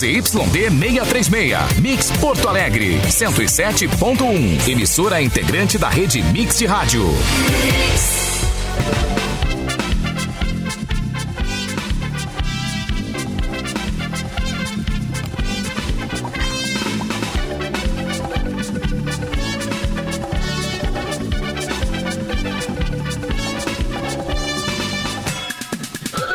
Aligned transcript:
ZYD 0.00 0.70
636. 0.70 1.78
Mix 1.82 2.10
Porto 2.12 2.48
Alegre, 2.48 2.98
107.1. 3.06 4.66
Emissora 4.66 5.20
integrante 5.20 5.76
da 5.76 5.90
rede 5.90 6.22
Mix 6.22 6.56
de 6.56 6.66
Rádio. 6.66 7.04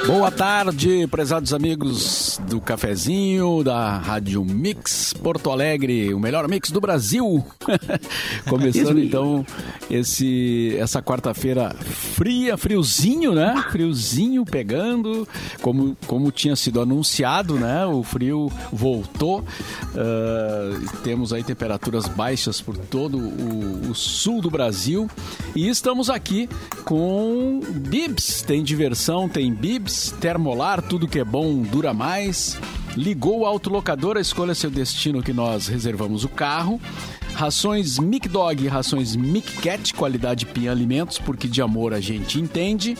Boa 0.05 0.29
tarde, 0.29 1.07
prezados 1.07 1.52
amigos 1.52 2.25
do 2.56 2.62
cafezinho 2.62 3.62
da 3.66 3.98
Rádio 3.98 4.45
Mix 4.45 5.13
Porto 5.13 5.52
Alegre, 5.52 6.13
o 6.13 6.20
melhor 6.20 6.48
mix 6.48 6.72
do 6.72 6.80
Brasil. 6.80 7.46
Começando 8.48 8.98
então 8.98 9.46
esse 9.90 10.73
essa 10.80 11.02
quarta-feira 11.02 11.76
fria, 11.80 12.55
friozinho, 12.55 13.34
né? 13.34 13.62
Friozinho 13.72 14.46
pegando, 14.46 15.27
como 15.62 15.98
como 16.08 16.32
tinha 16.32 16.55
sido 16.55 16.80
anunciado, 16.80 17.55
né? 17.55 17.86
O 17.86 18.04
frio 18.04 18.49
voltou. 18.72 19.40
Uh, 19.40 21.02
temos 21.04 21.34
aí 21.34 21.44
temperaturas 21.44 22.08
baixas 22.08 22.62
por 22.62 22.77
todo 22.77 23.18
o, 23.18 23.90
o 23.90 23.96
sul 23.96 24.41
do 24.41 24.49
Brasil 24.49 25.10
e 25.55 25.68
estamos 25.68 26.10
aqui 26.10 26.48
com 26.85 27.60
bibs. 27.90 28.44
Tem 28.44 28.63
diversão, 28.63 29.27
tem 29.27 29.54
bibs, 29.54 30.13
termolar, 30.22 30.82
tudo 30.82 31.08
que 31.08 31.20
é 31.20 31.26
bom 31.26 31.62
dura 31.62 31.94
mais. 31.94 32.45
Ligou 32.95 33.41
o 33.41 33.45
autolocador, 33.45 34.17
escolha 34.17 34.55
seu 34.55 34.70
destino 34.70 35.22
que 35.22 35.34
nós 35.34 35.67
reservamos 35.67 36.23
o 36.23 36.30
carro. 36.30 36.79
Rações 37.34 37.99
Mic 37.99 38.29
Dog, 38.29 38.65
rações 38.68 39.15
Mic 39.15 39.62
Cat, 39.62 39.93
qualidade 39.93 40.46
Pinha 40.46 40.71
Alimentos, 40.71 41.20
porque 41.20 41.48
de 41.48 41.62
amor 41.62 41.93
a 41.93 41.99
gente 41.99 42.40
entende. 42.40 42.98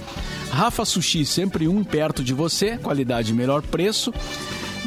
Rafa 0.52 0.84
Sushi, 0.84 1.26
sempre 1.26 1.68
um 1.68 1.84
perto 1.84 2.24
de 2.24 2.34
você, 2.34 2.78
qualidade 2.78 3.34
melhor 3.34 3.62
preço. 3.62 4.14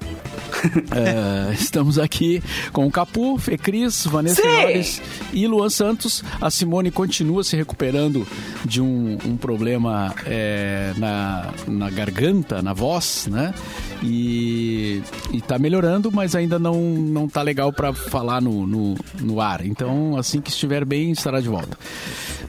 é, 0.95 1.53
estamos 1.53 1.99
aqui 1.99 2.43
com 2.73 2.87
o 2.87 2.91
Capu, 2.91 3.39
Fê 3.39 3.57
Cris, 3.57 4.07
Vanessa 4.07 4.43
Senhores 4.43 5.03
e 5.33 5.47
Luan 5.47 5.71
Santos. 5.71 6.23
A 6.41 6.51
Simone 6.51 6.91
continua 6.91 7.45
se 7.45 7.57
recuperando 7.57 8.27
de 8.65 8.81
um, 8.81 9.19
um 9.25 9.37
problema 9.37 10.15
é, 10.27 10.93
na, 10.97 11.53
na 11.67 11.91
garganta, 11.91 12.63
na 12.63 12.73
voz, 12.73 13.29
né? 13.31 13.55
E, 14.03 15.03
e 15.33 15.41
tá 15.41 15.59
melhorando, 15.59 16.11
mas 16.13 16.35
ainda 16.35 16.59
não, 16.59 16.75
não 16.81 17.29
tá 17.29 17.43
legal 17.43 17.73
para 17.73 17.93
falar 17.93 18.41
no, 18.41 18.67
no, 18.67 18.95
no 19.21 19.41
ar. 19.41 19.65
Então, 19.65 20.17
assim 20.17 20.41
que 20.41 20.51
estiver 20.51 20.85
bem, 20.85 21.11
estará 21.11 21.41
de 21.41 21.49
volta. 21.49 21.77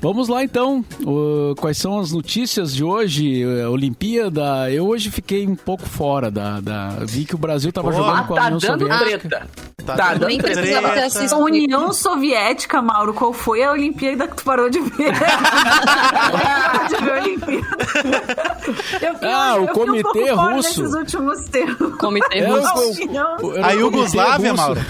Vamos 0.02 0.28
lá 0.28 0.44
então. 0.44 0.84
O, 1.06 1.56
quais 1.56 1.78
são 1.78 2.00
as 2.00 2.12
notícias 2.12 2.74
de 2.74 2.84
hoje? 2.84 3.44
A 3.64 3.70
Olimpíada. 3.70 4.70
Eu 4.72 4.88
hoje 4.88 5.10
fiquei 5.10 5.48
um 5.48 5.56
pouco 5.56 5.88
fora 5.88 6.30
da. 6.30 6.60
da 6.60 6.90
vi 7.02 7.26
que 7.26 7.34
o 7.36 7.38
Brasil 7.38 7.72
tava 7.72 7.92
jogando 7.92 8.28
com 8.28 8.34
a 8.34 8.38
tá 8.38 8.46
União 8.46 8.60
Soviética. 8.60 9.30
treta. 9.30 9.48
Tá 9.86 9.96
Tá 9.96 10.14
dando 10.16 10.38
treta. 10.38 11.34
A 11.34 11.38
União 11.38 11.94
Soviética, 11.94 12.82
Mauro, 12.82 13.14
qual 13.14 13.32
foi 13.34 13.64
a 13.64 13.72
Olimpíada 13.72 14.28
que 14.28 14.36
tu 14.36 14.44
parou 14.44 14.70
de 14.70 14.80
ver? 14.82 15.14
de 16.90 16.96
ver 17.04 17.12
a 17.12 17.22
Olimpíada. 17.22 17.68
Eu 19.02 19.14
fiquei- 19.16 19.30
Ah, 19.30 19.56
o 19.56 19.58
eu 19.60 19.64
um 19.64 19.68
Comitê 19.68 20.04
pouco 20.04 20.36
fora 20.36 20.62
Russo. 21.38 21.98
Comitê 21.98 22.38
É, 22.40 22.48
russo. 22.48 22.94
A 23.64 23.72
Iugoslávia, 23.72 24.54
Comitê 24.54 24.54
Mauro? 24.54 24.82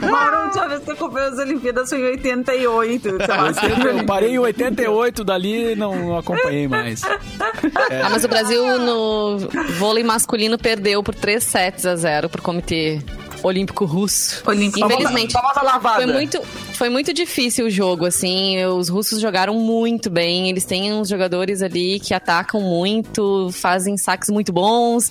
Mauro, 0.10 0.36
a 0.36 0.44
última 0.44 0.68
vez 0.68 0.82
que 0.82 0.90
eu 0.90 0.94
acompanhei 0.94 1.28
as 1.28 1.38
Olimpíadas 1.38 1.88
foi 1.88 2.00
em 2.00 2.04
88. 2.04 3.02
sei 3.08 3.26
lá, 3.26 3.48
Eu 3.98 4.04
parei 4.06 4.30
em 4.30 4.38
88, 4.38 5.24
dali 5.24 5.74
não, 5.76 5.94
não 5.96 6.18
acompanhei 6.18 6.68
mais. 6.68 7.02
Ah, 7.04 8.08
mas 8.10 8.24
o 8.24 8.28
Brasil 8.28 8.78
no 8.78 9.38
vôlei 9.78 10.04
masculino 10.04 10.58
perdeu 10.58 11.02
por 11.02 11.14
3 11.14 11.42
sets 11.42 11.86
a 11.86 11.96
0 11.96 12.28
pro 12.28 12.42
Comitê 12.42 13.00
Olímpico 13.42 13.84
Russo. 13.84 14.42
Olímpico. 14.46 14.84
Infelizmente. 14.86 15.32
Famosa 15.32 15.62
lavada. 15.62 16.02
Foi 16.02 16.12
muito, 16.12 16.42
foi 16.74 16.88
muito 16.88 17.12
difícil 17.12 17.66
o 17.66 17.70
jogo, 17.70 18.06
assim. 18.06 18.64
Os 18.64 18.88
russos 18.88 19.20
jogaram 19.20 19.54
muito 19.54 20.10
bem. 20.10 20.48
Eles 20.48 20.64
têm 20.64 20.92
uns 20.92 21.08
jogadores 21.08 21.62
ali 21.62 22.00
que 22.00 22.14
atacam 22.14 22.60
muito, 22.60 23.50
fazem 23.52 23.96
saques 23.96 24.30
muito 24.30 24.52
bons. 24.52 25.10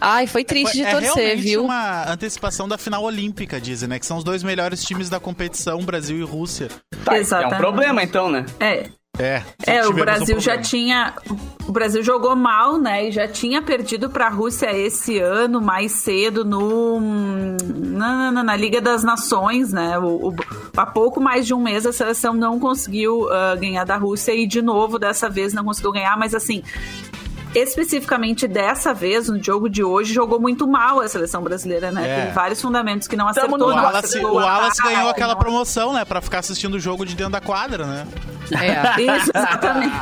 Ai, 0.00 0.26
foi 0.26 0.44
triste 0.44 0.76
de 0.76 0.82
é 0.82 0.90
torcer, 0.90 1.14
realmente 1.14 1.42
viu? 1.42 1.64
uma 1.64 2.10
antecipação 2.10 2.68
da 2.68 2.78
final 2.78 3.02
olímpica, 3.02 3.60
dizem, 3.60 3.88
né? 3.88 3.98
Que 3.98 4.06
são 4.06 4.18
os 4.18 4.24
dois 4.24 4.42
melhores 4.42 4.82
times 4.84 5.08
da 5.08 5.18
competição, 5.18 5.82
Brasil 5.82 6.18
e 6.18 6.22
Rússia. 6.22 6.68
Tá, 7.04 7.16
é 7.16 7.46
um 7.46 7.56
problema 7.56 8.02
então, 8.02 8.30
né? 8.30 8.46
É, 8.60 8.88
É, 9.18 9.42
É, 9.66 9.86
o 9.86 9.90
um 9.90 9.94
Brasil 9.94 10.40
já 10.40 10.56
tinha. 10.56 11.12
O 11.68 11.70
Brasil 11.72 12.02
jogou 12.02 12.34
mal, 12.34 12.78
né? 12.78 13.08
E 13.08 13.12
já 13.12 13.28
tinha 13.28 13.60
perdido 13.60 14.08
para 14.08 14.26
a 14.26 14.30
Rússia 14.30 14.72
esse 14.74 15.18
ano, 15.18 15.60
mais 15.60 15.92
cedo, 15.92 16.46
no, 16.46 16.98
na, 17.60 18.32
na, 18.32 18.42
na 18.42 18.56
Liga 18.56 18.80
das 18.80 19.04
Nações, 19.04 19.70
né? 19.70 19.98
O, 19.98 20.28
o- 20.30 20.34
há 20.74 20.86
pouco 20.86 21.20
mais 21.20 21.46
de 21.46 21.52
um 21.52 21.60
mês 21.62 21.84
a 21.84 21.92
seleção 21.92 22.32
não 22.32 22.58
conseguiu 22.58 23.30
ah, 23.30 23.54
ganhar 23.54 23.84
da 23.84 23.96
Rússia 23.98 24.32
e, 24.34 24.46
de 24.46 24.62
novo, 24.62 24.98
dessa 24.98 25.28
vez 25.28 25.52
não 25.52 25.64
conseguiu 25.64 25.92
ganhar, 25.92 26.16
mas 26.16 26.34
assim. 26.34 26.62
Especificamente 27.54 28.46
dessa 28.48 28.92
vez, 28.94 29.28
no 29.28 29.42
jogo 29.42 29.68
de 29.68 29.82
hoje, 29.84 30.12
jogou 30.12 30.40
muito 30.40 30.66
mal 30.66 31.00
a 31.00 31.08
seleção 31.08 31.42
brasileira, 31.42 31.90
né? 31.90 32.08
É. 32.08 32.24
Tem 32.26 32.34
vários 32.34 32.60
fundamentos 32.60 33.06
que 33.08 33.16
não 33.16 33.28
acertou. 33.28 33.58
O 33.58 33.66
Wallace- 33.74 34.18
o 34.24 34.38
a- 34.38 34.44
Wallace 34.44 34.82
ganhou 34.82 35.08
aquela 35.10 35.34
não- 35.34 35.40
promoção, 35.40 35.92
né? 35.92 36.04
Pra 36.04 36.20
ficar 36.20 36.38
assistindo 36.40 36.74
o 36.74 36.78
jogo 36.80 37.04
de 37.04 37.14
dentro 37.14 37.32
da 37.32 37.40
quadra, 37.40 37.86
né? 37.86 38.06
É. 38.52 39.00
Isso, 39.00 39.30
exatamente. 39.34 39.92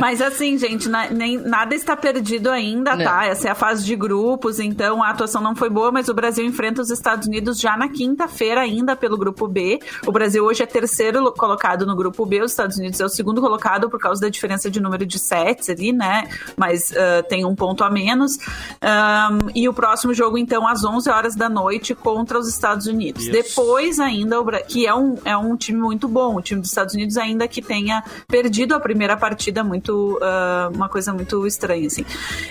Mas 0.00 0.20
assim, 0.22 0.56
gente, 0.58 0.88
na- 0.88 1.10
nem, 1.10 1.36
nada 1.38 1.74
está 1.74 1.96
perdido 1.96 2.50
ainda, 2.50 2.96
Não. 2.96 3.04
tá? 3.04 3.26
Essa 3.26 3.48
é 3.48 3.50
a 3.50 3.54
fase 3.54 3.84
de 3.84 3.94
grupos, 3.94 4.58
então 4.58 5.02
a 5.02 5.10
atuação 5.10 5.40
não 5.42 5.54
foi 5.54 5.68
boa, 5.68 5.92
mas 5.92 6.08
o 6.08 6.14
Brasil 6.14 6.44
enfrenta 6.44 6.80
os 6.82 6.90
Estados 6.90 7.26
Unidos 7.28 7.58
já 7.58 7.76
na 7.76 7.88
quinta-feira, 7.88 8.60
ainda 8.62 8.96
pelo 8.96 9.16
grupo 9.16 9.46
B. 9.46 9.78
O 10.06 10.12
Brasil 10.12 10.44
hoje 10.44 10.62
é 10.62 10.66
terceiro 10.66 11.20
lo- 11.22 11.32
colocado 11.32 11.86
no 11.86 11.94
grupo 11.94 12.24
B, 12.24 12.42
os 12.42 12.52
Estados 12.52 12.76
Unidos 12.78 12.98
é 13.00 13.04
o 13.04 13.08
segundo 13.08 13.40
colocado 13.40 13.88
por 13.90 14.00
causa 14.00 14.20
da 14.20 14.28
diferença 14.28 14.70
de 14.70 14.80
número 14.80 15.04
de 15.06 15.18
sets 15.18 15.68
ali, 15.68 15.92
né? 15.92 16.28
Mas 16.60 16.92
ah, 16.94 17.22
tem 17.22 17.44
um 17.46 17.54
ponto 17.54 17.82
a 17.82 17.90
menos. 17.90 18.38
Ahn, 18.82 19.50
e 19.54 19.66
o 19.66 19.72
próximo 19.72 20.12
jogo, 20.12 20.36
então, 20.36 20.68
às 20.68 20.84
11 20.84 21.08
horas 21.08 21.34
da 21.34 21.48
noite 21.48 21.94
contra 21.94 22.38
os 22.38 22.46
Estados 22.46 22.86
Unidos. 22.86 23.22
Isso. 23.22 23.32
Depois 23.32 23.98
ainda, 23.98 24.36
que 24.68 24.86
é 24.86 24.94
um, 24.94 25.16
é 25.24 25.34
um 25.34 25.56
time 25.56 25.80
muito 25.80 26.06
bom, 26.06 26.36
o 26.36 26.42
time 26.42 26.60
dos 26.60 26.68
Estados 26.68 26.94
Unidos 26.94 27.16
ainda 27.16 27.48
que 27.48 27.62
tenha 27.62 28.04
perdido 28.28 28.74
a 28.74 28.80
primeira 28.80 29.16
partida, 29.16 29.64
muito 29.64 30.18
ah, 30.22 30.70
uma 30.74 30.88
coisa 30.88 31.14
muito 31.14 31.46
estranha, 31.46 31.86
assim. 31.86 32.04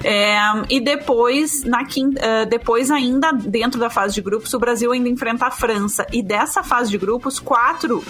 É, 0.04 0.40
e 0.70 0.80
depois, 0.80 1.64
na 1.64 1.86
quinta, 1.86 2.20
ah, 2.24 2.46
depois 2.46 2.90
ainda 2.90 3.32
dentro 3.32 3.80
da 3.80 3.92
fase 3.92 4.16
de 4.16 4.22
grupos, 4.22 4.52
o 4.54 4.60
Brasil 4.60 4.92
ainda 4.92 5.08
enfrenta 5.08 5.46
a 5.46 5.52
França. 5.52 6.08
E 6.12 6.24
dessa 6.24 6.64
fase 6.64 6.90
de 6.90 6.98
grupos, 6.98 7.40
quatro 7.40 8.04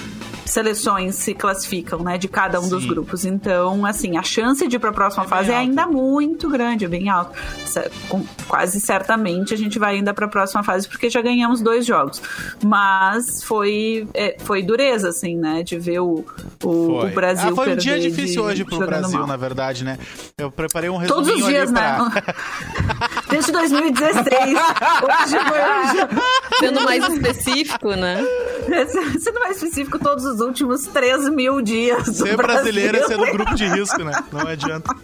seleções 0.45 1.15
se 1.15 1.33
classificam, 1.33 1.99
né, 1.99 2.17
de 2.17 2.27
cada 2.27 2.59
um 2.59 2.67
dos 2.67 2.83
Sim. 2.83 2.89
grupos. 2.89 3.25
Então, 3.25 3.85
assim, 3.85 4.17
a 4.17 4.23
chance 4.23 4.67
de 4.67 4.75
ir 4.75 4.79
para 4.79 4.89
a 4.89 4.93
próxima 4.93 5.23
É 5.23 5.27
fase 5.27 5.51
é 5.51 5.55
ainda 5.55 5.85
muito 5.91 6.49
grande, 6.49 6.85
é 6.85 6.87
bem 6.87 7.09
alto. 7.09 7.31
Com- 8.07 8.25
Quase 8.47 8.79
certamente 8.81 9.53
a 9.53 9.57
gente 9.57 9.77
vai 9.77 9.95
ainda 9.95 10.13
para 10.13 10.25
a 10.25 10.29
próxima 10.29 10.63
fase 10.63 10.87
porque 10.87 11.09
já 11.09 11.21
ganhamos 11.21 11.61
dois 11.61 11.85
jogos. 11.85 12.21
Mas 12.63 13.43
foi 13.43 14.07
é, 14.13 14.35
foi 14.39 14.63
dureza, 14.63 15.09
assim, 15.09 15.35
né, 15.37 15.61
de 15.63 15.77
ver 15.77 15.99
o, 15.99 16.25
o, 16.63 16.69
o 17.03 17.09
Brasil 17.09 17.49
ah, 17.51 17.55
foi 17.55 17.73
um 17.73 17.75
dia 17.75 17.99
difícil 17.99 18.41
de- 18.43 18.47
hoje 18.49 18.65
pro 18.65 18.79
Brasil, 18.79 19.19
mal. 19.19 19.27
na 19.27 19.37
verdade, 19.37 19.83
né? 19.83 19.97
Eu 20.37 20.49
preparei 20.51 20.89
um 20.89 20.97
resuminho 20.97 21.25
Todos 21.25 21.41
os 21.41 21.47
dias, 21.47 21.69
ali 21.69 21.73
né? 21.73 22.09
pra... 22.23 22.35
Desde 23.29 23.51
2016. 23.51 24.25
Hoje 24.33 25.39
foi. 25.47 25.59
Sendo 26.59 26.81
mais 26.81 27.07
específico, 27.07 27.89
né? 27.89 28.17
Sendo 29.19 29.39
mais 29.39 29.57
específico, 29.57 29.99
todos 29.99 30.25
os 30.25 30.39
últimos 30.41 30.83
3 30.87 31.29
mil 31.29 31.61
dias. 31.61 32.05
do 32.05 32.13
Ser 32.13 32.35
brasileiro 32.35 32.97
é 32.97 33.03
ser 33.07 33.17
do 33.17 33.25
grupo 33.31 33.53
de 33.55 33.67
risco, 33.67 34.03
né? 34.03 34.11
Não 34.31 34.41
adianta. 34.47 34.95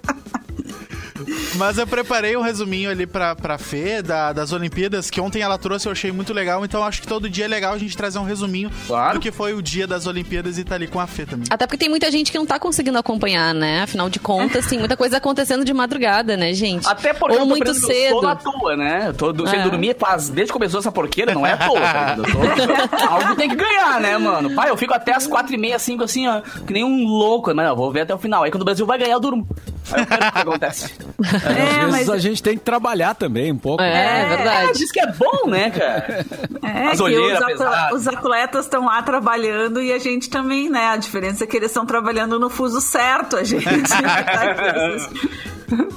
Mas 1.56 1.78
eu 1.78 1.88
preparei 1.88 2.36
um 2.36 2.42
resuminho 2.42 2.90
ali 2.90 3.06
pra, 3.08 3.36
pra 3.36 3.58
Fê 3.58 4.02
da- 4.02 4.34
das 4.34 4.52
Olimpíadas, 4.52 5.10
que 5.10 5.22
ontem 5.22 5.42
ela 5.42 5.58
trouxe, 5.58 5.88
eu 5.88 5.92
achei 5.92 6.12
muito 6.12 6.34
legal. 6.34 6.64
Então 6.66 6.84
acho 6.84 7.02
que 7.02 7.08
todo 7.08 7.30
dia 7.30 7.46
é 7.46 7.48
legal 7.48 7.74
a 7.74 7.78
gente 7.78 7.96
trazer 7.96 8.20
um 8.20 8.24
resuminho 8.24 8.70
Claro. 8.88 9.14
do 9.16 9.20
que 9.22 9.32
foi 9.32 9.54
o 9.54 9.62
dia 9.62 9.88
das 9.88 10.06
Olimpíadas 10.08 10.58
e 10.58 10.64
tá 10.64 10.76
ali 10.76 10.88
com 10.88 11.00
a 11.00 11.08
Fê 11.08 11.26
também. 11.26 11.46
Até 11.50 11.66
porque 11.66 11.78
tem 11.78 11.90
muita 11.90 12.12
gente 12.12 12.32
que 12.32 12.38
não 12.38 12.46
tá 12.46 12.60
conseguindo 12.60 12.98
acompanhar, 12.98 13.54
né? 13.54 13.84
Afinal 13.84 14.10
de 14.10 14.20
contas, 14.20 14.66
tem 14.68 14.78
muita 14.80 14.98
coisa 14.98 15.18
acontecendo 15.18 15.64
de 15.64 15.74
madrugada, 15.74 16.36
né, 16.36 16.54
gente? 16.54 16.88
Até 16.88 17.14
porque 17.14 17.34
Ou 17.36 17.40
eu 17.42 17.44
tô 17.44 17.46
muito 17.46 17.64
que 17.64 17.70
eu 17.72 17.76
cedo. 17.76 18.20
tô 18.22 18.28
à 18.28 18.36
toa, 18.36 18.76
né? 18.76 19.06
Eu 19.08 19.14
tô 19.14 19.48
sem 19.48 19.60
É. 19.60 19.64
dormir 19.64 19.96
faz, 19.98 20.30
desde 20.30 20.52
que 20.52 20.54
começou 20.54 20.80
essa 20.80 20.92
porqueira, 20.92 21.34
não 21.34 21.46
é 21.46 21.54
à 21.54 21.58
toa, 21.58 21.80
tá 21.80 22.16
tô- 22.16 22.26
Algo 23.08 23.36
tem 23.36 23.50
que 23.50 23.56
ganhar, 23.56 24.00
né, 24.02 24.18
mano? 24.18 24.54
Pai, 24.54 24.70
eu 24.70 24.78
fico 24.78 24.94
até 24.94 25.14
as 25.16 25.26
quatro 25.28 25.54
e 25.54 25.58
meia, 25.58 25.80
cinco, 25.80 26.04
assim, 26.04 26.28
ó, 26.28 26.42
que 26.42 26.74
nem 26.74 26.84
um 26.84 27.06
louco, 27.08 27.54
mas 27.56 27.66
não, 27.68 27.76
vou 27.76 27.92
ver 27.92 28.02
até 28.02 28.14
o 28.14 28.18
final. 28.18 28.44
Aí 28.44 28.52
quando 28.52 28.64
o 28.64 28.66
Brasil 28.66 28.86
vai 28.86 28.98
ganhar, 28.98 29.14
eu 29.14 29.20
durmo. 29.20 29.48
Aí 29.92 30.02
eu 30.02 30.06
quero 30.08 30.28
o 30.28 30.32
que 30.32 30.38
acontece. 30.40 30.94
Às 31.24 31.46
É, 31.46 31.80
vezes 31.80 31.92
mas 31.92 32.10
a 32.10 32.18
gente 32.18 32.44
tem 32.44 32.58
que 32.58 32.64
trabalhar 32.64 33.16
também 33.16 33.52
um 33.52 33.58
pouco. 33.58 33.82
né? 33.82 33.90
É, 33.90 34.22
É, 34.22 34.26
verdade. 34.36 34.78
diz 34.78 34.92
que 34.92 35.00
é 35.00 35.12
bom, 35.14 35.48
né, 35.50 35.70
cara? 35.72 36.26
É, 36.64 36.88
As 36.88 36.98
que 36.98 37.04
olheiras 37.04 37.40
os, 37.40 37.62
atle- 37.62 37.96
os 37.98 38.08
atletas 38.08 38.66
estão 38.66 38.86
lá 38.86 39.02
trabalhando 39.02 39.82
e 39.82 39.92
a 39.94 40.00
gente 40.00 40.30
também, 40.30 40.70
né? 40.70 40.90
A 40.90 40.98
diferença 40.98 41.44
é 41.44 41.48
que 41.48 41.56
eles 41.58 41.70
estão 41.72 41.86
trabalhando 41.86 42.40
no 42.40 42.50
fuso 42.50 42.82
certo, 42.82 43.38
a 43.38 43.44
gente. 43.44 43.66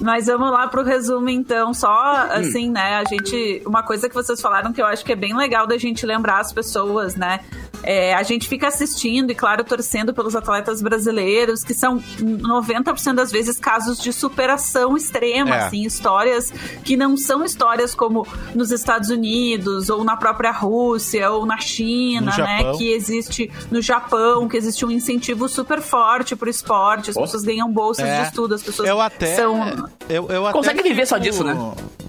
Mas 0.00 0.26
vamos 0.26 0.50
lá 0.50 0.66
pro 0.66 0.82
resumo, 0.82 1.28
então. 1.28 1.74
Só 1.74 1.90
assim, 2.30 2.70
né? 2.70 2.96
A 2.96 3.04
gente. 3.04 3.62
Uma 3.66 3.82
coisa 3.82 4.08
que 4.08 4.14
vocês 4.14 4.40
falaram 4.40 4.72
que 4.72 4.80
eu 4.80 4.86
acho 4.86 5.04
que 5.04 5.12
é 5.12 5.16
bem 5.16 5.36
legal 5.36 5.66
da 5.66 5.76
gente 5.76 6.06
lembrar 6.06 6.40
as 6.40 6.52
pessoas, 6.52 7.14
né? 7.16 7.40
É, 7.82 8.14
a 8.14 8.22
gente 8.22 8.48
fica 8.48 8.68
assistindo 8.68 9.30
e, 9.30 9.34
claro, 9.34 9.64
torcendo 9.64 10.12
pelos 10.12 10.34
atletas 10.36 10.82
brasileiros, 10.82 11.62
que 11.64 11.74
são 11.74 11.98
90% 12.18 13.14
das 13.14 13.30
vezes 13.30 13.58
casos 13.58 13.98
de 13.98 14.12
superação 14.12 14.96
extrema, 14.96 15.54
É. 15.56 15.60
assim, 15.66 15.82
histórias 15.82 16.52
que 16.84 16.96
não 16.96 17.16
são 17.16 17.44
histórias 17.44 17.94
como 17.94 18.26
nos 18.54 18.70
Estados 18.70 19.10
Unidos, 19.10 19.88
ou 19.90 20.04
na 20.04 20.16
própria 20.16 20.50
Rússia, 20.50 21.30
ou 21.30 21.46
na 21.46 21.58
China, 21.58 22.32
No 22.32 22.44
né? 22.44 22.58
Japão. 22.58 22.78
Que 22.78 22.92
existe 22.92 23.50
no 23.70 23.80
Japão, 23.80 24.48
que 24.48 24.56
existe 24.56 24.84
um 24.84 24.90
incentivo 24.90 25.48
super 25.48 25.80
forte 25.80 26.34
pro 26.36 26.48
esporte, 26.50 27.10
as 27.10 27.16
Oh. 27.16 27.22
pessoas 27.22 27.44
ganham 27.44 27.70
bolsas 27.70 28.06
É. 28.06 28.22
de 28.22 28.28
estudo, 28.28 28.54
as 28.54 28.62
pessoas 28.62 28.88
Eu 28.88 29.00
até. 29.00 29.34
são. 29.36 29.88
Eu, 30.08 30.28
eu 30.30 30.46
até 30.46 30.52
Consegue 30.58 30.82
viver 30.82 31.06
só 31.06 31.16
fico- 31.16 31.26
disso, 31.30 31.44
né? 31.44 31.56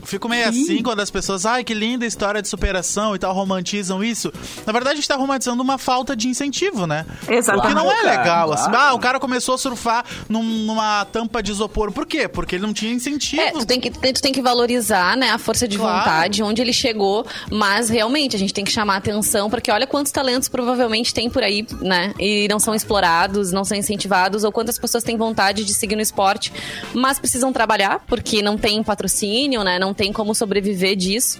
Fico 0.03 0.27
meio 0.29 0.47
assim 0.47 0.81
quando 0.81 1.01
as 1.01 1.11
pessoas, 1.11 1.45
ai, 1.45 1.63
que 1.63 1.73
linda 1.73 2.05
história 2.05 2.41
de 2.41 2.47
superação 2.47 3.15
e 3.15 3.19
tal, 3.19 3.33
romantizam 3.33 4.03
isso. 4.03 4.31
Na 4.65 4.73
verdade, 4.73 4.93
a 4.93 4.95
gente 4.95 5.07
tá 5.07 5.15
romantizando 5.15 5.58
uma 5.61 5.77
falta 5.77 6.15
de 6.15 6.27
incentivo, 6.27 6.85
né? 6.87 7.05
Exatamente. 7.27 7.73
Porque 7.73 7.73
não 7.73 7.91
é 7.91 8.01
legal, 8.17 8.51
assim. 8.53 8.69
Ah, 8.73 8.93
o 8.93 8.99
cara 8.99 9.19
começou 9.19 9.55
a 9.55 9.57
surfar 9.57 10.05
num- 10.27 10.43
numa 10.43 11.05
tampa 11.05 11.41
de 11.43 11.51
isopor. 11.51 11.91
Por 11.91 12.05
quê? 12.05 12.27
Porque 12.27 12.55
ele 12.55 12.65
não 12.65 12.73
tinha 12.73 12.91
incentivo. 12.93 13.41
É, 13.41 13.51
tu 13.51 13.65
tem, 13.65 13.79
que, 13.79 13.89
tu 13.91 14.21
tem 14.21 14.31
que 14.31 14.41
valorizar, 14.41 15.15
né, 15.17 15.29
a 15.31 15.37
força 15.37 15.67
de 15.67 15.77
Claro. 15.77 15.97
vontade, 15.99 16.43
onde 16.43 16.61
ele 16.61 16.73
chegou, 16.73 17.25
mas 17.51 17.89
realmente 17.89 18.35
a 18.35 18.39
gente 18.39 18.53
tem 18.53 18.63
que 18.65 18.71
chamar 18.71 18.97
atenção, 18.97 19.49
porque 19.49 19.71
olha 19.71 19.85
quantos 19.87 20.11
talentos 20.11 20.47
provavelmente 20.49 21.13
tem 21.13 21.29
por 21.29 21.43
aí, 21.43 21.65
né, 21.81 22.13
e 22.19 22.47
não 22.49 22.59
são 22.59 22.73
explorados, 22.75 23.51
não 23.51 23.63
são 23.63 23.77
incentivados, 23.77 24.43
ou 24.43 24.51
quantas 24.51 24.77
pessoas 24.77 25.03
têm 25.03 25.17
vontade 25.17 25.63
de 25.65 25.73
seguir 25.73 25.95
no 25.95 26.01
esporte, 26.01 26.51
mas 26.93 27.19
precisam 27.19 27.51
trabalhar, 27.53 28.03
porque 28.07 28.41
não 28.41 28.57
tem 28.57 28.81
patrocínio, 28.83 29.63
né, 29.63 29.79
não 29.79 29.93
tem 29.93 30.11
como 30.13 30.33
sobreviver 30.35 30.95
disso. 30.95 31.39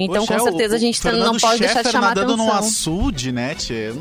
Então, 0.00 0.24
Poxa, 0.26 0.38
com 0.38 0.44
certeza 0.44 0.74
o- 0.74 0.76
a 0.76 0.80
gente 0.80 0.98
o 0.98 1.02
tá- 1.02 1.12
não 1.12 1.36
pode 1.36 1.60
deixar 1.60 1.82
de 1.82 1.90
chamar 1.90 2.08
nadando 2.14 2.36
num 2.36 2.50
atenção. 2.50 2.58
açude, 2.68 3.32
né, 3.32 3.54
tchê? 3.54 3.92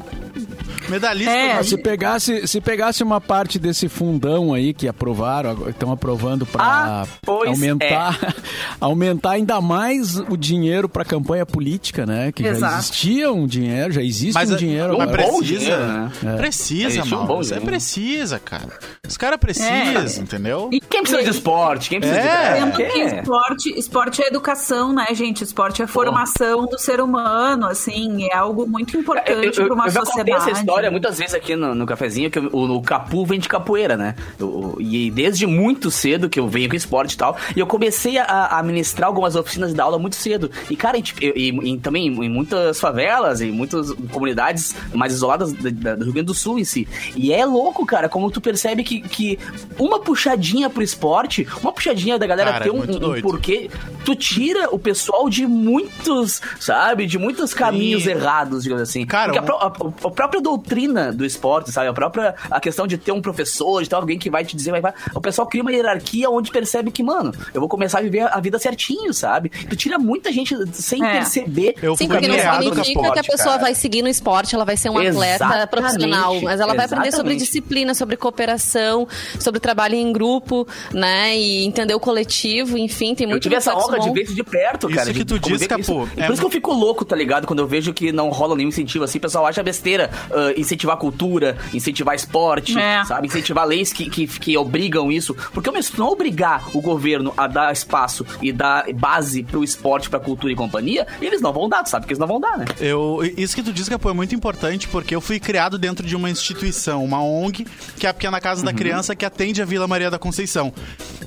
Medalhista. 0.87 1.31
É, 1.31 1.61
se 1.61 1.77
pegasse, 1.77 2.47
se 2.47 2.59
pegasse 2.59 3.03
uma 3.03 3.21
parte 3.21 3.59
desse 3.59 3.87
fundão 3.87 4.53
aí 4.53 4.73
que 4.73 4.87
aprovaram, 4.87 5.69
estão 5.69 5.91
aprovando 5.91 6.45
para 6.47 6.63
Ah, 6.63 7.05
aumentar, 7.27 8.17
aumentar 8.81 9.31
ainda 9.31 9.61
mais 9.61 10.17
o 10.17 10.35
dinheiro 10.35 10.89
para 10.89 11.05
campanha 11.05 11.45
política, 11.45 12.05
né? 12.07 12.31
Que 12.31 12.43
já 12.43 12.49
Exato. 12.49 12.75
existia 12.79 13.31
um 13.31 13.45
dinheiro, 13.45 13.91
já 13.93 14.01
existe 14.01 14.33
Mas, 14.33 14.49
um 14.49 14.55
é- 14.55 14.57
dinheiro. 14.57 14.97
mas 14.97 15.09
agora. 15.09 15.23
bom 15.27 15.37
precisa, 15.39 15.59
dinheiro, 15.59 15.87
né? 16.23 16.35
Precisa, 16.37 16.87
Existe 16.87 17.13
um 17.13 17.17
mano. 17.17 17.27
bom 17.27 17.37
Você 17.43 17.59
precisa, 17.59 18.39
cara. 18.39 18.69
Os 19.07 19.17
caras 19.17 19.39
precisam, 19.39 20.23
entendeu? 20.23 20.69
E 20.71 20.79
quem 20.79 21.01
precisa 21.01 21.23
de 21.23 21.29
esporte? 21.29 21.89
Quem 21.89 21.99
precisa 21.99 22.19
É. 22.19 22.65
de 22.71 22.83
é? 22.83 23.19
esporte, 23.19 23.69
esporte 23.79 24.23
é 24.23 24.27
educação, 24.27 24.91
né, 24.93 25.05
gente? 25.13 25.43
Esporte 25.43 25.81
é 25.83 25.87
formação 25.89 26.65
do 26.65 26.77
ser 26.77 27.01
humano, 27.01 27.65
assim, 27.67 28.27
é 28.29 28.35
algo 28.35 28.67
muito 28.67 28.97
importante 28.97 29.57
Eu, 29.57 29.63
eu, 29.63 29.65
para 29.67 29.73
uma 29.75 29.87
eu 29.87 29.91
sociedade. 29.91 30.31
essa 30.31 30.51
história 30.51 30.89
muitas 30.91 31.17
vezes 31.17 31.33
aqui 31.33 31.55
no, 31.55 31.73
no 31.75 31.85
cafezinho, 31.85 32.29
que 32.31 32.39
o, 32.39 32.75
o 32.77 32.81
Capu 32.81 33.25
vem 33.25 33.39
de 33.39 33.47
capoeira, 33.49 33.97
né? 33.97 34.15
Eu- 34.39 34.77
e 34.79 35.09
desde 35.11 35.45
muito 35.45 35.89
cedo 35.91 36.29
que 36.29 36.39
eu 36.39 36.47
venho 36.47 36.69
com 36.69 36.75
esporte 36.75 37.13
e 37.13 37.17
tal, 37.17 37.35
e 37.55 37.59
eu 37.59 37.67
comecei 37.67 38.17
a, 38.17 38.57
a 38.57 38.63
ministrar 38.63 39.07
algumas 39.07 39.35
oficinas 39.35 39.73
de 39.73 39.81
aula 39.81 39.97
muito 39.99 40.15
cedo. 40.15 40.49
E, 40.69 40.75
cara, 40.75 40.97
gente- 40.97 41.15
eu- 41.21 41.33
e, 41.35 41.49
e 41.73 41.77
também 41.79 42.07
em 42.07 42.29
muitas 42.29 42.79
favelas, 42.79 43.41
em 43.41 43.51
muitas 43.51 43.91
comunidades 44.11 44.75
mais 44.93 45.13
isoladas 45.13 45.51
da- 45.53 45.69
da- 45.69 45.95
do 45.95 46.03
Rio 46.05 46.13
Grande 46.13 46.27
do 46.27 46.33
Sul 46.33 46.59
em 46.59 46.63
si. 46.63 46.87
E 47.15 47.33
é 47.33 47.45
louco, 47.45 47.85
cara, 47.85 48.07
como 48.07 48.29
tu 48.31 48.39
percebe 48.41 48.83
que, 48.83 49.01
que 49.01 49.37
uma 49.77 49.99
puxadinha 49.99 50.69
pro 50.69 50.83
esporte, 50.83 51.47
uma 51.61 51.71
puxadinha 51.71 52.17
da 52.19 52.27
galera 52.27 52.51
Cara, 52.53 52.63
ter 52.63 52.69
é 52.69 52.71
um, 52.73 52.81
um 52.81 52.85
doido. 52.85 53.21
porquê, 53.23 53.69
tu 54.05 54.15
tira 54.15 54.69
o 54.73 54.79
pessoal 54.79 55.29
de 55.29 55.45
muitos, 55.69 56.41
sabe, 56.59 57.05
de 57.05 57.17
muitos 57.17 57.53
caminhos 57.53 58.03
Sim. 58.03 58.09
errados, 58.11 58.63
digamos 58.63 58.81
assim. 58.83 59.05
Cara, 59.05 59.33
Porque 59.33 59.51
a, 59.51 59.55
a- 59.67 60.07
a 60.07 60.11
própria 60.11 60.41
doutrina 60.41 61.11
do 61.13 61.25
esporte, 61.25 61.71
sabe? 61.71 61.87
A 61.87 61.93
própria 61.93 62.35
a 62.49 62.59
questão 62.59 62.87
de 62.87 62.97
ter 62.97 63.11
um 63.11 63.21
professor, 63.21 63.83
de 63.83 63.89
ter 63.89 63.95
alguém 63.95 64.17
que 64.17 64.29
vai 64.29 64.43
te 64.43 64.55
dizer, 64.55 64.71
vai, 64.71 64.81
vai. 64.81 64.93
O 65.13 65.21
pessoal 65.21 65.47
cria 65.47 65.61
uma 65.61 65.71
hierarquia 65.71 66.29
onde 66.29 66.51
percebe 66.51 66.91
que, 66.91 67.03
mano, 67.03 67.31
eu 67.53 67.59
vou 67.61 67.69
começar 67.69 67.99
a 67.99 68.01
viver 68.01 68.21
a 68.31 68.39
vida 68.39 68.57
certinho, 68.59 69.13
sabe? 69.13 69.49
Tu 69.49 69.75
tira 69.75 69.97
muita 69.99 70.31
gente 70.31 70.55
sem 70.73 71.03
É. 71.03 71.11
perceber. 71.17 71.75
Eu 71.81 71.95
Sim, 71.95 72.07
porque 72.07 72.27
não 72.27 72.35
significa 72.35 72.81
esporte, 72.81 73.13
que 73.13 73.19
a 73.19 73.23
pessoa 73.23 73.49
cara. 73.51 73.61
vai 73.61 73.75
seguir 73.75 74.01
no 74.01 74.07
esporte, 74.09 74.55
ela 74.55 74.65
vai 74.65 74.77
ser 74.77 74.89
um 74.89 74.97
atleta 74.97 75.45
Exatamente, 75.45 75.67
profissional, 75.69 76.41
mas 76.41 76.59
ela 76.59 76.73
vai 76.73 76.85
aprender 76.85 77.11
sobre 77.11 77.35
disciplina, 77.35 77.93
sobre 77.93 78.17
cooperação, 78.17 79.07
sobre 79.39 79.59
trabalho 79.59 79.95
em 79.95 80.11
grupo, 80.11 80.67
né, 80.93 81.37
e 81.37 81.65
entender 81.65 81.93
o 81.93 81.99
coletivo, 81.99 82.77
enfim, 82.77 83.13
tem 83.15 83.25
Eu 83.25 83.31
muito 83.31 83.43
tive 83.43 83.55
essa 83.55 83.75
honra 83.75 83.99
de 83.99 84.11
ver 84.11 84.23
isso 84.23 84.35
de 84.35 84.43
perto, 84.43 84.87
Isso 84.87 84.95
cara. 84.97 85.07
que 85.13 85.19
de 85.19 85.25
tu 85.25 85.39
conviver 85.41 85.58
diz, 85.67 85.87
com 85.87 86.03
isso. 86.03 86.09
É 86.17 86.25
por 86.25 86.33
isso 86.33 86.41
que 86.41 86.41
mu- 86.41 86.47
eu 86.47 86.51
fico 86.51 86.73
louco, 86.73 87.05
tá 87.05 87.15
ligado? 87.15 87.45
Quando 87.47 87.59
eu 87.59 87.67
vejo 87.67 87.93
que 87.93 88.11
não 88.11 88.29
rola 88.29 88.55
nenhum 88.55 88.69
incentivo 88.69 89.03
assim, 89.03 89.17
o 89.17 89.21
pessoal 89.21 89.45
acha 89.45 89.61
besteira 89.63 90.09
ah, 90.31 90.53
incentivar 90.57 90.97
cultura, 90.97 91.57
incentivar 91.73 92.15
esporte, 92.15 92.77
É. 92.77 93.03
sabe? 93.05 93.27
Incentivar 93.27 93.65
leis 93.65 93.91
que, 93.93 94.09
que, 94.09 94.27
que 94.27 94.57
obrigam 94.57 95.11
isso. 95.11 95.35
Porque 95.53 95.69
meu, 95.71 95.81
se 95.83 95.97
não 95.99 96.07
obrigar 96.09 96.69
o 96.75 96.81
governo 96.81 97.33
a 97.37 97.47
dar 97.47 97.71
espaço 97.73 98.25
e 98.41 98.51
dar 98.51 98.85
base 98.93 99.43
pro 99.43 99.63
esporte, 99.63 100.09
pra 100.09 100.19
cultura 100.19 100.53
e 100.53 100.55
companhia, 100.55 101.05
eles 101.21 101.41
não 101.41 101.51
vão 101.53 101.67
dar, 101.69 101.83
tu 101.83 101.89
sabe 101.89 102.05
que 102.05 102.11
eles 102.13 102.19
não 102.19 102.27
vão 102.27 102.39
dar, 102.39 102.57
né? 102.57 102.65
Eu, 102.79 103.19
isso 103.37 103.55
que 103.55 103.63
tu 103.63 103.71
diz, 103.73 103.87
Capô, 103.89 104.09
é 104.09 104.13
muito 104.13 104.33
importante 104.35 104.87
porque 104.87 105.15
eu 105.15 105.21
fui 105.21 105.39
criado 105.39 105.77
dentro 105.77 106.05
de 106.05 106.15
uma 106.15 106.29
instituição, 106.29 107.03
uma 107.03 107.21
ONG, 107.23 107.65
que 107.97 108.05
é 108.05 108.09
a 108.09 108.13
Pequena 108.13 108.39
Casa 108.39 108.63
da 108.63 108.73
Criança, 108.73 109.15
que 109.15 109.25
atende 109.25 109.61
a 109.61 109.65
Vila 109.65 109.87
Maria 109.87 110.09
da 110.11 110.19
Conceição. 110.19 110.73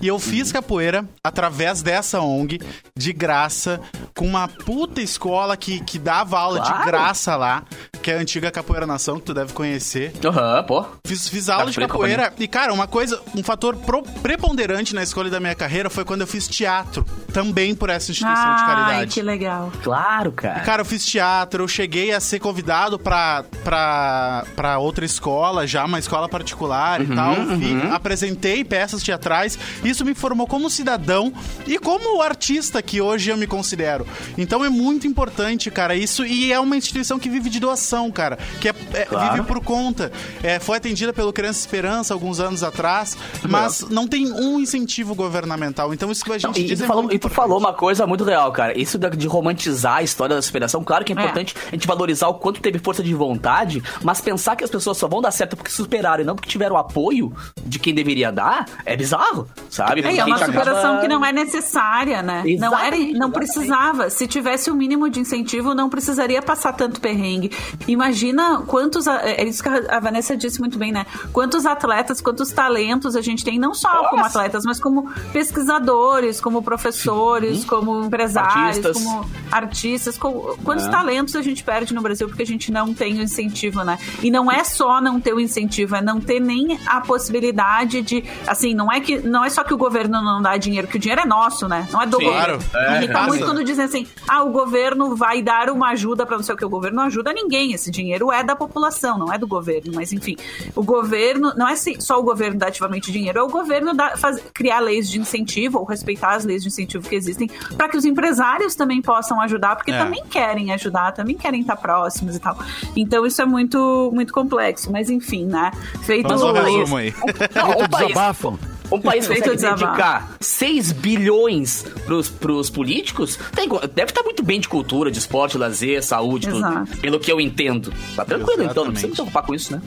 E 0.00 0.08
eu 0.08 0.18
fiz 0.18 0.50
capoeira 0.52 1.04
através 1.22 1.82
dessa 1.82 2.20
ONG, 2.20 2.60
de 2.96 3.12
graça, 3.12 3.80
com 4.22 4.28
uma 4.28 4.46
puta 4.46 5.00
escola 5.02 5.56
que, 5.56 5.80
que 5.80 5.98
dava 5.98 6.38
aula 6.38 6.60
de 6.60 6.68
Claro. 6.68 6.86
graça 6.86 7.34
lá, 7.34 7.64
que 8.00 8.08
é 8.08 8.16
a 8.16 8.20
antiga 8.20 8.52
Capoeira 8.52 8.86
Nação, 8.86 9.16
que 9.18 9.22
tu 9.26 9.34
deve 9.34 9.52
conhecer. 9.52 10.12
Aham, 10.24 10.62
pô. 10.62 10.84
Fiz, 11.04 11.28
fiz 11.28 11.48
aula 11.48 11.72
de 11.72 11.80
Capoeira 11.80 12.32
e. 12.38 12.44
E, 12.44 12.48
cara, 12.48 12.72
uma 12.72 12.86
coisa, 12.86 13.20
um 13.36 13.42
fator 13.42 13.74
pro- 13.76 14.02
preponderante 14.22 14.94
na 14.94 15.02
escolha 15.02 15.28
da 15.28 15.40
minha 15.40 15.56
carreira 15.56 15.90
foi 15.90 16.04
quando 16.04 16.20
eu 16.20 16.26
fiz 16.26 16.46
teatro, 16.46 17.04
também 17.32 17.74
por 17.74 17.90
essa 17.90 18.12
instituição 18.12 18.54
de 18.54 18.62
Ai, 18.62 18.66
caridade. 18.66 19.12
que 19.14 19.22
legal. 19.22 19.72
Claro, 19.82 20.30
cara. 20.30 20.60
Cara, 20.60 20.82
eu 20.82 20.86
fiz 20.86 21.04
teatro, 21.04 21.64
eu 21.64 21.68
cheguei 21.68 22.12
a 22.12 22.20
ser 22.20 22.38
convidado 22.38 22.98
pra, 23.00 23.44
pra, 23.64 24.44
pra 24.54 24.78
outra 24.78 25.04
escola, 25.04 25.66
já 25.66 25.84
uma 25.84 25.98
escola 25.98 26.28
particular 26.28 27.00
Uhum, 27.00 27.12
e 27.12 27.16
tal. 27.16 27.34
Vi- 27.56 27.88
apresentei 27.92 28.62
peças 28.64 29.02
teatrais. 29.02 29.58
Isso 29.82 30.04
me 30.04 30.14
formou 30.14 30.46
como 30.46 30.70
cidadão 30.70 31.32
e 31.66 31.76
como 31.78 32.22
artista 32.22 32.80
que 32.80 33.00
hoje 33.00 33.30
eu 33.30 33.36
me 33.36 33.48
considero. 33.48 34.06
Então 34.36 34.64
é 34.64 34.68
muito 34.68 35.06
importante, 35.06 35.70
cara, 35.70 35.94
isso. 35.94 36.24
E 36.24 36.52
é 36.52 36.58
uma 36.60 36.76
instituição 36.76 37.18
que 37.18 37.28
vive 37.28 37.48
de 37.50 37.60
doação, 37.60 38.10
cara. 38.10 38.38
Que 38.60 38.68
é, 38.68 38.74
é- 38.94 39.04
Claro. 39.04 39.34
vive 39.34 39.46
por 39.46 39.60
conta. 39.62 40.10
É, 40.42 40.58
foi 40.58 40.76
atendida 40.78 41.12
pelo 41.12 41.32
Criança 41.32 41.60
Esperança 41.60 42.14
alguns 42.14 42.40
anos 42.40 42.62
atrás, 42.62 43.16
mas 43.48 43.82
não 43.90 44.06
tem 44.06 44.30
um 44.32 44.58
incentivo 44.60 45.14
governamental. 45.14 45.92
Então 45.92 46.10
isso 46.10 46.24
que 46.24 46.30
a 46.32 46.38
gente 46.38 46.44
Não, 46.58 46.64
e, 46.64 46.66
diz 46.66 46.78
tu 46.78 46.84
é 46.84 46.86
falou, 46.86 47.02
muito 47.02 47.14
e 47.14 47.18
tu 47.18 47.28
falou 47.28 47.58
uma 47.58 47.72
coisa 47.72 48.06
muito 48.06 48.24
real, 48.24 48.50
cara. 48.52 48.78
Isso 48.78 48.98
de 48.98 49.26
romantizar 49.26 49.96
a 49.96 50.02
história 50.02 50.34
da 50.36 50.42
superação, 50.42 50.82
claro 50.84 51.04
que 51.04 51.12
é 51.12 51.16
É. 51.16 51.18
importante 51.20 51.54
a 51.68 51.70
gente 51.74 51.86
valorizar 51.86 52.28
o 52.28 52.34
quanto 52.34 52.60
teve 52.60 52.78
força 52.78 53.02
de 53.02 53.12
vontade, 53.14 53.82
mas 54.02 54.20
pensar 54.20 54.56
que 54.56 54.64
as 54.64 54.70
pessoas 54.70 54.96
só 54.96 55.06
vão 55.08 55.20
dar 55.20 55.30
certo 55.30 55.56
porque 55.56 55.70
superaram 55.70 56.22
e 56.22 56.26
não 56.26 56.34
porque 56.34 56.48
tiveram 56.48 56.76
apoio 56.76 57.32
de 57.64 57.78
quem 57.78 57.94
deveria 57.94 58.30
dar, 58.32 58.66
é 58.84 58.96
bizarro, 58.96 59.48
sabe? 59.70 60.00
É, 60.02 60.16
é 60.16 60.20
a 60.20 60.26
uma 60.26 60.38
superação 60.38 60.74
acaba- 60.92 61.00
que 61.00 61.08
não 61.08 61.24
é 61.24 61.32
necessária, 61.32 62.22
né? 62.22 62.42
Não, 62.58 62.68
era, 62.78 62.96
Exatamente, 62.96 63.12
não 63.18 63.28
exatamente. 63.28 63.32
precisava. 63.32 64.01
Se 64.10 64.26
tivesse 64.26 64.70
o 64.70 64.74
mínimo 64.74 65.08
de 65.10 65.20
incentivo, 65.20 65.74
não 65.74 65.88
precisaria 65.88 66.40
passar 66.42 66.72
tanto 66.72 67.00
perrengue. 67.00 67.50
imagina 67.86 68.62
quantos. 68.66 69.06
É 69.06 69.44
isso 69.44 69.62
que 69.62 69.68
a 69.68 70.00
Vanessa 70.00 70.36
disse 70.36 70.60
muito 70.60 70.78
bem, 70.78 70.92
né? 70.92 71.06
Quantos 71.32 71.66
atletas, 71.66 72.20
quantos 72.20 72.50
talentos 72.52 73.16
a 73.16 73.20
gente 73.20 73.44
tem, 73.44 73.58
não 73.58 73.74
só 73.74 73.92
Nossa. 73.92 74.08
como 74.10 74.24
atletas, 74.24 74.64
mas 74.64 74.80
como 74.80 75.08
pesquisadores, 75.32 76.40
como 76.40 76.62
professores, 76.62 77.64
como 77.64 78.04
empresários, 78.04 78.78
Artistas. 78.78 78.92
como 79.04 79.30
artistas. 79.50 80.18
como- 80.18 80.56
quantos 80.64 80.86
É. 80.86 80.90
talentos 80.90 81.36
a 81.36 81.42
gente 81.42 81.62
perde 81.62 81.94
no 81.94 82.00
Brasil 82.02 82.26
porque 82.28 82.42
a 82.42 82.46
gente 82.46 82.70
não 82.72 82.92
tem 82.94 83.18
o 83.18 83.22
incentivo, 83.22 83.82
né? 83.84 83.98
E 84.22 84.30
não 84.30 84.50
é 84.50 84.64
só 84.64 85.00
não 85.00 85.20
ter 85.20 85.32
o 85.34 85.40
incentivo, 85.40 85.96
é 85.96 86.00
não 86.02 86.20
ter 86.20 86.40
nem 86.40 86.78
a 86.86 87.00
possibilidade 87.00 88.02
de. 88.02 88.24
Assim, 88.46 88.74
não 88.74 88.90
é 88.90 89.00
que 89.00 89.18
não 89.18 89.44
é 89.44 89.50
só 89.50 89.62
que 89.64 89.74
o 89.74 89.76
governo 89.78 90.20
não 90.22 90.40
dá 90.40 90.56
dinheiro, 90.56 90.86
que 90.88 90.96
o 90.96 91.00
dinheiro 91.00 91.22
é 91.22 91.26
nosso, 91.26 91.68
né? 91.68 91.86
Não 91.92 92.00
é 92.02 92.06
do 92.06 92.16
Sim, 92.18 92.24
governo. 92.24 92.58
claro. 92.70 92.88
É, 92.92 92.96
Irrita 92.98 93.12
passa. 93.12 93.28
muito 93.28 93.44
quando 93.44 93.64
dizem 93.64 93.84
assim: 93.92 94.06
ah, 94.28 94.42
o 94.44 94.50
governo 94.50 95.14
vai 95.16 95.42
dar 95.42 95.70
uma 95.70 95.90
ajuda 95.90 96.24
para 96.26 96.36
não 96.36 96.42
sei 96.44 96.54
o 96.54 96.58
que. 96.58 96.64
O 96.64 96.68
governo 96.68 96.96
não 96.98 97.04
ajuda 97.04 97.32
ninguém. 97.32 97.72
Esse 97.72 97.90
dinheiro 97.90 98.30
é 98.32 98.42
da 98.42 98.56
população, 98.56 99.18
não 99.18 99.32
é 99.32 99.38
do 99.38 99.46
governo. 99.46 99.92
Mas 99.94 100.12
enfim, 100.12 100.36
o 100.74 100.82
governo 100.82 101.52
não 101.56 101.68
é 101.68 101.76
se- 101.76 102.00
só 102.00 102.18
o 102.18 102.22
governo 102.22 102.58
dar 102.58 102.68
ativamente 102.68 103.10
dinheiro, 103.12 103.38
é 103.38 103.42
o 103.42 103.48
governo 103.48 103.92
dar- 103.94 104.16
faz- 104.18 104.42
criar 104.54 104.80
leis 104.80 105.08
de 105.10 105.18
incentivo 105.20 105.78
ou 105.78 105.84
respeitar 105.84 106.34
as 106.34 106.44
leis 106.44 106.62
de 106.62 106.68
incentivo 106.68 107.08
que 107.08 107.14
existem 107.14 107.48
para 107.76 107.88
que 107.88 107.96
os 107.96 108.04
empresários 108.04 108.74
também 108.74 109.00
possam 109.02 109.40
ajudar, 109.40 109.76
porque 109.76 109.90
É. 109.90 109.98
também 109.98 110.22
querem 110.30 110.72
ajudar, 110.72 111.12
também 111.12 111.36
querem 111.36 111.60
estar 111.60 111.76
próximos 111.76 112.36
e 112.36 112.40
tal. 112.40 112.56
Então 112.96 113.26
isso 113.26 113.40
é 113.42 113.46
muito 113.46 114.10
muito 114.12 114.32
complexo. 114.32 114.90
Mas 114.92 115.10
enfim, 115.10 115.44
né? 115.46 115.70
Feito 116.02 116.28
Faz 116.28 116.42
um 116.42 116.48
o- 116.48 116.52
resumo 116.52 116.96
aí. 116.96 117.14
Não, 117.54 117.88
Desabafo. 117.88 118.58
Um 118.92 119.00
país 119.00 119.26
Feito 119.26 119.50
consegue 119.50 119.74
dedicar 119.74 120.36
6 120.40 120.92
bilhões 120.92 121.84
pros, 122.04 122.28
pros 122.28 122.70
políticos, 122.70 123.38
tem, 123.54 123.68
deve 123.94 124.10
estar 124.10 124.22
muito 124.22 124.42
bem 124.42 124.60
de 124.60 124.68
cultura, 124.68 125.10
de 125.10 125.18
esporte, 125.18 125.56
lazer, 125.56 126.02
saúde, 126.02 126.48
tudo. 126.48 126.66
Pelo 127.00 127.18
que 127.18 127.30
eu 127.30 127.40
entendo. 127.40 127.92
Tá 128.14 128.24
tranquilo, 128.24 128.62
então, 128.62 128.84
não 128.84 128.92
Exatamente. 128.92 128.92
precisa 128.92 129.08
me 129.08 129.14
preocupar 129.14 129.42
com 129.44 129.54
isso, 129.54 129.72
né? 129.72 129.82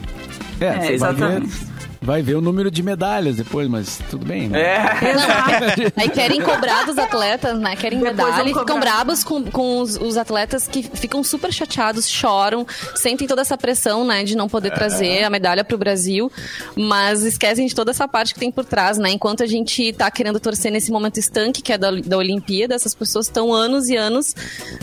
É, 0.60 0.64
É, 0.66 0.70
você 0.72 0.96
vai 0.98 1.14
ver, 1.14 1.24
exatamente. 1.24 1.75
Vai 2.06 2.22
ver 2.22 2.36
o 2.36 2.40
número 2.40 2.70
de 2.70 2.84
medalhas 2.84 3.34
depois, 3.34 3.68
mas 3.68 3.98
tudo 4.08 4.24
bem, 4.24 4.48
né? 4.48 4.60
É. 4.60 5.10
Exato. 5.10 5.92
Aí 5.98 6.08
querem 6.08 6.40
cobrar 6.40 6.84
dos 6.84 6.96
atletas, 6.96 7.58
né? 7.58 7.74
Querem 7.74 7.98
Depois 7.98 8.16
medalha 8.16 8.48
e 8.48 8.54
ficam 8.54 8.78
brabos 8.78 9.24
com, 9.24 9.42
com 9.42 9.80
os, 9.80 9.96
os 9.96 10.16
atletas 10.16 10.68
que 10.68 10.84
ficam 10.84 11.24
super 11.24 11.52
chateados, 11.52 12.08
choram, 12.08 12.64
sentem 12.94 13.26
toda 13.26 13.42
essa 13.42 13.58
pressão, 13.58 14.04
né, 14.06 14.22
de 14.22 14.36
não 14.36 14.48
poder 14.48 14.70
trazer 14.72 15.24
a 15.24 15.30
medalha 15.30 15.64
pro 15.64 15.76
Brasil, 15.76 16.30
mas 16.76 17.24
esquecem 17.24 17.66
de 17.66 17.74
toda 17.74 17.90
essa 17.90 18.06
parte 18.06 18.34
que 18.34 18.38
tem 18.38 18.52
por 18.52 18.64
trás, 18.64 18.98
né? 18.98 19.10
Enquanto 19.10 19.42
a 19.42 19.46
gente 19.46 19.92
tá 19.92 20.08
querendo 20.08 20.38
torcer 20.38 20.70
nesse 20.70 20.92
momento 20.92 21.18
estanque, 21.18 21.60
que 21.60 21.72
é 21.72 21.78
da, 21.78 21.90
da 21.90 22.16
Olimpíada, 22.16 22.74
essas 22.76 22.94
pessoas 22.94 23.26
estão 23.26 23.52
anos 23.52 23.88
e 23.88 23.96
anos 23.96 24.32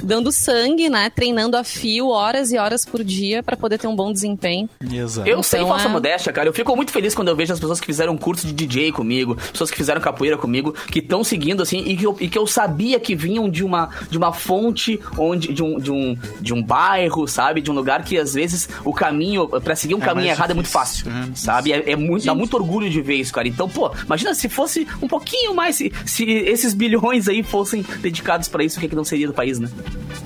dando 0.03 0.29
sangue, 0.29 0.89
né? 0.89 1.09
Treinando 1.09 1.55
a 1.55 1.63
fio, 1.63 2.09
horas 2.09 2.51
e 2.51 2.57
horas 2.57 2.83
por 2.85 3.01
dia 3.01 3.41
para 3.41 3.55
poder 3.55 3.77
ter 3.77 3.87
um 3.87 3.95
bom 3.95 4.11
desempenho. 4.11 4.69
Exato. 4.91 5.29
Eu 5.29 5.41
sei 5.41 5.61
Então, 5.61 5.69
falsa 5.69 5.87
é- 5.87 5.91
modéstia, 5.91 6.33
cara. 6.33 6.49
Eu 6.49 6.53
fico 6.53 6.75
muito 6.75 6.91
feliz 6.91 7.12
quando 7.15 7.27
eu 7.29 7.35
vejo 7.35 7.53
as 7.53 7.59
pessoas 7.59 7.79
que 7.79 7.85
fizeram 7.85 8.13
um 8.13 8.17
curso 8.17 8.45
de 8.47 8.53
DJ 8.53 8.91
comigo, 8.91 9.35
pessoas 9.35 9.71
que 9.71 9.77
fizeram 9.77 10.01
capoeira 10.01 10.37
comigo, 10.37 10.73
que 10.91 10.99
estão 10.99 11.23
seguindo 11.23 11.61
assim 11.61 11.79
e 11.79 11.95
que, 11.95 12.05
eu, 12.05 12.17
e 12.19 12.27
que 12.27 12.37
eu 12.37 12.47
sabia 12.47 12.99
que 12.99 13.15
vinham 13.15 13.49
de 13.49 13.63
uma, 13.63 13.89
de 14.09 14.17
uma 14.17 14.33
fonte 14.33 14.99
onde 15.17 15.53
de 15.53 15.63
um, 15.63 15.79
de 15.79 15.91
um 15.91 16.17
de 16.39 16.53
um 16.53 16.63
bairro, 16.63 17.27
sabe, 17.27 17.61
de 17.61 17.71
um 17.71 17.73
lugar 17.73 18.03
que 18.03 18.17
às 18.17 18.33
vezes 18.33 18.69
o 18.83 18.93
caminho 18.93 19.47
pra 19.47 19.75
seguir 19.75 19.95
um 19.95 20.01
É 20.01 20.05
caminho 20.05 20.29
errado 20.29 20.51
é 20.51 20.53
muito 20.53 20.67
difícil, 20.67 21.05
fácil, 21.05 21.11
é. 21.11 21.35
sabe? 21.35 21.73
É, 21.73 21.91
é 21.91 21.95
muito 21.95 22.25
dá 22.25 22.35
muito 22.35 22.55
orgulho 22.55 22.89
de 22.89 23.01
ver 23.01 23.15
isso, 23.15 23.33
cara. 23.33 23.47
Então, 23.47 23.67
pô, 23.69 23.91
imagina 24.05 24.33
se 24.33 24.49
fosse 24.49 24.87
um 25.01 25.07
pouquinho 25.07 25.53
mais 25.53 25.75
se, 25.75 25.91
se 26.05 26.23
esses 26.23 26.73
bilhões 26.73 27.27
aí 27.27 27.43
fossem 27.43 27.85
dedicados 28.01 28.47
pra 28.47 28.63
isso, 28.63 28.77
o 28.77 28.81
que, 28.81 28.87
que 28.87 28.95
não 28.95 29.03
seria 29.03 29.27
do 29.27 29.33
país, 29.33 29.59
né? 29.59 29.69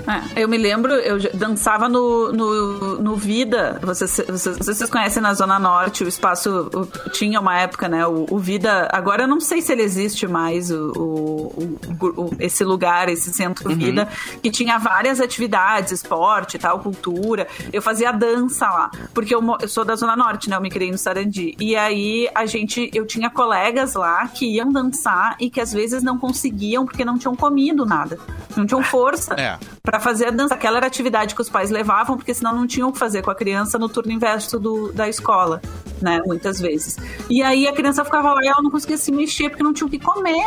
É, 0.07 0.43
eu 0.43 0.47
me 0.47 0.57
lembro, 0.57 0.93
eu 0.93 1.19
dançava 1.33 1.89
no, 1.89 2.31
no, 2.31 3.01
no 3.01 3.15
Vida. 3.15 3.79
Vocês, 3.83 4.21
vocês, 4.27 4.57
vocês 4.57 4.89
conhecem 4.89 5.21
na 5.21 5.33
Zona 5.33 5.59
Norte, 5.59 6.03
o 6.03 6.07
espaço 6.07 6.66
o- 6.73 7.09
tinha 7.11 7.39
uma 7.39 7.57
época, 7.59 7.87
né? 7.87 8.05
O, 8.07 8.25
o 8.29 8.37
Vida. 8.39 8.87
Agora 8.91 9.23
eu 9.23 9.27
não 9.27 9.39
sei 9.39 9.61
se 9.61 9.71
ele 9.71 9.81
existe 9.83 10.27
mais, 10.27 10.69
o, 10.71 10.91
o- 10.95 12.31
esse 12.39 12.63
lugar, 12.63 13.09
esse 13.09 13.31
centro 13.33 13.69
Vida, 13.75 14.07
que 14.41 14.49
tinha 14.49 14.77
várias 14.77 15.19
atividades, 15.19 15.91
esporte 15.91 16.57
tal, 16.57 16.79
cultura. 16.79 17.47
Eu 17.71 17.81
fazia 17.81 18.11
dança 18.11 18.67
lá, 18.69 18.91
porque 19.13 19.33
eu, 19.35 19.41
eu 19.61 19.67
sou 19.67 19.83
da 19.85 19.95
Zona 19.95 20.15
Norte, 20.15 20.49
né? 20.49 20.55
Eu 20.55 20.61
me 20.61 20.69
criei 20.69 20.91
no 20.91 20.97
Sarandi. 20.97 21.55
E 21.59 21.75
aí 21.75 22.29
a 22.33 22.45
gente, 22.45 22.89
eu 22.93 23.05
tinha 23.05 23.29
colegas 23.29 23.93
lá 23.95 24.27
que 24.27 24.45
iam 24.55 24.71
dançar 24.71 25.35
e 25.39 25.49
que 25.49 25.59
às 25.61 25.71
vezes 25.73 26.01
não 26.03 26.17
conseguiam 26.17 26.85
porque 26.85 27.03
não 27.05 27.17
tinham 27.17 27.35
comido 27.35 27.85
nada. 27.85 28.17
Não 28.55 28.65
tinham 28.65 28.81
força 28.83 29.35
É. 29.35 29.57
Pra 29.83 29.99
fazer 29.99 30.27
a 30.27 30.31
dança. 30.31 30.53
Aquela 30.55 30.77
era 30.77 30.85
a 30.85 30.87
atividade 30.87 31.35
que 31.35 31.41
os 31.41 31.49
pais 31.49 31.69
levavam, 31.69 32.17
porque 32.17 32.33
senão 32.33 32.55
não 32.55 32.65
tinham 32.65 32.89
o 32.89 32.91
que 32.91 32.97
fazer 32.99 33.21
com 33.21 33.29
a 33.31 33.35
criança 33.35 33.77
no 33.77 33.87
turno 33.87 34.11
inverso 34.11 34.59
do, 34.59 34.91
da 34.91 35.07
escola, 35.07 35.61
né? 36.01 36.21
Muitas 36.25 36.56
vezes. 36.59 36.97
E 37.29 37.41
aí 37.41 37.67
a 37.67 37.73
criança 37.73 38.03
ficava 38.03 38.33
lá 38.33 38.43
e 38.43 38.47
ela 38.47 38.61
não 38.61 38.71
conseguia 38.71 38.97
se 38.97 39.11
mexer 39.11 39.49
porque 39.49 39.63
não 39.63 39.73
tinha 39.73 39.87
o 39.87 39.89
que 39.89 39.99
comer. 39.99 40.45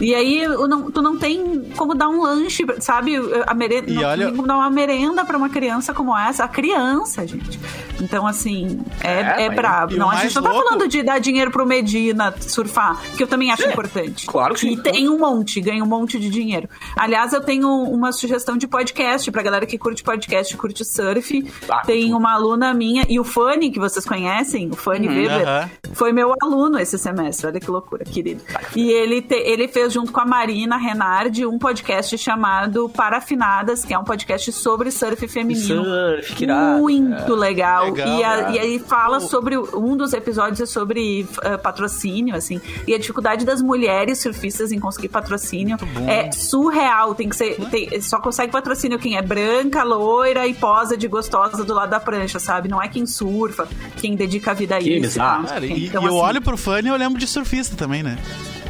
E 0.00 0.14
aí 0.14 0.46
não- 0.46 0.90
tu 0.90 1.02
não 1.02 1.16
tem 1.18 1.70
como 1.76 1.94
dar 1.94 2.08
um 2.08 2.22
lanche, 2.22 2.64
sabe? 2.80 3.16
A 3.46 3.54
merenda, 3.54 3.90
E 3.90 3.94
não 3.94 4.04
olha- 4.04 4.26
tem 4.26 4.36
como 4.36 4.46
dar 4.48 4.56
uma 4.56 4.70
merenda 4.70 5.24
pra 5.24 5.36
uma 5.36 5.48
criança 5.48 5.92
como 5.92 6.16
essa. 6.16 6.44
A 6.44 6.48
criança, 6.48 7.26
gente. 7.26 7.58
Então, 8.00 8.26
assim, 8.26 8.80
é, 9.02 9.42
É, 9.42 9.44
é, 9.46 9.50
brabo. 9.50 9.96
Não, 9.96 10.08
a 10.10 10.16
gente 10.16 10.36
não 10.36 10.42
tá 10.42 10.50
louco- 10.50 10.64
falando 10.68 10.86
de 10.88 11.02
dar 11.02 11.18
dinheiro 11.18 11.50
pro 11.50 11.66
Medina 11.66 12.32
surfar, 12.40 13.00
que 13.16 13.22
eu 13.22 13.26
também 13.26 13.50
acho 13.50 13.66
importante. 13.68 14.26
claro 14.26 14.54
que 14.54 14.60
sim. 14.60 14.72
E 14.74 14.76
tem 14.76 15.08
um 15.08 15.18
monte, 15.18 15.60
ganha 15.60 15.82
um 15.82 15.86
monte 15.86 16.18
de 16.18 16.30
dinheiro. 16.30 16.68
Aliás, 16.96 17.32
eu 17.32 17.40
tenho 17.40 17.68
uma 17.68 18.12
sugestão 18.12 18.56
de 18.56 18.66
podcast 18.68 19.30
pra 19.32 19.42
galera 19.42 19.66
que 19.66 19.76
curte 19.76 20.02
podcast, 20.04 20.56
curte 20.56 20.84
surf. 20.84 21.44
Ah, 21.68 21.82
tem 21.84 22.14
uma 22.14 22.32
aluna 22.34 22.72
minha, 22.72 23.04
e 23.08 23.18
o 23.18 23.24
Fanny, 23.24 23.70
que 23.70 23.80
vocês 23.80 24.04
conhecem, 24.04 24.68
o 24.70 24.76
Fanny 24.76 25.08
Weber, 25.08 25.48
aham. 25.48 25.70
foi 25.92 26.12
meu 26.12 26.32
aluno 26.40 26.78
esse 26.78 26.96
semestre. 26.98 27.48
Olha 27.48 27.58
que 27.60 27.70
loucura, 27.70 28.04
querido. 28.04 28.42
E 28.76 28.90
ele, 28.90 29.20
te- 29.22 29.34
ele 29.34 29.66
fez 29.66 29.87
junto 29.88 30.12
com 30.12 30.20
a 30.20 30.24
Marina 30.24 30.76
Renardi 30.76 31.46
um 31.46 31.58
podcast 31.58 32.16
chamado 32.18 32.88
Parafinadas, 32.88 33.84
que 33.84 33.92
é 33.94 33.98
um 33.98 34.04
podcast 34.04 34.52
sobre 34.52 34.90
surf 34.90 35.26
feminino. 35.28 35.84
Surf, 35.84 36.34
que 36.34 36.44
irado. 36.44 36.78
Muito 36.78 37.34
legal. 37.34 37.84
Legal, 37.86 38.08
e, 38.18 38.24
a- 38.24 38.50
e 38.50 38.58
aí 38.58 38.78
fala 38.78 39.20
sobre. 39.20 39.56
Um 39.58 39.96
dos 39.96 40.12
episódios 40.12 40.60
é 40.60 40.66
sobre 40.66 41.26
eh, 41.42 41.56
patrocínio, 41.56 42.34
assim. 42.34 42.60
E 42.86 42.94
a 42.94 42.98
dificuldade 42.98 43.44
das 43.44 43.60
mulheres 43.62 44.20
surfistas 44.20 44.72
em 44.72 44.78
conseguir 44.78 45.08
patrocínio 45.08 45.76
é 46.06 46.30
surreal. 46.32 47.14
Tem 47.14 47.28
que 47.28 47.36
ser. 47.36 47.56
tem- 47.70 48.00
só 48.00 48.18
consegue 48.20 48.52
patrocínio 48.52 48.98
quem 48.98 49.16
é 49.16 49.22
branca, 49.22 49.82
loira 49.82 50.46
e 50.46 50.54
posa 50.54 50.96
de 50.96 51.08
gostosa 51.08 51.64
do 51.64 51.74
lado 51.74 51.90
da 51.90 52.00
prancha, 52.00 52.38
sabe? 52.38 52.68
Não 52.68 52.80
é 52.82 52.88
quem 52.88 53.06
surfa, 53.06 53.68
quem 53.96 54.14
dedica 54.14 54.50
a 54.50 54.54
vida 54.54 54.76
a 54.76 54.78
Que 54.78 54.96
isso. 54.98 55.18
tá? 55.18 55.42
Cara, 55.46 55.66
e, 55.66 55.86
Então, 55.86 56.02
e 56.02 56.06
eu 56.06 56.12
assim, 56.16 56.26
olho 56.28 56.42
pro 56.42 56.56
fã 56.56 56.80
e 56.80 56.86
eu 56.88 56.96
lembro 56.96 57.18
de 57.18 57.26
surfista 57.26 57.76
também, 57.76 58.02
né? 58.02 58.18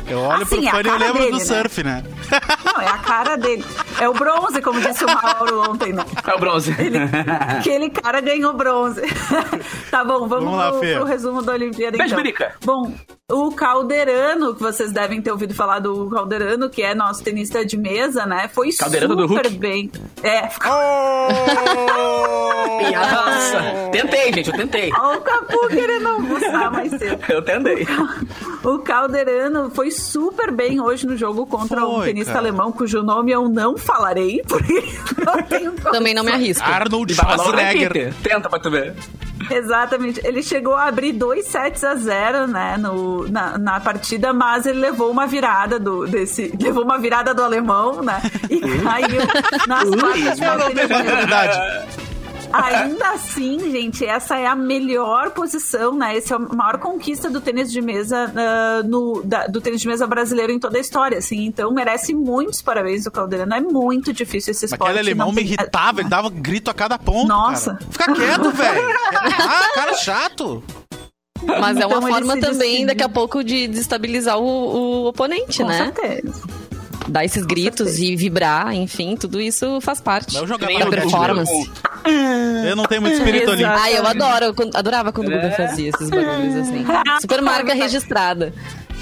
Eu 0.08 0.20
olho 0.20 0.42
Ah, 0.42 0.46
pro 0.46 0.58
é 0.58 0.70
fã 0.70 0.80
e 0.82 0.86
eu 0.88 0.96
lembro 0.98 1.12
dele, 1.18 1.30
do 1.32 1.38
né? 1.38 1.44
surf, 1.44 1.82
né? 1.84 2.02
Não, 2.64 2.80
é 2.80 2.86
a 2.88 2.98
cara 2.98 3.36
dele. 3.36 3.64
É 4.00 4.08
o 4.08 4.12
bronze, 4.14 4.62
como 4.62 4.80
disse 4.80 5.04
o 5.04 5.06
Mauro 5.06 5.70
ontem, 5.70 5.92
né? 5.92 6.04
É 6.26 6.34
o 6.34 6.38
bronze. 6.38 6.74
Aquele 7.58 7.90
cara 7.90 8.20
ganhou 8.20 8.52
bronze. 8.54 9.02
tá 9.90 10.04
bom, 10.04 10.26
vamos, 10.28 10.44
Vamos 10.44 10.56
lá, 10.56 10.70
pro, 10.70 10.80
Fê. 10.80 10.94
pro 10.94 11.04
resumo 11.04 11.42
da 11.42 11.52
Olimpíada 11.52 11.96
Beijo, 11.98 12.14
então. 12.14 12.22
Birica. 12.22 12.54
Bom, 12.64 12.92
o 13.30 13.52
Calderano, 13.52 14.54
que 14.54 14.62
vocês 14.62 14.92
devem 14.92 15.20
ter 15.20 15.30
ouvido 15.30 15.52
falar 15.54 15.80
do 15.80 16.08
Calderano, 16.08 16.70
que 16.70 16.82
é 16.82 16.94
nosso 16.94 17.22
tenista 17.22 17.64
de 17.64 17.76
mesa, 17.76 18.24
né? 18.24 18.48
Foi 18.48 18.72
Calderano 18.72 19.28
super 19.28 19.50
bem. 19.50 19.90
É, 20.22 20.48
Nossa, 22.98 23.90
tentei, 23.92 24.32
gente, 24.32 24.48
eu 24.50 24.56
tentei. 24.56 24.90
Olha 24.92 25.18
o 25.18 25.22
Capu 25.22 25.68
querendo 25.68 26.08
almoçar 26.08 26.70
mais 26.70 26.90
cedo. 26.92 27.18
Eu 27.28 27.42
tentei. 27.42 27.86
O 28.64 28.78
Calderano 28.78 29.70
foi 29.70 29.90
super 29.98 30.50
bem 30.50 30.80
hoje 30.80 31.06
no 31.06 31.16
jogo 31.16 31.46
contra 31.46 31.86
um 31.86 31.96
Foi, 31.96 32.06
tenista 32.06 32.32
cara. 32.32 32.46
alemão, 32.46 32.72
cujo 32.72 33.02
nome 33.02 33.32
eu 33.32 33.48
não 33.48 33.76
falarei, 33.76 34.42
porque 34.48 34.82
não 35.24 35.42
tenho 35.42 35.72
Também 35.72 36.14
não 36.14 36.24
me 36.24 36.32
arrisco. 36.32 36.64
Arnold 36.64 37.14
Schwarzenegger. 37.14 38.14
Tenta 38.22 38.48
pra 38.48 38.58
tu 38.58 38.70
ver. 38.70 38.94
Exatamente. 39.50 40.20
Ele 40.24 40.42
chegou 40.42 40.74
a 40.74 40.84
abrir 40.86 41.12
dois 41.12 41.46
sets 41.46 41.84
a 41.84 41.94
zero, 41.94 42.46
né, 42.46 42.76
no, 42.76 43.28
na, 43.28 43.56
na 43.58 43.80
partida, 43.80 44.32
mas 44.32 44.66
ele 44.66 44.78
levou 44.80 45.10
uma 45.10 45.26
virada 45.26 45.78
do 45.78 46.06
desse, 46.06 46.52
levou 46.60 46.84
uma 46.84 46.98
virada 46.98 47.32
do 47.32 47.42
alemão, 47.42 48.02
né, 48.02 48.20
e 48.50 48.60
caiu 48.82 49.20
nas 49.66 49.88
quartas 49.88 50.40
Eu 50.40 50.58
não 50.58 50.70
tenho 50.74 50.88
maturidade. 50.88 51.58
Ainda 52.52 53.10
assim, 53.10 53.58
gente, 53.70 54.04
essa 54.04 54.38
é 54.38 54.46
a 54.46 54.56
melhor 54.56 55.30
posição, 55.30 55.94
né? 55.94 56.16
Essa 56.16 56.34
é 56.34 56.36
a 56.36 56.40
maior 56.40 56.78
conquista 56.78 57.28
do 57.28 57.40
tênis 57.40 57.70
de 57.70 57.80
mesa 57.80 58.32
ah, 58.34 58.82
no, 58.84 59.22
da- 59.22 59.46
do 59.46 59.60
tênis 59.60 59.80
de 59.80 59.88
mesa 59.88 60.06
brasileiro 60.06 60.52
em 60.52 60.58
toda 60.58 60.78
a 60.78 60.80
história, 60.80 61.18
assim. 61.18 61.44
Então 61.44 61.70
merece 61.72 62.14
muitos 62.14 62.62
parabéns 62.62 63.06
o 63.06 63.10
Caldeirano. 63.10 63.54
É 63.54 63.60
muito 63.60 64.12
difícil 64.12 64.50
esse 64.52 64.64
esporte. 64.64 64.82
Aquele 64.90 64.98
alemão 65.00 65.28
não 65.28 65.34
me 65.34 65.42
irritava, 65.42 66.00
ele 66.00 66.08
dava 66.08 66.30
grito 66.30 66.70
a 66.70 66.74
cada 66.74 66.98
ponto. 66.98 67.28
Nossa. 67.28 67.74
cara. 67.74 67.90
Fica 67.90 68.14
quieto, 68.14 68.50
velho. 68.50 68.88
Ah, 69.50 69.70
cara 69.74 69.94
chato. 69.94 70.62
Mas 71.42 71.76
é 71.76 71.86
uma 71.86 71.98
Então 71.98 72.08
forma 72.08 72.36
também, 72.40 72.58
decidiu. 72.70 72.86
daqui 72.88 73.02
a 73.02 73.08
pouco, 73.08 73.44
de 73.44 73.68
desestabilizar 73.68 74.38
o, 74.38 74.44
o 74.44 75.06
oponente, 75.08 75.62
Com 75.62 75.68
né? 75.68 75.76
certeza. 75.78 76.42
Dar 77.08 77.24
esses 77.24 77.44
gritos 77.44 77.88
certeza. 77.88 78.04
e 78.04 78.16
vibrar, 78.16 78.74
enfim, 78.74 79.16
tudo 79.16 79.40
isso 79.40 79.80
faz 79.80 80.00
parte 80.00 80.34
jogar 80.46 80.66
Nem 80.66 80.78
da 80.78 80.86
o 80.86 80.90
performance. 80.90 81.70
Eu 82.66 82.76
não 82.76 82.84
tenho 82.84 83.02
muito 83.02 83.16
espírito 83.16 83.50
olímpico. 83.50 83.78
Ai, 83.78 83.98
eu 83.98 84.06
adoro. 84.06 84.44
eu 84.46 84.70
adorava 84.74 85.12
quando 85.12 85.28
o 85.28 85.30
Guga 85.30 85.50
fazia 85.50 85.90
esses 85.90 86.08
bagulhos 86.08 86.56
assim. 86.56 86.84
Super 87.20 87.42
marca 87.42 87.74
registrada. 87.74 88.52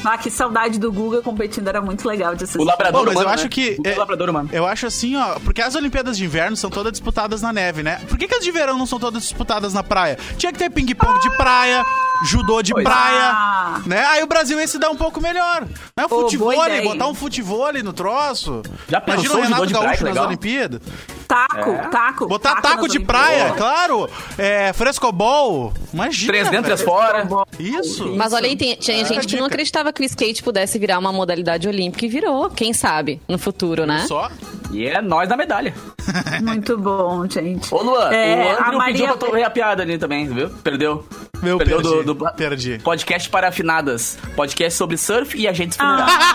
Ah, 0.04 0.16
que 0.16 0.30
saudade 0.30 0.78
do 0.78 0.92
Guga 0.92 1.20
competindo, 1.20 1.66
era 1.66 1.80
muito 1.80 2.06
legal 2.06 2.34
de 2.34 2.44
assistir. 2.44 2.60
O 2.60 2.64
labrador 2.64 3.04
Pô, 3.04 3.12
mas 3.12 3.20
eu 3.20 3.28
acho 3.28 3.44
né? 3.44 3.50
que. 3.50 3.76
O 3.84 3.88
é, 3.88 3.96
labrador 3.96 4.30
humano. 4.30 4.48
Eu 4.52 4.66
acho 4.66 4.86
assim, 4.86 5.16
ó. 5.16 5.40
Porque 5.40 5.60
as 5.60 5.74
Olimpíadas 5.74 6.16
de 6.16 6.24
Inverno 6.24 6.56
são 6.56 6.70
todas 6.70 6.92
disputadas 6.92 7.42
na 7.42 7.52
neve, 7.52 7.82
né? 7.82 8.00
Por 8.08 8.16
que, 8.16 8.28
que 8.28 8.34
as 8.34 8.44
de 8.44 8.52
verão 8.52 8.78
não 8.78 8.86
são 8.86 9.00
todas 9.00 9.22
disputadas 9.22 9.74
na 9.74 9.82
praia? 9.82 10.16
Tinha 10.36 10.52
que 10.52 10.58
ter 10.58 10.70
ping-pong 10.70 11.18
de 11.20 11.36
praia, 11.36 11.84
judô 12.24 12.62
de 12.62 12.72
Pois. 12.72 12.84
praia, 12.84 13.30
Ah. 13.32 13.80
né? 13.86 14.04
Aí 14.06 14.22
o 14.22 14.26
Brasil 14.26 14.58
ia 14.60 14.66
se 14.66 14.78
dar 14.78 14.90
um 14.90 14.96
pouco 14.96 15.20
melhor. 15.20 15.62
Né? 15.96 16.08
Pô, 16.08 16.20
Futebol, 16.22 16.52
botar 16.82 17.06
um 17.08 17.14
futebol 17.14 17.72
no 17.82 17.92
troço. 17.92 18.62
Já 18.88 19.00
pensou 19.00 19.24
Imagina 19.24 19.34
o 19.34 19.38
o 19.38 19.42
judô 19.42 19.42
Renato 19.44 19.66
de 19.66 19.72
praia, 19.72 19.86
Gaúcho 19.86 19.98
que 19.98 20.04
nas 20.04 20.12
legal? 20.14 20.26
Olimpíadas. 20.26 20.80
Taco, 21.26 21.70
É. 21.70 21.88
taco. 21.88 22.26
Botar 22.28 22.60
taco, 22.60 22.82
nas 22.82 22.92
de 22.92 23.00
praia, 23.00 23.52
claro. 23.56 24.08
É, 24.38 24.72
frescobol. 24.72 25.72
Imagina. 25.92 26.32
Três 26.32 26.48
dentro, 26.50 26.64
três 26.66 26.82
fora. 26.82 27.26
Isso. 27.58 28.14
Mas 28.16 28.32
olha 28.32 28.46
aí, 28.46 28.56
tem- 28.56 28.76
tinha 28.76 29.04
gente 29.04 29.26
que 29.26 29.36
não 29.36 29.46
acreditava 29.46 29.92
que 29.92 30.02
o 30.02 30.04
skate 30.04 30.42
pudesse 30.42 30.78
virar 30.78 30.98
uma 30.98 31.12
modalidade 31.12 31.66
olímpica 31.68 32.06
e 32.06 32.08
virou. 32.08 32.48
Quem 32.50 32.72
sabe, 32.72 33.20
no 33.28 33.38
futuro, 33.38 33.84
né? 33.86 34.04
Só. 34.06 34.30
E 34.72 34.86
é 34.86 35.00
nós 35.00 35.28
da 35.28 35.36
medalha. 35.36 35.72
Muito 36.42 36.76
bom, 36.78 37.28
gente. 37.28 37.72
Ô, 37.74 37.82
Luan, 37.82 38.12
É, 38.12 38.36
o 38.44 38.48
a 38.48 38.62
Andrew 38.66 38.78
Maria- 38.78 39.08
pediu 39.12 39.30
pra 39.30 39.46
a 39.46 39.50
piada 39.50 39.82
ali 39.82 39.98
também, 39.98 40.26
viu? 40.28 40.48
Perdeu. 40.62 41.06
Eu 41.42 41.58
Perdeu 41.58 41.82
perdi. 41.82 42.02
do, 42.04 42.14
do 42.14 42.32
Perdi. 42.32 42.78
podcast 42.82 43.28
para 43.28 43.48
afinadas. 43.48 44.18
Podcast 44.34 44.76
sobre 44.78 44.96
surf 44.96 45.36
e 45.36 45.46
agentes 45.46 45.76
funerários. 45.76 46.14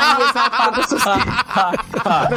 Ah, 2.04 2.28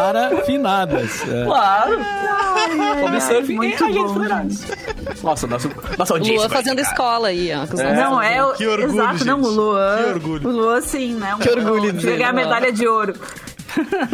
Para 0.00 0.42
finadas. 0.44 1.22
É. 1.28 1.44
Claro. 1.44 1.98
Sobre 3.00 3.20
surf 3.20 3.52
muito 3.52 3.82
e 3.82 3.84
agentes 3.84 4.02
bom, 4.02 4.14
funerários. 4.14 4.60
Nossa, 5.22 5.46
nossa, 5.46 5.70
nossa 5.98 6.14
O 6.14 6.16
audiência. 6.16 6.38
Luan 6.38 6.48
fazendo 6.48 6.78
escola 6.80 7.28
aí, 7.28 7.50
ó. 7.52 7.80
É. 7.80 7.94
Não, 7.94 8.22
é 8.22 8.42
o. 8.42 8.52
Que 8.54 8.66
orgulho, 8.66 8.94
Exato, 8.94 9.24
não, 9.26 9.40
o 9.40 9.44
gente. 9.44 9.54
Luan. 9.54 9.96
Que 9.98 10.10
orgulho. 10.10 10.48
O 10.48 10.52
Luan, 10.52 10.80
sim, 10.80 11.14
né? 11.14 11.36
Que 11.40 11.50
orgulho 11.50 11.92
de 11.92 11.98
dele, 12.04 12.16
ganhar 12.16 12.30
a 12.30 12.32
medalha 12.32 12.72
de 12.72 12.88
ouro. 12.88 13.14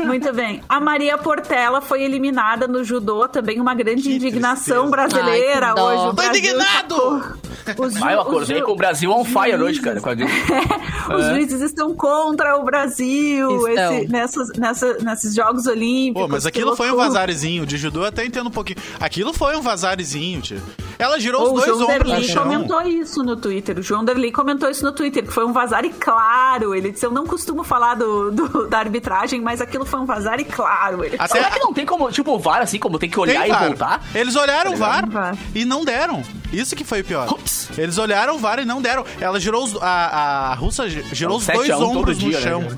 Muito 0.04 0.32
bem. 0.32 0.60
A 0.68 0.80
Maria 0.80 1.16
Portela 1.18 1.80
foi 1.80 2.02
eliminada 2.02 2.66
no 2.68 2.84
judô, 2.84 3.26
também 3.28 3.60
uma 3.60 3.74
grande 3.74 4.02
Que 4.02 4.14
indignação 4.14 4.90
tristeza. 4.90 5.20
brasileira 5.22 5.74
Ai, 5.76 5.82
hoje. 5.82 6.02
O 6.02 6.06
Tô 6.06 6.12
Brasil 6.12 6.38
indignado! 6.38 7.36
Os 7.78 7.94
ju- 7.94 8.04
Ah, 8.04 8.12
eu 8.12 8.20
acordei 8.20 8.62
com 8.62 8.72
o 8.72 8.76
Brasil 8.76 9.10
on 9.10 9.24
fire 9.24 9.60
hoje, 9.60 9.80
cara. 9.80 10.00
a- 10.00 11.16
Os 11.16 11.24
juízes 11.26 11.60
estão 11.62 11.94
contra 11.94 12.56
o 12.58 12.64
Brasil 12.64 13.66
esse- 13.68 14.08
nessas, 14.08 14.48
nessa- 14.56 14.94
nesses 14.98 15.34
Jogos 15.34 15.66
Olímpicos. 15.66 16.22
Pô, 16.22 16.28
mas 16.28 16.46
aquilo 16.46 16.76
foi 16.76 16.90
um 16.92 16.96
vazarezinho. 16.96 17.66
De 17.66 17.76
judô 17.76 18.00
eu 18.02 18.06
até 18.06 18.24
entendo 18.24 18.46
um 18.48 18.52
pouquinho. 18.52 18.78
Aquilo 19.00 19.32
foi 19.32 19.56
um 19.56 19.62
vazarezinho, 19.62 20.40
tio. 20.40 20.60
Ela 20.98 21.18
girou 21.18 21.42
O 21.42 21.54
os 21.54 21.64
dois 21.64 21.66
João 21.78 21.82
ombros 21.90 22.08
no 22.08 22.14
Derli 22.16 22.28
chão. 22.28 22.42
comentou 22.44 22.82
isso 22.82 23.22
no 23.22 23.36
Twitter. 23.36 23.78
O 23.78 23.82
João 23.82 24.04
Derli 24.04 24.30
comentou 24.32 24.70
isso 24.70 24.84
no 24.84 24.92
Twitter, 24.92 25.24
que 25.24 25.32
foi 25.32 25.44
um 25.44 25.52
vazar 25.52 25.84
e 25.84 25.90
claro. 25.90 26.74
Ele 26.74 26.90
disse: 26.92 27.04
Eu 27.04 27.10
não 27.10 27.26
costumo 27.26 27.62
falar 27.64 27.94
do, 27.94 28.30
do- 28.30 28.66
da 28.68 28.78
arbitragem, 28.78 29.40
mas 29.46 29.60
aquilo 29.60 29.86
foi 29.86 30.00
um 30.00 30.04
vazar 30.04 30.40
e 30.40 30.44
claro. 30.44 31.04
Ele 31.04 31.14
Até- 31.16 31.34
Será 31.38 31.50
que 31.52 31.60
não 31.60 31.72
tem 31.72 31.86
como, 31.86 32.10
tipo, 32.10 32.32
o 32.34 32.38
VAR, 32.40 32.62
assim, 32.62 32.80
como 32.80 32.98
tem 32.98 33.08
que 33.08 33.18
olhar 33.20 33.38
Tem 33.42 33.48
e 33.48 33.52
VAR. 33.52 33.66
voltar? 33.68 34.02
Eles 34.12 34.34
olharam 34.34 34.72
o 34.72 34.76
VAR, 34.76 35.08
VAR. 35.08 35.36
e 35.54 35.64
não 35.64 35.84
deram. 35.84 36.20
Isso 36.52 36.74
que 36.74 36.82
foi 36.82 37.02
o 37.02 37.04
pior. 37.04 37.30
Ups. 37.32 37.68
Eles 37.78 37.96
olharam 37.96 38.34
o 38.34 38.38
VAR 38.38 38.58
e 38.58 38.64
não 38.64 38.82
deram. 38.82 39.04
Ela 39.20 39.38
girou 39.38 39.62
os, 39.64 39.76
a, 39.80 40.50
a 40.50 40.54
russa 40.54 40.88
gi- 40.90 41.04
girou 41.12 41.34
um 41.34 41.38
os 41.38 41.44
7 41.44 41.56
dois 41.56 41.70
a 41.70 41.76
1 41.76 41.78
todo 41.80 41.98
ombros 41.98 42.18
no 42.18 42.28
dia, 42.28 42.40
né, 42.40 42.44
chão. 42.44 42.62
cara? 42.64 42.76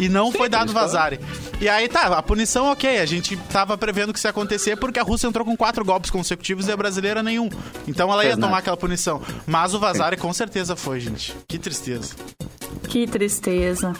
E 0.00 0.08
não 0.08 0.32
foi 0.32 0.48
dado 0.48 0.72
vazare. 0.72 1.20
E 1.60 1.68
aí 1.68 1.88
tá, 1.88 2.06
a 2.06 2.22
punição 2.22 2.72
ok, 2.72 2.98
a 2.98 3.06
gente 3.06 3.36
tava 3.52 3.78
prevendo 3.78 4.12
que 4.12 4.18
isso 4.18 4.26
ia 4.26 4.30
acontecer 4.30 4.74
porque 4.76 4.98
a 4.98 5.02
Rússia 5.02 5.28
entrou 5.28 5.44
com 5.46 5.56
quatro 5.56 5.84
golpes 5.84 6.10
consecutivos 6.10 6.66
e 6.66 6.72
a 6.72 6.76
brasileira 6.76 7.22
nenhum. 7.22 7.48
Então 7.86 8.10
ela 8.12 8.24
ia 8.24 8.36
tomar 8.36 8.58
aquela 8.58 8.76
punição. 8.76 9.22
Mas 9.46 9.72
o 9.74 9.78
vazare 9.78 10.16
com 10.16 10.32
certeza 10.32 10.74
foi, 10.74 10.98
gente. 10.98 11.36
Que 11.46 11.58
tristeza. 11.58 12.14
Que 12.92 13.06
tristeza. 13.06 13.94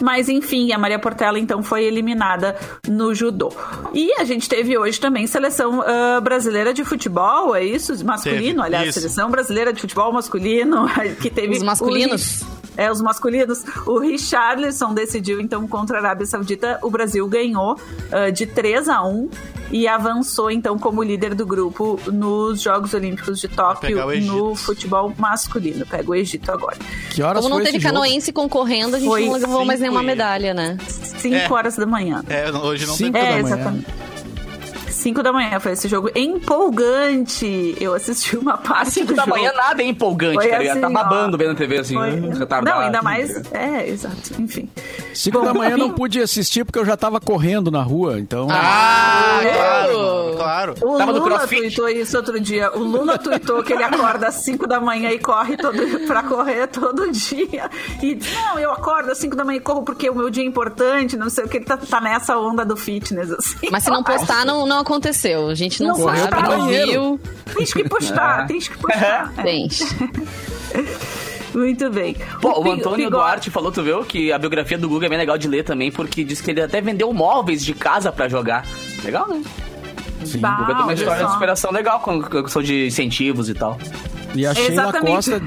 Mas 0.00 0.26
enfim, 0.30 0.72
a 0.72 0.78
Maria 0.78 0.98
Portela 0.98 1.38
então 1.38 1.62
foi 1.62 1.84
eliminada 1.84 2.56
no 2.88 3.14
judô. 3.14 3.52
E 3.92 4.10
a 4.14 4.24
gente 4.24 4.48
teve 4.48 4.78
hoje 4.78 4.98
também 4.98 5.26
seleção 5.26 5.82
ah, 5.82 6.18
brasileira 6.22 6.72
de 6.72 6.82
futebol, 6.82 7.54
é 7.54 7.62
isso? 7.62 7.92
Masculino, 8.02 8.40
Teve, 8.40 8.60
aliás, 8.62 8.88
isso. 8.88 9.00
seleção 9.00 9.30
brasileira 9.30 9.70
de 9.70 9.78
futebol 9.82 10.10
masculino, 10.14 10.86
que 11.20 11.28
teve 11.28 11.58
Os 11.58 11.62
masculinos? 11.62 12.40
o- 12.40 12.57
é, 12.78 12.90
os 12.90 13.02
masculinos. 13.02 13.62
O 13.84 13.98
Richarlison 13.98 14.94
decidiu, 14.94 15.38
então, 15.40 15.66
contra 15.68 15.98
a 15.98 16.00
Arábia 16.00 16.24
Saudita. 16.24 16.78
O 16.82 16.88
Brasil 16.90 17.26
ganhou 17.28 17.76
ah, 18.10 18.30
de 18.30 18.46
3 18.46 18.88
a 18.88 19.02
1 19.04 19.28
e 19.70 19.86
avançou, 19.86 20.50
então, 20.50 20.78
como 20.78 21.02
líder 21.02 21.34
do 21.34 21.44
grupo 21.44 22.00
nos 22.06 22.62
Jogos 22.62 22.94
Olímpicos 22.94 23.38
de 23.40 23.48
Tóquio 23.48 23.98
no 24.22 24.54
futebol 24.54 25.12
masculino. 25.18 25.84
Pega 25.84 26.10
o 26.10 26.14
Egito 26.14 26.50
agora. 26.50 26.78
Que 27.10 27.20
horas 27.22 27.42
Como 27.42 27.50
não 27.50 27.56
foi 27.56 27.66
teve 27.66 27.80
jogo? 27.80 27.94
canoense 27.94 28.32
concorrendo, 28.32 28.96
a 28.96 28.98
gente 28.98 29.08
Foi 29.08 29.26
não 29.26 29.32
levou 29.34 29.64
mais 29.64 29.80
cinco 29.80 29.90
nenhuma 29.90 30.02
medalha, 30.02 30.54
né? 30.54 30.78
5 31.18 31.34
É. 31.34 31.52
horas 31.52 31.74
da 31.76 31.84
manhã. 31.84 32.22
É, 32.28 32.48
hoje 32.52 32.86
não 32.86 32.94
Cinco 32.94 33.12
da 33.12 33.18
É, 33.18 33.42
manhã. 33.42 33.54
exatamente. 33.56 33.86
5 34.98 35.22
da 35.22 35.32
manhã 35.32 35.58
foi 35.60 35.72
esse 35.72 35.88
jogo 35.88 36.10
empolgante. 36.14 37.74
Eu 37.80 37.94
assisti 37.94 38.36
uma 38.36 38.58
parte 38.58 38.90
5 38.92 39.06
do 39.08 39.14
da 39.14 39.24
jogo. 39.24 39.36
manhã 39.36 39.52
nada 39.54 39.82
é 39.82 39.86
empolgante, 39.86 40.34
Foi 40.34 40.48
cara. 40.48 40.70
Assim, 40.72 40.80
tá 40.80 40.90
babando 40.90 41.36
ó. 41.36 41.38
vendo 41.38 41.52
a 41.52 41.54
TV 41.54 41.78
assim. 41.78 41.94
Foi- 41.94 42.10
retardado. 42.38 42.64
Não, 42.64 42.84
ainda 42.86 43.02
mais. 43.02 43.30
É, 43.52 43.88
exato. 43.88 44.16
Enfim. 44.38 44.68
Cinco 45.14 45.38
Bom, 45.40 45.44
da 45.44 45.54
manhã 45.54 45.76
não 45.76 45.90
pude 45.90 46.20
assistir 46.20 46.64
porque 46.64 46.78
eu 46.78 46.84
já 46.84 46.96
tava 46.96 47.20
correndo 47.20 47.70
na 47.70 47.82
rua, 47.82 48.18
então... 48.20 48.46
Ah, 48.50 49.40
Eu? 49.42 49.52
claro, 49.52 50.34
claro. 50.36 50.74
O 50.82 50.98
Tava 50.98 51.12
no 51.12 51.18
Lula 51.18 51.36
crossfit? 51.38 51.60
tweetou 51.60 51.88
isso 51.88 52.16
outro 52.16 52.38
dia. 52.40 52.70
O 52.76 52.78
Lula 52.80 53.18
tweetou 53.18 53.62
que 53.62 53.72
ele 53.72 53.82
acorda 53.82 54.28
às 54.28 54.36
5 54.36 54.66
da 54.66 54.80
manhã 54.80 55.10
e 55.10 55.18
corre 55.18 55.56
todo, 55.56 55.76
pra 56.06 56.22
correr 56.22 56.66
todo 56.68 57.10
dia. 57.10 57.70
E 58.02 58.14
diz, 58.14 58.32
não, 58.32 58.58
eu 58.58 58.70
acordo 58.72 59.10
às 59.10 59.18
5 59.18 59.34
da 59.36 59.44
manhã 59.44 59.56
e 59.58 59.60
corro 59.60 59.82
porque 59.82 60.08
o 60.08 60.14
meu 60.14 60.30
dia 60.30 60.42
é 60.42 60.46
importante, 60.46 61.16
não 61.16 61.28
sei 61.30 61.44
o 61.44 61.48
que. 61.48 61.56
Ele 61.58 61.64
tá, 61.64 61.76
tá 61.76 62.00
nessa 62.00 62.38
onda 62.38 62.64
do 62.64 62.76
fitness, 62.76 63.30
assim. 63.32 63.68
Mas 63.70 63.82
se 63.84 63.90
não 63.90 64.02
postar, 64.04 64.44
não, 64.46 64.66
não 64.66 64.78
aconteceu. 64.92 65.48
A 65.48 65.54
gente 65.54 65.82
não, 65.82 65.96
Não 65.96 66.04
sabe, 66.16 66.42
não 66.48 66.66
viu. 66.68 67.20
Tens 67.56 67.72
que 67.72 67.84
postar, 67.88 68.46
tens 68.46 68.68
que 68.68 68.76
postar. 68.78 69.32
É. 69.38 69.42
Gente, 69.50 69.84
Muito 71.54 71.90
bem. 71.90 72.14
Pô, 72.40 72.50
o 72.60 72.62
Pi- 72.62 72.70
Antônio 72.70 73.06
Bigode- 73.06 73.10
Duarte 73.10 73.50
falou, 73.50 73.72
tu 73.72 73.82
viu, 73.82 74.04
que 74.04 74.30
a 74.30 74.38
biografia 74.38 74.76
do 74.78 74.88
Guga 74.88 75.06
é 75.06 75.08
bem 75.08 75.18
legal 75.18 75.38
de 75.38 75.48
ler 75.48 75.64
também, 75.64 75.90
porque 75.90 76.22
diz 76.22 76.40
que 76.40 76.50
ele 76.50 76.60
até 76.60 76.80
vendeu 76.80 77.12
móveis 77.12 77.64
de 77.64 77.72
casa 77.74 78.12
pra 78.12 78.28
jogar. 78.28 78.64
Legal, 79.02 79.26
né? 79.28 79.42
Sim. 80.24 80.38
Bah, 80.38 80.54
O 80.54 80.56
Guga 80.58 80.74
tem 80.74 80.82
uma 80.84 80.92
história 80.94 81.22
de 81.24 81.28
só. 81.28 81.34
superação 81.34 81.72
legal 81.72 82.00
com 82.00 82.20
com 82.22 82.42
questão 82.42 82.62
de 82.62 82.86
incentivos 82.86 83.48
e 83.48 83.54
tal. 83.54 83.78
E 84.34 84.46
a 84.46 84.54
Sheila. 84.54 84.92
Costa 84.92 85.42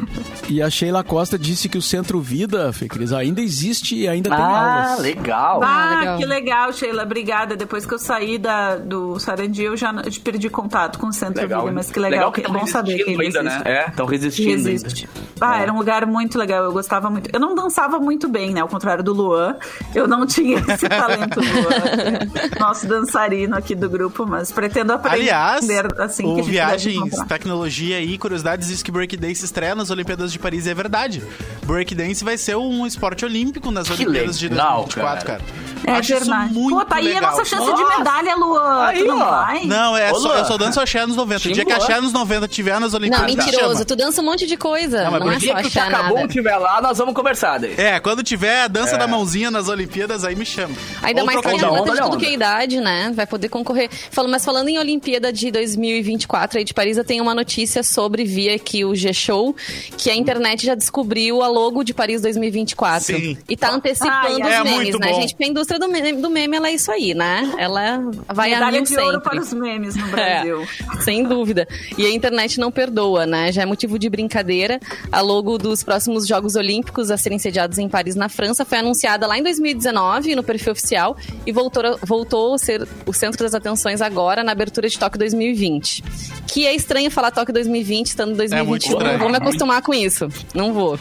e 0.50 0.62
a 0.62 0.70
Sheila 0.70 1.04
Costa 1.04 1.38
disse 1.40 1.70
que 1.70 1.78
o 1.78 1.82
Centro 1.82 2.20
Vida, 2.20 2.74
Fê 2.74 2.88
Cris, 2.88 3.14
ainda 3.14 3.40
existe 3.42 3.96
e 3.96 4.08
ainda 4.08 4.30
tem 4.30 4.40
Ah, 4.40 4.84
aulas. 4.90 5.00
legal. 5.00 5.62
Ah, 5.64 5.96
legal. 6.00 6.18
que 6.18 6.26
legal, 6.26 6.74
Sheila. 6.74 7.04
Obrigada. 7.04 7.56
Depois 7.56 7.86
que 7.86 7.94
eu 7.94 8.00
saí 8.00 8.38
da, 8.38 8.76
do 8.78 9.20
Sarandi, 9.20 9.64
eu 9.64 9.78
já 9.78 9.94
perdi 10.24 10.50
contato 10.50 10.98
com 11.00 11.08
o 11.08 11.14
Centro 11.14 11.42
Legal, 11.42 11.62
Vida, 11.62 11.74
mas 11.74 11.92
que 11.92 12.00
legal, 12.00 12.32
que 12.32 12.42
é 12.42 12.44
estão 12.44 12.60
bom 12.60 12.66
saber 12.68 13.04
que 13.04 13.10
ainda, 13.12 13.24
existe. 13.24 13.44
né? 13.44 13.62
É, 13.66 13.90
estão 13.90 14.06
Que 14.08 14.12
resistindo 14.14 14.70
existe. 14.70 15.08
ainda. 15.16 15.32
Ah, 15.40 15.60
É. 15.60 15.64
era 15.64 15.74
um 15.74 15.78
lugar 15.78 16.06
muito 16.06 16.38
legal, 16.38 16.64
eu 16.64 16.72
gostava 16.74 17.10
muito. 17.10 17.30
Eu 17.34 17.40
não 17.40 17.54
dançava 17.56 18.00
muito 18.00 18.28
bem, 18.28 18.52
né? 18.54 18.62
Ao 18.62 18.68
contrário 18.68 19.04
do 19.04 19.14
Luan. 19.14 19.56
Eu 19.94 20.08
não 20.08 20.26
tinha 20.28 20.58
esse 20.60 20.90
talento, 20.90 21.40
Luan. 21.40 22.60
Nosso 22.60 22.88
dançarino 22.88 23.56
aqui 23.56 23.76
do 23.76 23.90
grupo, 23.90 24.26
mas 24.26 24.52
pretendo 24.52 24.94
aprender 24.94 25.22
Aliás, 25.22 25.68
assim 26.00 26.26
o 26.26 26.34
que 26.36 26.40
a 26.42 26.44
gente 26.44 26.52
Viagens. 26.52 27.16
Tecnologia 27.28 28.02
e 28.02 28.18
Curiosidades 28.18 28.71
diz 28.72 28.84
que 28.84 28.92
Breakdance 28.92 29.44
estreia 29.46 29.76
nas 29.76 29.90
Olimpíadas 29.90 30.32
de 30.32 30.40
Paris 30.40 30.66
e 30.66 30.70
é 30.70 30.74
verdade. 30.74 31.22
Breakdance 31.66 32.24
vai 32.24 32.38
ser 32.38 32.56
um 32.58 32.86
esporte 32.86 33.24
olímpico 33.26 33.72
nas 33.72 33.88
Que 33.88 33.94
Olimpíadas 33.94 34.38
de 34.40 34.50
legal, 34.50 34.86
2024, 34.86 35.26
cara. 35.26 35.42
É 35.84 35.92
Acho 35.94 36.10
verdade. 36.20 36.46
isso 36.52 36.54
muito 36.60 36.78
Pô, 36.78 36.86
tá 36.86 36.96
aí 36.98 37.06
legal. 37.06 37.24
a 37.24 37.32
nossa 37.32 37.44
chance 37.46 37.66
de 37.66 37.82
Nossa. 37.82 37.98
medalha, 37.98 38.36
Luan. 38.36 38.86
Aí, 38.86 39.00
tu 39.00 39.06
não 39.08 39.20
ó. 39.20 39.30
vai? 39.32 39.66
Não, 39.66 39.98
é 39.98 40.12
Ô, 40.12 40.16
só, 40.20 40.28
Luan. 40.28 40.38
eu 40.38 40.46
só 40.46 40.58
danço 40.58 40.80
axé 40.80 41.00
anos 41.00 41.16
90. 41.16 41.50
O 41.50 41.52
dia 41.52 41.66
que 41.66 41.72
Chimbo, 41.72 41.84
axé 41.84 41.94
ó. 41.94 41.98
anos 41.98 42.14
90 42.14 42.48
tiver 42.48 42.80
nas 42.80 42.92
não, 42.94 43.00
Olimpíadas, 43.00 43.30
me 43.30 43.36
mentiroso. 43.36 43.74
chama. 43.74 43.86
Tu 43.86 43.96
dança 43.96 44.22
um 44.22 44.26
monte 44.26 44.46
de 44.46 44.58
coisa. 44.58 45.04
Não, 45.06 45.12
mas 45.12 45.20
Não, 45.20 45.28
por 45.28 45.34
é 45.36 45.40
que 45.40 45.48
só 45.48 45.54
que 45.56 45.62
tu 45.64 45.68
achar 45.68 45.88
acabou 45.88 46.16
nada. 46.18 46.28
estiver 46.28 46.58
lá, 46.58 46.82
nós 46.82 46.98
vamos 47.00 47.14
conversar 47.16 47.60
daí. 47.60 47.74
É, 47.78 48.00
quando 48.00 48.22
tiver 48.22 48.62
a 48.64 48.68
dança 48.68 48.96
É. 48.96 48.98
da 49.00 49.08
mãozinha 49.08 49.50
nas 49.50 49.68
Olimpíadas, 49.68 50.24
aí 50.24 50.36
me 50.36 50.46
chama. 50.46 50.76
Ainda 51.02 51.22
Ou 51.22 51.26
mais 51.26 51.40
que 51.42 51.48
tem 51.48 51.58
de 51.58 51.66
onda, 51.66 51.74
atleta 51.80 51.86
de 51.86 51.92
olha 51.92 52.02
a 52.02 52.10
tudo 52.12 52.18
que 52.20 52.26
é 52.26 52.28
onda. 52.30 52.36
idade, 52.36 52.80
né? 52.80 53.12
Vai 53.16 53.26
poder 53.26 53.50
concorrer. 53.50 53.90
Falo, 54.12 54.30
mas 54.30 54.46
falando 54.46 54.68
em 54.68 54.78
Olimpíada 54.78 55.34
de 55.34 55.50
2024 55.52 56.60
aí 56.60 56.64
de 56.64 56.74
Paris, 56.76 56.98
eu 56.98 57.04
tenho 57.04 57.24
uma 57.24 57.34
notícia 57.34 57.82
sobre 57.82 58.24
via 58.24 58.58
aqui 58.62 58.86
o 58.86 58.96
G-Show, 58.96 59.56
que 59.98 60.10
a 60.10 60.16
internet 60.16 60.66
já 60.66 60.76
descobriu 60.76 61.42
a 61.42 61.48
logo 61.48 61.84
de 61.84 61.94
Paris 61.94 62.22
2024. 62.22 63.06
Sim. 63.18 63.38
E 63.50 63.58
tá 63.58 63.72
antecipando 63.72 64.14
Ai, 64.14 64.34
os 64.34 64.40
é 64.48 64.64
memes, 64.64 65.00
né, 65.00 65.12
bom. 65.12 65.22
gente? 65.22 65.34
Porque 65.34 65.44
a 65.44 65.48
indústria 65.48 65.80
do 65.80 65.88
meme, 65.90 66.14
do 66.22 66.30
meme, 66.30 66.56
ela 66.58 66.70
é 66.70 66.74
isso 66.74 66.92
aí, 66.92 67.14
né? 67.14 67.52
Ela 67.58 68.00
vai 68.34 68.52
a 68.54 68.56
Medalha 68.60 68.72
mil 68.78 68.84
de 68.84 68.98
ouro 68.98 69.12
sempre. 69.14 69.30
para 69.30 69.42
os 69.42 69.52
memes 69.54 69.96
no 69.96 70.08
É, 70.18 70.44
Brasil. 70.44 70.68
sem 71.02 71.24
dúvida. 71.24 71.68
E 71.98 72.06
a 72.06 72.12
internet 72.12 72.60
não 72.60 72.72
perdoa, 72.72 73.26
né? 73.26 73.52
Já 73.52 73.64
é 73.64 73.66
motivo 73.66 73.98
de 73.98 74.10
brincadeira. 74.10 74.80
A 75.12 75.22
logo 75.22 75.58
dos 75.58 75.84
próximos 75.84 76.28
Jogos 76.28 76.56
Olímpicos 76.56 77.10
a 77.12 77.18
serem 77.18 77.40
sediados 77.40 77.78
em 77.78 77.90
Paris, 77.90 78.16
na 78.16 78.30
França, 78.30 78.64
foi 78.64 78.78
anunciada 78.78 79.26
lá 79.28 79.38
em 79.38 79.44
2019 79.44 80.36
no 80.36 80.44
perfil 80.44 80.72
oficial 80.74 81.18
e 81.46 81.52
voltou, 81.52 81.84
a- 81.86 81.98
voltou 82.04 82.54
a 82.54 82.58
ser 82.58 82.88
o 83.06 83.14
centro 83.14 83.44
das 83.44 83.54
atenções 83.56 84.02
agora 84.02 84.44
na 84.44 84.52
abertura 84.52 84.88
de 84.88 84.98
Tóquio 85.00 85.18
2020. 85.20 86.04
Que 86.48 86.68
é 86.68 86.76
estranho 86.76 87.10
falar 87.10 87.32
Tóquio 87.32 87.54
2020 87.54 88.08
estando 88.08 88.32
em 88.32 88.36
2021. 88.60 88.66
muito 88.66 88.90
não 88.90 89.00
estranho. 89.00 89.20
vou 89.20 89.30
me 89.30 89.38
acostumar 89.38 89.82
com 89.82 89.94
isso. 89.94 90.28
Não 90.54 90.74
vou. 90.74 91.00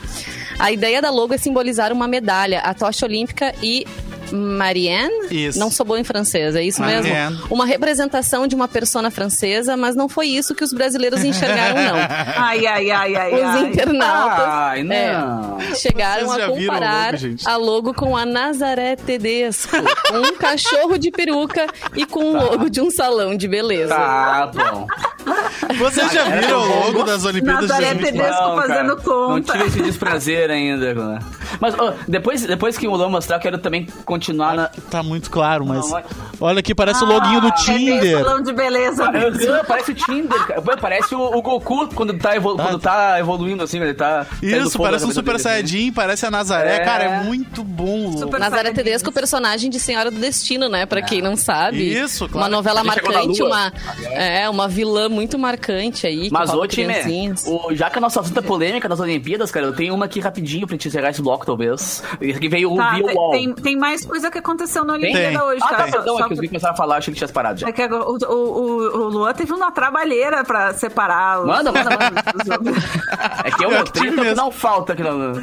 A 0.58 0.70
ideia 0.70 1.00
da 1.00 1.10
logo 1.10 1.34
é 1.34 1.38
simbolizar 1.38 1.92
uma 1.92 2.06
medalha, 2.06 2.60
a 2.60 2.74
tocha 2.74 3.06
olímpica 3.06 3.54
e 3.62 3.86
Marianne? 4.32 5.26
Isso. 5.30 5.58
Não 5.58 5.70
sou 5.70 5.84
boa 5.86 5.98
em 5.98 6.04
francês, 6.04 6.54
é 6.54 6.62
isso 6.62 6.80
mesmo? 6.82 7.02
Marianne. 7.08 7.38
Uma 7.50 7.66
representação 7.66 8.46
de 8.46 8.54
uma 8.54 8.68
persona 8.68 9.10
francesa, 9.10 9.76
mas 9.76 9.94
não 9.94 10.08
foi 10.08 10.26
isso 10.28 10.54
que 10.54 10.64
os 10.64 10.72
brasileiros 10.72 11.22
enxergaram, 11.24 11.74
não. 11.76 11.96
Ai, 12.36 12.66
ai, 12.66 12.90
ai, 12.90 13.16
ai, 13.16 13.34
Os 13.34 13.40
ai. 13.42 13.62
internautas 13.64 14.44
Ai, 14.46 14.82
não. 14.82 15.58
é, 15.60 15.74
chegaram 15.74 16.30
a 16.32 16.46
comparar 16.48 17.12
logo, 17.14 17.36
a 17.46 17.56
logo 17.56 17.94
com 17.94 18.16
a 18.16 18.24
Nazaré 18.24 18.96
Tedesco, 18.96 19.76
com 20.08 20.18
um 20.18 20.36
cachorro 20.36 20.98
de 20.98 21.10
peruca 21.10 21.66
e 21.94 22.06
com 22.06 22.24
o 22.24 22.32
logo 22.32 22.68
de 22.70 22.80
um 22.80 22.90
salão 22.90 23.36
de 23.36 23.46
beleza. 23.48 23.94
Tá 23.94 24.50
bom. 24.52 24.86
Vocês 25.78 26.12
já 26.12 26.24
viram 26.24 26.60
o 26.62 26.68
logo 26.86 27.02
das 27.04 27.24
Olimpíadas 27.24 27.62
de 27.66 27.68
Nazaré 27.68 27.94
2020? 27.94 28.12
Tedesco 28.12 28.42
Não, 28.42 28.56
fazendo 28.56 28.96
cara, 28.96 29.00
conta. 29.02 29.30
Não 29.32 29.40
tive 29.42 29.64
esse 29.68 29.82
desprazer 29.82 30.50
ainda. 30.50 31.18
Né? 31.60 31.68
Mas 31.70 31.74
ó, 31.78 31.92
depois, 32.08 32.44
depois 32.46 32.76
que 32.78 32.88
o 32.88 32.94
Lô 32.96 33.08
mostrar, 33.08 33.36
eu 33.36 33.40
quero 33.40 33.58
também 33.58 33.86
continuar 34.04 34.54
na. 34.54 34.68
Tá 34.90 35.02
muito 35.02 35.30
claro, 35.30 35.64
mas. 35.66 35.88
Não, 35.90 36.02
Olha 36.40 36.60
aqui, 36.60 36.74
parece 36.74 37.04
o 37.04 37.06
loguinho 37.06 37.40
do 37.40 37.48
É 37.48 37.50
bem 37.50 37.76
Tinder. 37.76 38.24
salão 38.24 38.42
de 38.42 38.52
beleza. 38.52 39.04
Ah, 39.04 39.64
Parece 39.66 39.90
o 39.90 39.94
Tinder, 39.94 40.46
cara. 40.46 40.62
Parece 40.80 41.14
o, 41.14 41.20
o 41.20 41.42
Goku 41.42 41.88
quando 41.94 42.16
tá, 42.18 42.34
evolu- 42.34 42.56
quando 42.56 42.78
tá 42.78 43.18
evoluindo 43.20 43.62
assim, 43.62 43.78
ele 43.78 43.92
tá. 43.94 44.26
Isso, 44.42 44.78
parece 44.78 45.04
um 45.04 45.10
Super 45.10 45.36
dele, 45.36 45.36
assim. 45.36 45.42
Saiyajin, 45.44 45.92
parece 45.92 46.24
a 46.26 46.30
Nazaré. 46.30 46.76
É. 46.76 46.80
Cara, 46.80 47.04
é 47.04 47.22
muito 47.24 47.62
bom. 47.62 48.12
Super 48.16 48.40
Nazaré 48.40 48.62
Saiyajins. 48.62 48.76
Tedesco, 48.84 49.12
personagem 49.12 49.68
de 49.70 49.78
Senhora 49.78 50.10
do 50.10 50.18
Destino, 50.18 50.68
né? 50.68 50.86
Pra 50.86 51.02
quem 51.02 51.20
não 51.20 51.36
sabe. 51.36 51.92
Isso, 51.92 52.26
claro. 52.28 52.38
Uma 52.46 52.48
novela 52.56 52.82
marcante, 52.82 53.42
uma, 53.42 53.70
é, 54.12 54.48
uma 54.48 54.66
vilã 54.66 55.08
muito 55.08 55.38
marcante 55.38 56.06
aí. 56.06 56.28
Mas, 56.30 56.52
ô, 56.54 56.66
time, 56.66 56.86
criancinhas. 56.94 57.44
o, 57.46 57.74
já 57.74 57.90
que 57.90 57.98
a 57.98 58.00
nossa 58.00 58.20
assunto 58.20 58.38
é 58.38 58.42
polêmica 58.42 58.88
nas 58.88 59.00
Olimpíadas, 59.00 59.50
cara, 59.50 59.66
eu 59.66 59.72
tenho 59.74 59.94
uma 59.94 60.06
aqui 60.06 60.20
rapidinho 60.20 60.66
pra 60.66 60.74
gente 60.74 60.88
encerrar 60.88 61.10
esse 61.10 61.20
bloco, 61.20 61.44
talvez. 61.50 62.02
Aqui 62.14 62.48
veio 62.48 62.72
o 62.72 62.76
Tá, 62.76 62.92
Via 62.94 63.06
tem, 63.06 63.16
Wall. 63.16 63.30
tem, 63.32 63.52
tem 63.54 63.76
mais 63.76 64.04
coisa 64.04 64.30
que 64.30 64.38
aconteceu 64.38 64.84
na 64.84 64.94
Tem? 64.98 65.04
Olimpíada 65.14 65.44
hoje, 65.46 65.60
Ah, 65.64 65.68
tá? 65.68 65.76
tá, 65.76 65.82
perdão, 65.84 66.16
Só 66.18 66.24
é 66.24 66.28
que 66.28 66.34
os 66.34 66.46
começaram 66.46 66.74
a 66.74 66.76
falar, 66.76 66.96
achei 66.96 67.12
que 67.14 67.18
tinha 67.18 67.28
parado 67.28 67.60
já. 67.60 67.68
É 67.68 67.72
que 67.72 67.82
agora 67.82 68.04
o, 68.04 68.16
o, 68.16 68.34
o, 68.34 69.00
o 69.04 69.08
Luan 69.08 69.32
teve 69.34 69.52
uma 69.52 69.70
trabalheira 69.70 70.44
pra 70.44 70.72
separar. 70.74 71.40
os- 71.40 71.46
Manda, 71.46 71.72
manda, 71.72 71.90
É 73.44 73.50
que 73.50 73.64
eu, 73.64 73.70
eu 73.70 73.84
tive 73.84 74.10
mesmo. 74.10 74.24
que 74.24 74.34
não 74.34 74.50
falta 74.50 74.92
aqui 74.92 75.02
no... 75.02 75.42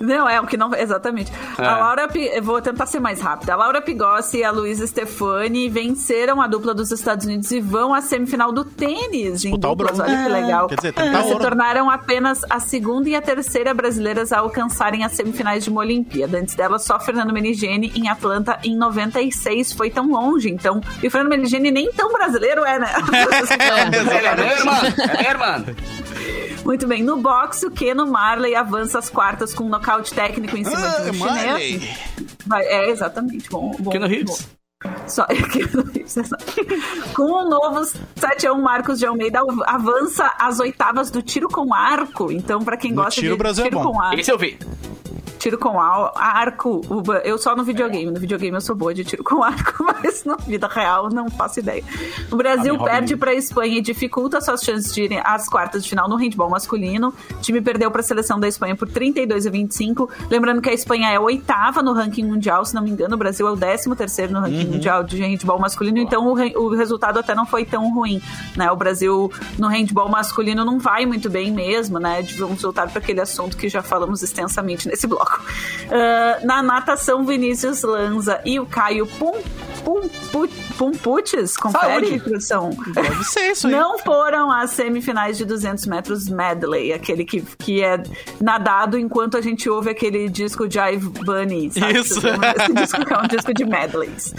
Não, 0.00 0.28
é 0.28 0.40
o 0.40 0.46
que 0.46 0.56
não. 0.56 0.74
Exatamente. 0.74 1.32
É. 1.58 1.64
A 1.64 1.78
Laura. 1.78 2.08
Vou 2.42 2.60
tentar 2.60 2.86
ser 2.86 3.00
mais 3.00 3.20
rápida. 3.20 3.54
A 3.54 3.56
Laura 3.56 3.80
Pigossi 3.80 4.38
e 4.38 4.44
a 4.44 4.50
Luísa 4.50 4.86
Stefani 4.86 5.68
venceram 5.68 6.40
a 6.40 6.46
dupla 6.46 6.74
dos 6.74 6.90
Estados 6.90 7.26
Unidos 7.26 7.50
e 7.50 7.60
vão 7.60 7.94
à 7.94 8.00
semifinal 8.00 8.52
do 8.52 8.64
tênis. 8.64 9.44
Em 9.44 9.50
Disputar 9.50 9.70
o 9.70 9.74
duplas, 9.74 10.00
olha 10.00 10.22
que 10.22 10.28
legal. 10.28 10.68
Quer 10.68 10.76
dizer, 10.76 10.92
tentar 10.92 11.08
Elas 11.08 11.26
se 11.26 11.38
tornaram 11.38 11.90
apenas 11.90 12.42
a 12.48 12.60
segunda 12.60 13.08
e 13.08 13.16
a 13.16 13.22
terceira 13.22 13.74
brasileiras 13.74 14.32
a 14.32 14.38
alcançarem 14.38 15.04
as 15.04 15.12
semifinais 15.12 15.64
de 15.64 15.70
uma 15.70 15.80
Olimpíada. 15.80 16.38
Antes 16.38 16.54
dela, 16.54 16.78
só 16.78 16.98
Fernando 16.98 17.32
Menigeni 17.32 17.92
em 17.94 18.08
Atlanta 18.08 18.58
em 18.64 18.76
96. 18.76 19.72
Foi 19.72 19.90
tão 19.90 20.08
longe, 20.08 20.50
então. 20.50 20.80
E 21.02 21.06
o 21.06 21.10
Fernando 21.10 21.30
Menigeni 21.30 21.70
nem 21.70 21.90
tão 21.92 22.12
brasileiro 22.12 22.64
é, 22.64 22.78
né? 22.78 22.86
É 24.46 24.58
irmão, 24.58 24.76
é 24.76 25.22
meu 25.22 25.30
irmão. 25.30 25.76
Muito 26.64 26.84
bem. 26.86 27.00
No 27.00 27.16
boxe, 27.16 27.64
o 27.64 27.70
Keno 27.70 28.06
Marley 28.08 28.56
avança 28.56 28.98
as 28.98 29.08
quartas 29.08 29.54
com 29.54 29.64
um 29.64 29.68
nocaute 29.86 30.12
técnico 30.12 30.56
em 30.56 30.64
cima 30.64 30.76
Ah, 30.78 31.00
de 31.00 31.10
um 31.10 31.14
chinês. 31.14 31.82
Vai- 32.46 32.64
É, 32.64 32.90
exatamente. 32.90 33.48
Bom, 33.48 33.72
bom, 33.78 33.90
Keanu. 33.90 34.06
Reeves. 34.06 34.48
Só, 35.06 35.26
exato. 35.94 36.44
Com 37.14 37.22
o 37.22 37.48
novo 37.48 37.80
7x1 38.16 38.60
Marcos 38.60 38.98
de 38.98 39.06
Almeida 39.06 39.40
avança 39.66 40.30
às 40.38 40.60
oitavas 40.60 41.10
do 41.10 41.22
tiro 41.22 41.48
com 41.48 41.72
arco. 41.72 42.30
Então, 42.30 42.62
pra 42.62 42.76
quem 42.76 42.90
No 42.92 43.02
gosta 43.02 43.20
tiro, 43.20 43.32
de 43.34 43.38
Brasil 43.38 43.64
é 43.64 43.68
tiro 43.68 43.82
bom. 43.82 43.92
com 43.92 44.00
arco, 44.00 44.20
Esse 44.20 44.30
eu 44.30 44.38
vi. 44.38 44.58
Tiro 45.46 45.58
com 45.58 45.78
arco, 45.80 46.82
eu 47.22 47.38
só 47.38 47.54
no 47.54 47.62
videogame. 47.62 48.10
No 48.10 48.18
videogame 48.18 48.56
eu 48.56 48.60
sou 48.60 48.74
boa 48.74 48.92
de 48.92 49.04
tiro 49.04 49.22
com 49.22 49.44
arco, 49.44 49.84
mas 49.86 50.24
na 50.24 50.34
vida 50.34 50.66
real 50.66 51.08
não 51.08 51.30
faço 51.30 51.60
ideia. 51.60 51.84
O 52.32 52.36
Brasil 52.36 52.76
perde 52.82 53.16
para 53.16 53.30
a 53.30 53.34
Espanha 53.34 53.78
e 53.78 53.80
dificulta 53.80 54.40
suas 54.40 54.62
chances 54.62 54.92
de 54.92 55.02
irem 55.02 55.20
às 55.24 55.48
quartas 55.48 55.84
de 55.84 55.90
final 55.90 56.08
no 56.08 56.16
handball 56.16 56.50
masculino. 56.50 57.14
O 57.30 57.40
time 57.40 57.60
perdeu 57.60 57.92
para 57.92 58.00
a 58.00 58.04
seleção 58.04 58.40
da 58.40 58.48
Espanha 58.48 58.74
por 58.74 58.88
32 58.88 59.46
a 59.46 59.50
25. 59.50 60.10
Lembrando 60.28 60.60
que 60.60 60.68
a 60.68 60.72
Espanha 60.74 61.12
é 61.12 61.16
a 61.16 61.20
oitava 61.20 61.80
no 61.80 61.92
ranking 61.92 62.24
mundial, 62.24 62.64
se 62.64 62.74
não 62.74 62.82
me 62.82 62.90
engano. 62.90 63.14
O 63.14 63.18
Brasil 63.18 63.46
é 63.46 63.50
o 63.52 63.56
décimo 63.56 63.94
terceiro 63.94 64.32
no 64.32 64.40
Uhum. 64.40 64.44
ranking 64.46 64.66
mundial 64.66 65.04
de 65.04 65.22
handball 65.22 65.60
masculino. 65.60 65.98
Então 65.98 66.26
o, 66.26 66.32
o 66.32 66.74
resultado 66.74 67.20
até 67.20 67.36
não 67.36 67.46
foi 67.46 67.64
tão 67.64 67.94
ruim. 67.94 68.20
Né? 68.56 68.68
O 68.72 68.76
Brasil 68.76 69.30
no 69.56 69.68
handball 69.68 70.08
masculino 70.08 70.64
não 70.64 70.80
vai 70.80 71.06
muito 71.06 71.30
bem 71.30 71.52
mesmo, 71.52 72.00
né? 72.00 72.22
Vamos 72.36 72.60
voltar 72.62 72.88
para 72.88 72.98
aquele 72.98 73.20
assunto 73.20 73.56
que 73.56 73.68
já 73.68 73.80
falamos 73.80 74.24
extensamente 74.24 74.88
nesse 74.88 75.06
bloco. 75.06 75.35
Ah, 75.90 76.38
na 76.42 76.62
natação, 76.62 77.24
Vinícius 77.24 77.82
Lanza 77.82 78.40
e 78.44 78.58
o 78.58 78.66
Caio 78.66 79.06
Pum, 79.06 79.32
Pum, 79.84 80.08
Put- 80.32 80.52
Pumputis, 80.76 81.56
confere. 81.56 82.06
Deve 82.92 83.24
ser 83.24 83.52
isso 83.52 83.66
aí. 83.68 83.72
Não 83.72 83.98
foram 84.00 84.50
às 84.50 84.70
semifinais 84.70 85.38
de 85.38 85.44
200 85.44 85.86
metros 85.86 86.28
medley, 86.28 86.92
aquele 86.92 87.24
que, 87.24 87.40
que 87.58 87.82
é 87.82 88.02
nadado 88.40 88.98
enquanto 88.98 89.36
a 89.36 89.40
gente 89.40 89.70
ouve 89.70 89.88
aquele 89.90 90.28
disco 90.28 90.64
Jive 90.68 91.08
Bunny. 91.24 91.70
Sabe? 91.70 91.98
Isso. 92.00 92.20
Esse 92.26 92.72
disco 92.74 93.04
que 93.04 93.12
é 93.14 93.18
um 93.18 93.28
disco 93.28 93.54
de 93.54 93.64
medleys. 93.64 94.34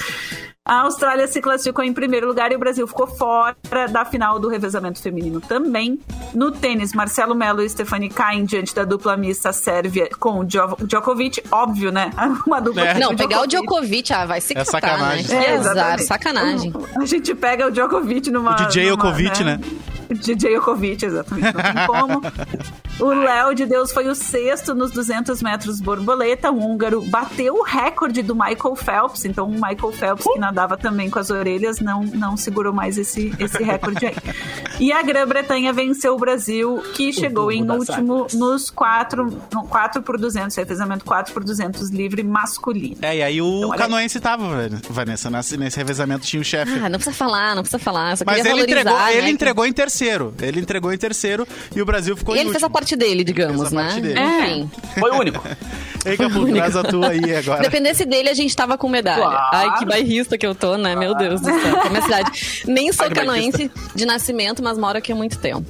A 0.68 0.82
Austrália 0.82 1.26
se 1.28 1.40
classificou 1.42 1.84
em 1.84 1.94
primeiro 1.94 2.28
lugar 2.28 2.52
e 2.52 2.56
o 2.56 2.60
Brasil 2.60 2.86
ficou 2.86 3.08
fora 3.08 3.56
da 3.90 4.04
final 4.04 4.38
do 4.38 4.50
revezamento 4.50 5.02
feminino 5.02 5.40
também. 5.40 5.98
No 6.34 6.52
tênis, 6.52 6.94
Marcelo 6.94 7.34
Melo 7.34 7.62
e 7.64 7.70
Stefani 7.70 8.10
caem 8.10 8.44
diante 8.44 8.76
da 8.76 8.84
dupla 8.84 9.16
mista 9.16 9.54
Sérvia 9.54 10.10
com 10.20 10.40
o 10.40 10.44
Djo- 10.44 10.76
Djokovic. 10.82 11.42
Óbvio, 11.50 11.90
né? 11.92 12.12
Uma 12.46 12.60
dupla 12.60 12.82
É. 12.86 13.00
Não, 13.00 13.16
pegar 13.16 13.42
o 13.42 13.48
Djokovic, 13.48 14.12
ah, 14.12 14.26
vai 14.26 14.42
se 14.42 14.52
É 14.52 14.56
catar, 14.58 14.72
sacanagem. 14.72 15.28
né? 15.28 15.44
Que 15.44 15.50
azar, 15.52 15.72
exatamente. 15.74 16.04
sacanagem. 16.04 16.74
A 17.00 17.06
gente 17.06 17.34
pega 17.34 17.68
o 17.68 17.72
Djokovic 17.72 18.30
numa. 18.30 18.52
O 18.52 18.56
DJ 18.68 18.90
numa, 18.90 18.98
Djokovic, 18.98 19.44
né? 19.46 19.60
O 19.97 19.97
DJ 20.16 20.36
Djokovic, 20.54 21.04
exatamente. 21.06 21.54
Não 21.54 21.62
tem 21.64 21.86
como. 21.88 22.22
O 23.00 23.10
Léo 23.14 23.54
de 23.54 23.66
Deus 23.66 23.92
foi 23.92 24.08
o 24.08 24.16
sexto 24.16 24.74
nos 24.74 24.92
200 24.92 25.42
metros 25.42 25.80
borboleta. 25.80 26.52
O 26.52 26.60
húngaro 26.60 27.02
bateu 27.02 27.56
o 27.56 27.64
recorde 27.64 28.24
do 28.24 28.34
Michael 28.36 28.76
Phelps. 28.76 29.26
Então, 29.26 29.48
o 29.48 29.52
Michael 29.52 29.92
Phelps, 29.92 30.24
que 30.26 30.40
nadava 30.40 30.78
também 30.78 31.10
com 31.10 31.20
as 31.20 31.30
orelhas, 31.30 31.80
não, 31.80 32.04
não 32.04 32.36
segurou 32.36 32.74
mais 32.74 32.98
esse, 32.98 33.34
esse 33.40 33.62
recorde 33.64 34.06
aí. 34.08 34.16
E 34.80 34.92
a 34.92 35.02
Grã-Bretanha 35.02 35.72
venceu 35.74 36.16
o 36.16 36.18
Brasil, 36.18 36.82
que 36.96 37.12
chegou 37.14 37.52
em 37.52 37.70
último 37.70 38.28
nos 38.34 38.70
4, 38.70 39.42
no 39.54 39.64
4 39.68 40.02
por 40.02 40.18
200, 40.18 40.56
revezamento 40.56 41.06
4 41.06 41.34
por 41.34 41.44
200 41.44 41.90
livre 41.90 42.24
masculino. 42.24 42.98
É, 43.02 43.18
e 43.18 43.24
aí 43.24 43.42
o 43.42 43.58
Então, 43.66 43.78
canoense 43.78 44.20
tava, 44.20 44.56
velho, 44.56 44.80
Vanessa, 44.90 45.30
nesse, 45.30 45.58
nesse 45.58 45.78
revezamento 45.78 46.26
tinha 46.26 46.42
o 46.42 46.46
chefe. 46.46 46.72
Ah, 46.80 46.90
não 46.90 46.98
precisa 46.98 47.16
falar, 47.16 47.56
não 47.56 47.62
precisa 47.62 47.80
falar. 47.80 48.18
Só 48.18 48.24
Mas 48.26 48.46
ele 48.46 48.62
entregou, 48.62 48.98
né, 48.98 49.14
ele 49.14 49.28
que- 49.28 49.32
entregou 49.32 49.66
em 49.66 49.74
terceiro. 49.74 49.97
Ele 50.42 50.60
entregou 50.60 50.92
em 50.94 50.98
terceiro 50.98 51.48
e 51.76 51.82
o 51.82 51.86
Brasil 51.86 52.16
ficou 52.18 52.36
E 52.36 52.40
em 52.40 52.42
ele 52.42 52.50
fez 52.52 52.64
a 52.64 52.66
último. 52.68 52.74
parte 52.74 52.96
dele, 52.96 53.24
digamos, 53.24 53.72
né? 53.72 53.84
parte 53.84 54.02
dele. 54.02 54.20
Enfim. 54.20 54.72
Foi 55.00 55.12
o 55.12 55.20
único. 55.20 55.44
Ei, 56.06 56.16
Capu, 56.16 56.46
traz 56.54 56.76
a 56.76 56.84
tua 56.84 57.10
aí 57.10 57.36
agora. 57.36 57.62
Dependesse 57.62 58.06
dele, 58.06 58.30
a 58.30 58.34
gente 58.34 58.56
tava 58.56 58.78
com 58.78 58.88
medalha. 58.88 59.22
Claro. 59.24 59.50
Ai, 59.52 59.80
que 59.80 59.86
bairrista 59.86 60.38
que 60.38 60.46
eu 60.46 60.56
tô, 60.56 60.78
né? 60.78 60.96
Meu 60.96 61.16
Deus 61.16 61.42
do 61.42 61.46
céu. 61.48 61.82
É 61.86 61.90
minha 61.90 62.02
cidade. 62.02 62.64
Nem 62.68 62.92
sou 62.94 63.06
Ai, 63.08 63.14
canoense 63.14 63.72
de 63.96 64.06
nascimento, 64.06 64.64
mas 64.64 64.78
moro 64.78 64.98
aqui 64.98 65.12
há 65.12 65.16
muito 65.16 65.38
tempo. 65.40 65.66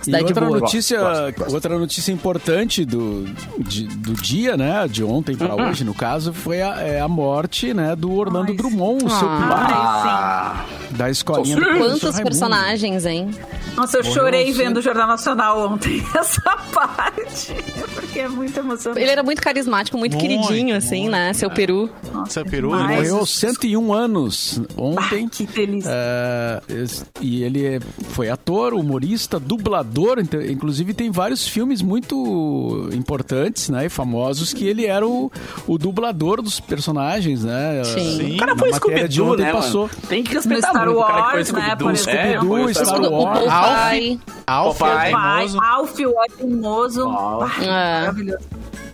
E 0.00 0.04
Cidade 0.06 0.24
outra 0.24 0.46
boa. 0.46 0.60
notícia, 0.60 1.00
Gosto, 1.00 1.38
gosto. 1.38 1.54
outra 1.54 1.78
notícia 1.78 2.12
importante 2.12 2.84
do, 2.84 3.24
de- 3.58 3.86
do 3.88 4.12
dia, 4.14 4.56
né? 4.56 4.86
De 4.88 5.02
ontem 5.02 5.36
para 5.36 5.54
hoje, 5.54 5.82
no 5.84 5.94
caso, 5.94 6.32
foi 6.32 6.62
a, 6.62 6.80
é 6.80 7.00
a 7.00 7.08
morte, 7.08 7.74
né, 7.74 7.96
do 7.96 8.12
Orlando 8.12 8.50
Ai, 8.52 8.56
Drummond, 8.56 9.04
o 9.04 9.10
seu 9.10 9.28
Ah, 9.28 10.64
Da 10.92 11.10
escolinha 11.10 11.56
do 11.56 11.62
Quantos 11.78 12.20
personagens, 12.20 13.04
hein? 13.04 13.30
Nossa, 13.76 13.98
eu 13.98 14.04
Morreu 14.04 14.14
chorei 14.22 14.52
vendo 14.52 14.78
o 14.78 14.82
Jornal 14.82 15.06
Nacional 15.06 15.68
ontem, 15.72 16.02
essa 16.14 16.40
parte. 16.72 17.52
Porque 17.94 18.20
é 18.20 18.28
muito 18.28 18.58
emocionante. 18.58 19.00
Ele 19.02 19.10
era 19.10 19.22
muito 19.22 19.42
carismático, 19.42 19.98
muito, 19.98 20.16
Muito, 20.16 20.26
queridinho, 20.26 20.76
assim, 20.76 21.08
né? 21.08 21.32
Seu 21.32 21.50
peru. 21.50 21.90
Seu 22.28 22.44
peru, 22.44 22.74
ele 22.74 22.82
Morreu 22.96 23.18
aos 23.18 23.30
101 23.30 23.92
anos 23.92 24.60
ontem. 24.76 25.24
Ah, 25.26 25.30
que 25.30 25.46
delícia. 25.46 25.90
É, 25.92 26.60
esse- 26.68 27.04
e 27.20 27.42
ele 27.42 27.64
é- 27.66 27.80
foi 28.10 28.28
ator, 28.30 28.74
humorista, 28.74 29.38
dublador, 29.40 30.18
inte- 30.18 30.50
inclusive 30.52 30.92
tem 30.94 31.10
vários 31.10 31.46
filmes 31.46 31.82
muito 31.82 32.88
importantes, 32.92 33.68
né, 33.68 33.86
e 33.86 33.88
famosos 33.88 34.52
que 34.52 34.66
ele 34.66 34.86
era 34.86 35.06
o, 35.06 35.30
o 35.66 35.78
dublador 35.78 36.42
dos 36.42 36.60
personagens, 36.60 37.44
né? 37.44 37.82
Sim. 37.84 38.32
Uh, 38.32 38.34
O 38.34 38.36
cara 38.38 38.56
foi 38.56 38.72
Scooby-Doo, 38.72 39.36
né, 39.36 39.52
passou. 39.52 39.82
mano? 39.88 39.94
Tem 40.08 40.22
que 40.22 40.34
respeitar 40.34 40.68
No 40.68 40.72
Star 40.74 40.86
muito 40.86 40.98
o 41.00 41.04
cara 41.06 41.22
que 41.22 41.30
foi 41.30 41.36
Wars, 41.38 41.52
né, 41.52 41.60
Scooby-Doo. 41.60 41.78
por 41.78 41.90
É, 41.90 42.26
exemplo. 42.28 42.48
foi 42.48 42.74
Star 42.74 42.86
Star 42.86 43.00
O 43.02 43.22
Wars. 43.22 43.38
Popeye. 43.44 44.20
Alf, 44.46 44.78
Papai. 44.78 45.08
é 45.08 45.12
Pai, 45.12 45.48
famoso. 45.48 45.60
Alf, 45.62 45.98
o 46.00 46.14
Animoso. 46.42 47.04
Uau. 47.06 47.42
Ah, 47.42 47.64
É. 47.64 48.00
Maravilhoso. 48.00 48.38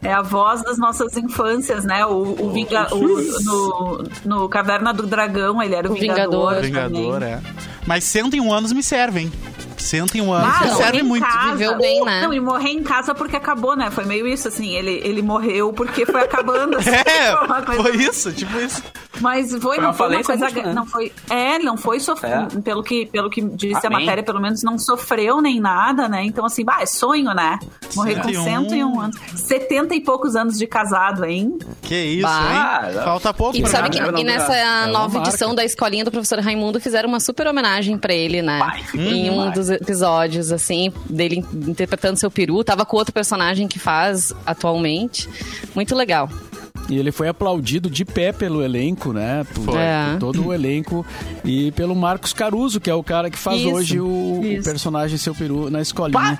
É 0.03 0.13
a 0.13 0.21
voz 0.21 0.63
das 0.65 0.79
nossas 0.79 1.17
infâncias, 1.17 1.85
né? 1.85 2.05
O, 2.05 2.35
o, 2.41 2.51
Vinga, 2.53 2.89
o- 2.93 3.43
no, 3.45 4.05
no 4.25 4.49
Caverna 4.49 4.93
do 4.93 5.07
Dragão, 5.07 5.63
ele 5.63 5.75
era 5.77 5.89
o, 5.89 5.93
O 5.93 5.95
Vingador. 5.95 6.61
Vingador. 6.61 6.91
Vingador, 7.01 7.23
é. 7.23 7.41
Mas 7.87 8.03
101 8.05 8.53
anos 8.53 8.73
me 8.73 8.83
servem. 8.83 9.31
101 9.83 10.33
anos 10.33 10.55
Ah, 10.61 10.67
não, 10.67 10.77
serve 10.77 11.03
muito. 11.03 11.27
casa. 11.27 11.53
Viveu 11.53 11.77
bem, 11.79 12.05
né? 12.05 12.23
Não, 12.23 12.33
e 12.33 12.41
morrer 12.41 12.71
em 12.71 12.83
casa 12.83 13.15
porque 13.15 13.37
acabou, 13.37 13.77
né? 13.77 13.91
Foi 13.91 14.05
meio 14.05 14.27
isso, 14.27 14.49
assim. 14.49 14.71
Ele, 14.75 15.01
ele 15.05 15.23
morreu 15.23 15.73
porque 15.73 16.07
foi 16.07 16.23
acabando. 16.23 16.77
assim, 16.79 16.91
É, 16.91 17.37
foi 17.37 17.47
uma 17.47 17.63
coisa- 17.63 17.83
foi 17.83 17.97
isso, 17.97 18.33
tipo 18.33 18.59
isso. 18.59 18.83
Mas 19.21 19.51
foi, 19.51 19.61
Foi 19.61 19.77
não 19.79 19.85
uma 19.89 19.93
foi 19.93 20.09
uma 20.09 20.25
coisa. 20.25 20.45
múltipla, 20.45 20.69
né? 20.69 20.73
Não 20.75 20.87
foi. 20.87 21.13
É, 21.31 21.55
ele 21.57 21.65
não 21.65 21.77
foi 21.77 22.01
sofrer. 22.01 22.31
É. 22.57 22.61
Pelo, 22.61 22.83
que, 22.83 23.07
pelo 23.07 23.29
que 23.31 23.41
disse 23.43 23.87
a 23.87 23.89
Amém. 23.89 24.01
matéria, 24.07 24.23
pelo 24.23 24.41
menos 24.41 24.63
não 24.63 24.79
sofreu 24.79 25.41
nem 25.41 25.61
nada, 25.61 26.09
né? 26.09 26.25
Então, 26.25 26.45
assim, 26.47 26.65
bah, 26.65 26.79
é 26.81 26.87
sonho, 26.87 27.33
né? 27.35 27.59
Morrer 27.95 28.17
com 28.17 28.29
101. 28.29 28.45
101 28.69 29.01
anos. 29.01 29.17
70 29.37 29.95
e 29.95 30.01
poucos 30.01 30.35
anos 30.35 30.59
de 30.59 30.67
casado, 30.67 31.25
hein? 31.25 31.57
Que 31.83 31.95
isso, 31.95 32.23
Bah. 32.23 32.83
hein? 32.89 32.95
Falta 33.05 33.33
pouco 33.35 33.57
E 33.57 33.61
pra 33.63 33.71
sabe 33.71 33.91
que 33.91 33.99
e 33.99 34.25
nessa 34.25 34.53
uma 34.53 34.87
nova 34.87 35.15
marca. 35.19 35.29
edição 35.29 35.55
da 35.55 35.65
escolinha 35.65 36.05
do 36.05 36.11
professor 36.11 36.41
Raimundo 36.41 36.81
fizeram 36.81 37.09
uma 37.09 37.21
super 37.21 37.47
homenagem 37.47 37.99
pra 37.99 38.15
ele, 38.15 38.41
né? 38.43 38.59
Vai, 38.59 38.83
em 38.95 39.31
um 39.31 39.51
dos 39.51 39.69
episódios, 39.81 40.53
assim, 40.53 40.93
dele 41.09 41.45
interpretando 41.53 42.17
seu 42.17 42.31
peru. 42.31 42.63
Tava 42.65 42.85
com 42.85 42.97
outro 42.97 43.13
personagem 43.13 43.69
que 43.69 43.79
faz 43.79 44.33
atualmente. 44.47 45.29
Muito 45.75 45.95
legal. 45.95 46.29
E 46.89 46.99
ele 46.99 47.13
foi 47.13 47.29
aplaudido 47.29 47.89
de 47.89 48.05
pé 48.05 48.33
pelo 48.33 48.63
elenco, 48.63 49.13
né? 49.13 49.47
Por. 49.55 49.77
É. 49.77 50.13
por 50.13 50.19
todo 50.19 50.47
o 50.47 50.53
elenco. 50.53 51.07
E 51.45 51.71
pelo 51.73 51.95
Marcos 51.95 52.33
Caruso, 52.33 52.81
que 52.81 52.91
é 52.91 52.95
o 52.95 53.03
cara 53.03 53.31
que 53.31 53.39
faz 53.39 53.61
Isso, 53.61 53.71
hoje 53.71 54.01
o, 54.01 54.41
o 54.41 54.63
personagem 54.63 55.17
Seu 55.17 55.35
Peru 55.35 55.71
na 55.71 55.81
escolinha. 55.81 56.39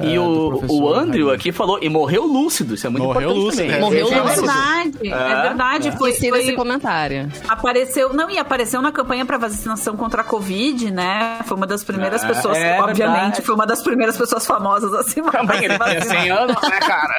E 0.00 0.14
é, 0.14 0.20
o, 0.20 0.62
o 0.68 0.94
Andrew 0.94 1.30
aqui 1.30 1.52
falou, 1.52 1.78
e 1.82 1.88
morreu 1.88 2.24
lúcido, 2.26 2.74
isso 2.74 2.86
é 2.86 2.90
muito 2.90 3.02
Morreu 3.04 3.30
importante 3.30 3.44
lúcido, 3.44 3.62
também. 3.62 3.76
é. 3.76 3.80
Morreu 3.80 4.06
É 4.12 4.20
lúcido. 4.22 4.40
verdade, 4.46 4.98
é, 5.08 5.42
verdade. 5.42 5.92
Foi, 5.98 6.10
Gostei 6.10 6.30
foi- 6.30 6.38
desse 6.40 6.52
comentário. 6.54 7.28
Apareceu, 7.48 8.12
não, 8.12 8.30
e 8.30 8.38
apareceu 8.38 8.80
na 8.82 8.92
campanha 8.92 9.24
para 9.24 9.38
vacinação 9.38 9.96
contra 9.96 10.20
a 10.22 10.24
Covid, 10.24 10.90
né? 10.90 11.40
Foi 11.46 11.56
uma 11.56 11.66
das 11.66 11.82
primeiras 11.84 12.22
É, 12.22 12.28
pessoas, 12.28 12.56
é 12.56 12.80
obviamente, 12.80 12.96
verdade. 13.20 13.42
foi 13.42 13.54
uma 13.54 13.66
das 13.66 13.82
primeiras 13.82 14.16
pessoas 14.16 14.46
famosas 14.46 14.92
a 14.94 15.02
se 15.02 15.20
Também 15.22 15.64
ele 15.64 15.78
tinha 15.78 16.00
100 16.02 16.30
anos, 16.30 16.56
né, 16.62 16.78
cara? 16.80 17.18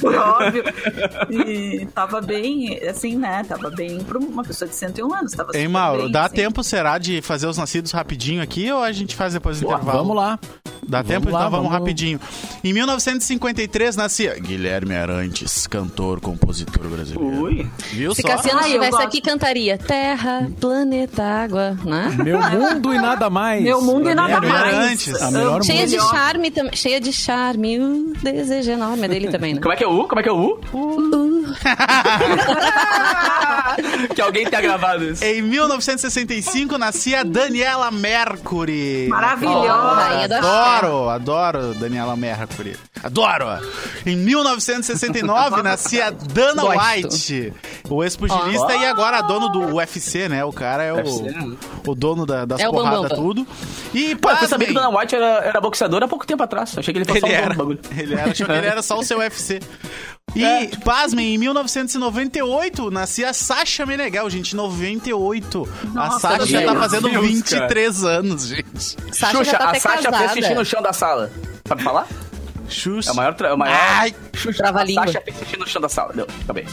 por 0.00 0.14
óbvio. 0.14 0.64
E 1.30 1.86
tava 1.94 2.20
bem, 2.20 2.78
assim, 2.88 3.16
né? 3.16 3.44
Tava 3.48 3.70
bem 3.70 3.98
pra 4.02 4.18
uma 4.18 4.42
pessoa 4.42 4.68
de 4.68 4.74
101 4.74 5.14
anos. 5.14 5.32
Tava 5.32 5.50
Hein, 5.54 5.62
super 5.62 5.68
Mauro, 5.72 6.02
bem, 6.04 6.12
dá 6.12 6.24
assim. 6.26 6.34
tempo, 6.36 6.62
será, 6.62 6.98
de 6.98 7.20
fazer 7.22 7.46
os 7.46 7.58
nascidos 7.58 7.92
rapidinho 7.92 8.42
aqui 8.42 8.70
ou 8.70 8.82
a 8.82 8.92
gente 8.92 9.14
faz 9.16 9.32
depois 9.34 9.60
do 9.60 9.66
intervalo? 9.66 9.98
Vamos 9.98 10.16
lá. 10.16 10.38
Dá 10.86 11.00
Vamos 11.00 11.08
tempo? 11.12 11.30
lá, 11.30 11.40
então 11.40 11.50
vamos, 11.50 11.66
vamos- 11.66 11.72
rapidinho. 11.80 12.20
Em 12.64 12.72
1953 12.72 13.96
nascia 13.96 14.34
Guilherme 14.38 14.94
Arantes, 14.96 15.66
cantor, 15.66 16.20
compositor 16.20 16.88
brasileiro. 16.88 17.40
Ui. 17.42 17.66
Viu 17.92 18.14
Se 18.14 18.22
só? 18.22 18.28
Cassiano 18.28 18.60
eu 18.60 18.66
estivesse 18.66 19.02
aqui, 19.02 19.20
cantaria 19.20 19.78
Terra, 19.78 20.50
planeta, 20.60 21.22
água, 21.22 21.76
né? 21.84 22.10
Meu 22.22 22.40
mundo 22.40 22.92
e 22.92 22.98
nada 22.98 23.30
mais. 23.30 23.62
Meu 23.62 23.80
mundo 23.80 24.10
e 24.10 24.14
nada 24.14 24.40
Guilherme 24.40 24.48
mais. 24.48 24.74
Arantes. 24.74 25.22
A 25.22 25.30
melhor 25.30 25.62
Cheia 25.62 25.86
de 25.86 25.98
charme, 26.00 26.50
tam- 26.50 26.70
cheia 26.72 27.00
de 27.00 27.12
charme. 27.12 27.78
O 27.78 28.12
desejo 28.22 28.70
enorme 28.72 29.04
é 29.04 29.08
dele 29.08 29.28
também, 29.28 29.54
né? 29.54 29.60
Como 29.60 29.72
é 29.72 29.76
que 29.76 29.84
é 29.84 29.88
o 29.88 30.00
U? 30.00 30.08
Como 30.08 30.20
é 30.20 30.22
que 30.22 30.28
é 30.28 30.32
o 30.32 30.36
U? 30.40 30.60
que 34.14 34.20
alguém 34.20 34.46
tenha 34.46 34.62
gravado 34.62 35.04
isso. 35.04 35.24
Em 35.24 35.42
1965 35.42 36.78
nascia 36.78 37.24
Daniela 37.24 37.90
Mercury. 37.90 39.08
Maravilhosa. 39.08 39.94
Rainha 39.94 40.38
Adoro, 40.38 41.08
adoro 41.08 41.74
Daniela 41.74 42.16
Mercury. 42.16 42.76
Adoro! 43.02 43.46
Em 44.06 44.16
1969 44.16 45.62
nascia 45.62 46.10
Dana 46.12 46.62
Gosto. 46.62 46.80
White, 46.80 47.52
o 47.88 48.04
ex-pugilista 48.04 48.76
e 48.76 48.86
agora 48.86 49.20
dono 49.22 49.48
do 49.48 49.74
UFC, 49.76 50.28
né? 50.28 50.44
O 50.44 50.52
cara 50.52 50.84
é 50.84 50.92
o, 50.92 51.22
né? 51.22 51.56
o 51.86 51.94
dono 51.94 52.24
da- 52.24 52.44
das 52.44 52.60
É 52.60 52.68
porradas, 52.68 53.12
tudo. 53.12 53.46
E 53.92 54.14
Pô, 54.16 54.30
eu 54.30 54.48
saber 54.48 54.66
que 54.66 54.74
Dana 54.74 54.88
White 54.88 55.14
era, 55.14 55.26
era 55.44 55.60
boxeador 55.60 56.02
há 56.02 56.08
pouco 56.08 56.26
tempo 56.26 56.42
atrás. 56.42 56.76
Achei 56.78 56.94
que 56.94 57.00
ele 57.00 57.10
ele 57.10 57.32
era, 57.32 57.54
bagulho. 57.54 57.78
ele 57.96 58.14
era, 58.14 58.30
achou 58.30 58.46
que 58.46 58.52
ele 58.52 58.66
era 58.66 58.82
só 58.82 58.98
o 58.98 59.04
seu 59.04 59.18
UFC. 59.18 59.60
E, 60.34 60.42
É. 60.44 60.66
pasmem, 60.82 61.34
em 61.34 61.38
1998 61.38 62.90
nascia 62.90 63.30
a 63.30 63.32
Sasha 63.34 63.84
Meneghel, 63.84 64.30
gente, 64.30 64.56
98. 64.56 65.68
a 65.84 65.88
Nossa, 65.88 66.20
Sasha 66.20 66.46
já 66.46 66.62
tá 66.64 66.74
fazendo 66.74 67.10
Deus, 67.10 67.26
23 67.26 68.04
anos, 68.04 68.46
gente. 68.46 68.96
Sasha 69.14 69.36
Xuxa, 69.38 69.44
já 69.52 69.58
tá 69.58 69.64
a 69.66 69.68
até 69.70 69.80
Sasha 69.80 70.02
casada. 70.10 70.28
fez 70.30 70.32
xixi 70.46 70.54
no 70.54 70.64
chão 70.64 70.80
da 70.82 70.92
sala. 70.92 71.30
Sabe 71.68 71.82
falar? 71.82 72.08
Xuxa. 72.68 73.10
É 73.10 73.12
o 73.12 73.16
maior... 73.16 73.34
tra- 73.34 73.48
É 73.48 73.52
o 73.52 73.58
maior... 73.58 73.76
Ai, 73.78 74.14
Xuxa, 74.34 74.64
a 74.64 74.86
Sasha 74.94 75.20
fez 75.20 75.36
xixi 75.38 75.56
no 75.58 75.66
chão 75.68 75.82
da 75.82 75.88
sala. 75.90 76.14
Deu, 76.14 76.26
acabei. 76.44 76.66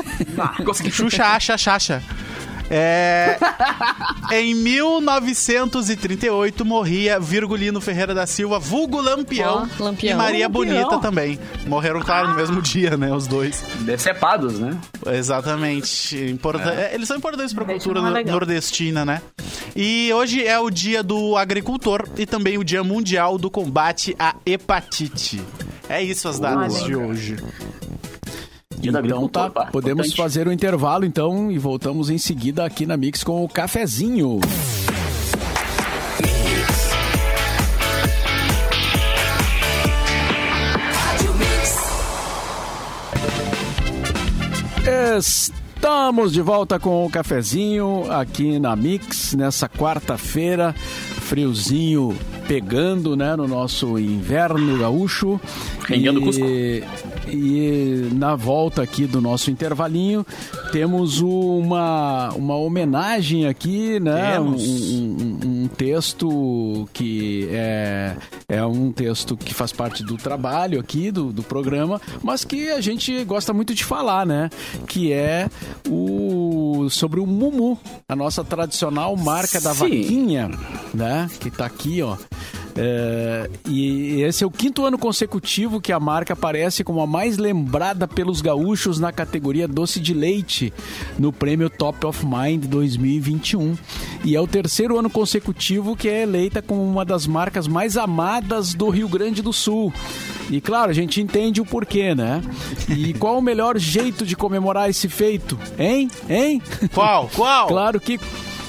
Consegui. 0.64 0.90
Xuxa 0.90 1.24
acha 1.26 1.58
Xaxa. 1.58 2.02
É, 2.70 3.38
em 4.32 4.54
1938 4.54 6.64
morria 6.64 7.20
Virgulino 7.20 7.80
Ferreira 7.80 8.14
da 8.14 8.26
Silva, 8.26 8.58
vulgo 8.58 9.00
Lampião, 9.00 9.68
Ó, 9.78 9.84
Lampião. 9.84 10.14
e 10.14 10.16
Maria 10.16 10.46
Lampião. 10.48 10.64
Bonita 10.82 10.98
também. 10.98 11.38
Morreram, 11.66 12.00
claro, 12.00 12.28
no 12.28 12.34
mesmo 12.34 12.60
dia, 12.62 12.96
né? 12.96 13.12
Os 13.12 13.26
dois. 13.26 13.62
Decepados, 13.80 14.58
né? 14.58 14.76
Exatamente. 15.06 16.16
Importa- 16.30 16.70
é, 16.70 16.94
Eles 16.94 17.08
são 17.08 17.16
importantes 17.16 17.52
para 17.52 17.64
a 17.64 17.66
cultura 17.66 18.00
no- 18.00 18.24
nordestina, 18.24 19.04
né? 19.04 19.20
E 19.76 20.12
hoje 20.12 20.46
é 20.46 20.58
o 20.58 20.70
dia 20.70 21.02
do 21.02 21.36
agricultor 21.36 22.08
e 22.16 22.24
também 22.26 22.56
o 22.58 22.64
dia 22.64 22.82
mundial 22.84 23.36
do 23.36 23.50
combate 23.50 24.14
à 24.18 24.34
hepatite. 24.46 25.42
É 25.88 26.02
isso 26.02 26.28
as 26.28 26.38
datas 26.38 26.82
de 26.84 26.94
hoje. 26.96 27.36
Então 28.88 29.28
tá, 29.28 29.50
podemos 29.70 30.06
importante. 30.06 30.16
fazer 30.16 30.48
o 30.48 30.52
intervalo 30.52 31.04
então 31.04 31.50
e 31.50 31.58
voltamos 31.58 32.10
em 32.10 32.18
seguida 32.18 32.64
aqui 32.64 32.86
na 32.86 32.96
Mix 32.96 33.22
com 33.24 33.44
o 33.44 33.48
cafezinho. 33.48 34.40
Estamos 45.16 46.32
de 46.32 46.40
volta 46.42 46.78
com 46.78 47.04
o 47.04 47.10
cafezinho 47.10 48.10
aqui 48.10 48.58
na 48.58 48.74
Mix 48.74 49.34
nessa 49.34 49.68
quarta-feira, 49.68 50.74
friozinho 50.74 52.16
pegando, 52.46 53.16
né, 53.16 53.36
no 53.36 53.46
nosso 53.46 53.98
inverno 53.98 54.78
gaúcho. 54.78 55.40
E, 55.90 56.20
Cusco. 56.20 56.44
e 57.28 58.08
na 58.12 58.34
volta 58.34 58.82
aqui 58.82 59.06
do 59.06 59.20
nosso 59.20 59.50
intervalinho 59.50 60.24
temos 60.72 61.20
uma, 61.20 62.30
uma 62.34 62.56
homenagem 62.56 63.46
aqui, 63.46 63.98
né, 64.00 64.38
um, 64.40 64.54
um- 64.54 65.16
um- 65.44 65.64
um 65.64 65.68
texto 65.68 66.88
que 66.92 67.48
é, 67.50 68.16
é 68.48 68.64
um 68.64 68.92
texto 68.92 69.36
que 69.36 69.52
faz 69.54 69.72
parte 69.72 70.02
do 70.02 70.16
trabalho 70.16 70.78
aqui 70.80 71.10
do, 71.10 71.32
do 71.32 71.42
programa, 71.42 72.00
mas 72.22 72.44
que 72.44 72.70
a 72.70 72.80
gente 72.80 73.24
gosta 73.24 73.52
muito 73.52 73.74
de 73.74 73.84
falar, 73.84 74.24
né? 74.26 74.50
Que 74.86 75.12
é 75.12 75.48
o 75.88 76.86
sobre 76.90 77.20
o 77.20 77.26
Mumu, 77.26 77.78
a 78.08 78.14
nossa 78.16 78.44
tradicional 78.44 79.16
marca 79.16 79.60
da 79.60 79.74
Sim. 79.74 79.80
vaquinha, 79.80 80.50
né? 80.92 81.28
Que 81.40 81.50
tá 81.50 81.66
aqui, 81.66 82.02
ó. 82.02 82.16
É, 82.76 83.48
e 83.68 84.22
esse 84.22 84.42
é 84.42 84.46
o 84.46 84.50
quinto 84.50 84.84
ano 84.84 84.98
consecutivo 84.98 85.80
que 85.80 85.92
a 85.92 86.00
marca 86.00 86.32
aparece 86.32 86.82
como 86.82 87.00
a 87.00 87.06
mais 87.06 87.38
lembrada 87.38 88.08
pelos 88.08 88.40
gaúchos 88.40 88.98
na 88.98 89.12
categoria 89.12 89.68
doce 89.68 90.00
de 90.00 90.12
leite 90.12 90.72
no 91.18 91.32
prêmio 91.32 91.70
Top 91.70 92.04
of 92.06 92.26
Mind 92.26 92.64
2021. 92.64 93.76
E 94.24 94.34
é 94.34 94.40
o 94.40 94.46
terceiro 94.46 94.98
ano 94.98 95.08
consecutivo 95.08 95.96
que 95.96 96.08
é 96.08 96.22
eleita 96.22 96.60
como 96.60 96.82
uma 96.82 97.04
das 97.04 97.26
marcas 97.26 97.68
mais 97.68 97.96
amadas 97.96 98.74
do 98.74 98.88
Rio 98.88 99.08
Grande 99.08 99.40
do 99.40 99.52
Sul. 99.52 99.92
E 100.50 100.60
claro, 100.60 100.90
a 100.90 100.94
gente 100.94 101.20
entende 101.20 101.60
o 101.60 101.64
porquê, 101.64 102.14
né? 102.14 102.42
E 102.88 103.14
qual 103.14 103.38
o 103.38 103.42
melhor 103.42 103.78
jeito 103.78 104.26
de 104.26 104.36
comemorar 104.36 104.90
esse 104.90 105.08
feito? 105.08 105.58
Hein? 105.78 106.10
Hein? 106.28 106.60
Qual? 106.92 107.30
Qual? 107.34 107.66
Claro 107.68 108.00
que 108.00 108.20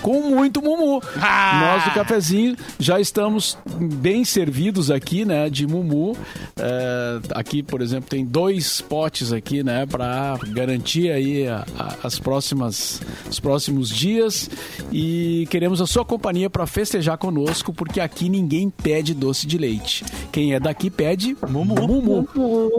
com 0.05 0.21
muito 0.21 0.61
Mumu. 0.61 1.01
Ah! 1.19 1.59
Nós 1.77 1.83
do 1.85 1.91
cafezinho 1.95 2.55
já 2.77 2.99
estamos 2.99 3.57
bem 3.75 4.23
servidos 4.23 4.91
aqui, 4.91 5.25
né, 5.25 5.49
de 5.49 5.65
Mumu. 5.65 6.15
É, 6.59 7.19
aqui, 7.33 7.63
por 7.63 7.81
exemplo, 7.81 8.07
tem 8.07 8.23
dois 8.23 8.81
potes 8.81 9.33
aqui, 9.33 9.63
né, 9.63 9.87
para 9.87 10.37
garantir 10.49 11.09
aí 11.09 11.47
a- 11.47 11.65
a- 11.79 11.95
as 12.03 12.19
próximas, 12.19 13.01
os 13.27 13.39
próximos 13.39 13.89
dias 13.89 14.47
e 14.91 15.47
queremos 15.49 15.81
a 15.81 15.87
sua 15.87 16.05
companhia 16.05 16.51
para 16.51 16.67
festejar 16.67 17.17
conosco, 17.17 17.73
porque 17.73 17.99
aqui 17.99 18.29
ninguém 18.29 18.69
pede 18.69 19.11
doce 19.15 19.47
de 19.47 19.57
leite. 19.57 20.05
Quem 20.31 20.53
é 20.53 20.59
daqui 20.59 20.91
pede 20.91 21.35
Mumu. 21.49 21.75
Mumu. 21.75 22.27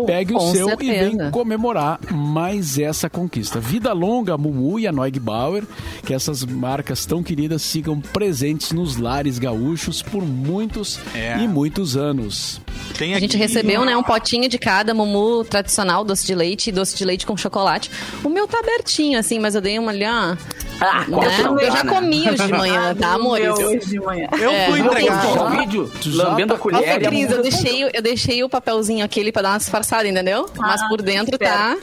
Pegue 0.07 0.33
o 0.33 0.39
Com 0.39 0.53
seu 0.53 0.67
e 0.67 0.87
certeza. 0.87 1.19
vem 1.25 1.31
comemorar 1.33 1.99
mais 2.13 2.79
essa 2.79 3.11
conquista. 3.11 3.59
Vida 3.59 3.93
longa, 3.93 4.39
Mumu 4.39 4.79
e 4.79 4.87
a 4.87 4.93
Noig 4.93 5.19
Bauer, 5.19 5.65
que 6.05 6.15
essas 6.15 6.45
marcas 6.45 7.05
tão 7.05 7.16
queridas 7.23 7.63
sigam 7.63 8.01
presentes 8.01 8.73
nos 8.73 8.97
lares 8.97 9.39
gaúchos 9.39 10.03
por 10.03 10.23
muitos 10.25 10.99
É. 11.15 11.39
e 11.39 11.49
muitos 11.49 11.97
anos. 11.97 12.61
Tem 12.99 13.15
A 13.15 13.19
gente 13.21 13.37
aqui- 13.37 13.39
recebeu, 13.39 13.85
né, 13.85 13.97
um 13.97 14.03
potinho 14.03 14.49
de 14.49 14.59
cada 14.59 14.95
Mumu 14.95 15.45
tradicional, 15.45 16.05
doce 16.05 16.25
de 16.27 16.35
leite 16.35 16.69
e 16.69 16.73
doce 16.73 16.97
de 16.97 17.05
leite 17.05 17.27
com 17.27 17.37
chocolate. 17.37 17.91
O 18.25 18.29
meu 18.29 18.47
tá 18.47 18.59
abertinho, 18.59 19.19
assim, 19.19 19.39
mas 19.39 19.55
eu 19.55 19.61
dei 19.61 19.79
uma 19.79 19.91
ali, 19.91 20.05
ó. 20.05 20.37
Ah, 20.81 21.05
né? 21.09 21.17
Eu 21.63 21.73
já 21.73 21.85
né? 21.85 21.93
comi 21.93 22.29
os 22.29 22.41
de 22.41 22.53
manhã, 22.53 22.95
tá, 22.99 23.15
amores? 23.15 23.47
Meu, 23.59 23.69
hoje 23.69 23.87
de 23.89 24.01
manhã. 24.01 24.29
Eu 24.39 24.51
É, 24.51 24.67
fui 24.71 24.81
entregar. 24.81 25.27
um 25.27 25.59
vídeo 25.61 25.93
lambendo 26.07 26.49
tá- 26.49 26.55
a 26.55 26.59
colher. 26.59 26.77
Nossa, 26.81 26.89
e 26.89 26.93
a 26.93 27.01
Cris, 27.09 27.31
eu 27.31 27.43
deixei, 27.43 27.85
o- 27.85 27.91
eu 27.93 28.03
deixei 28.03 28.45
o 28.45 28.49
papelzinho 28.49 29.05
aquele 29.05 29.33
pra 29.33 29.43
dar 29.43 29.51
uma 29.53 29.59
disfarçada, 29.59 30.07
entendeu? 30.09 30.49
Mas 30.57 30.87
por 30.89 31.03
dentro 31.03 31.37
tá. 31.39 31.77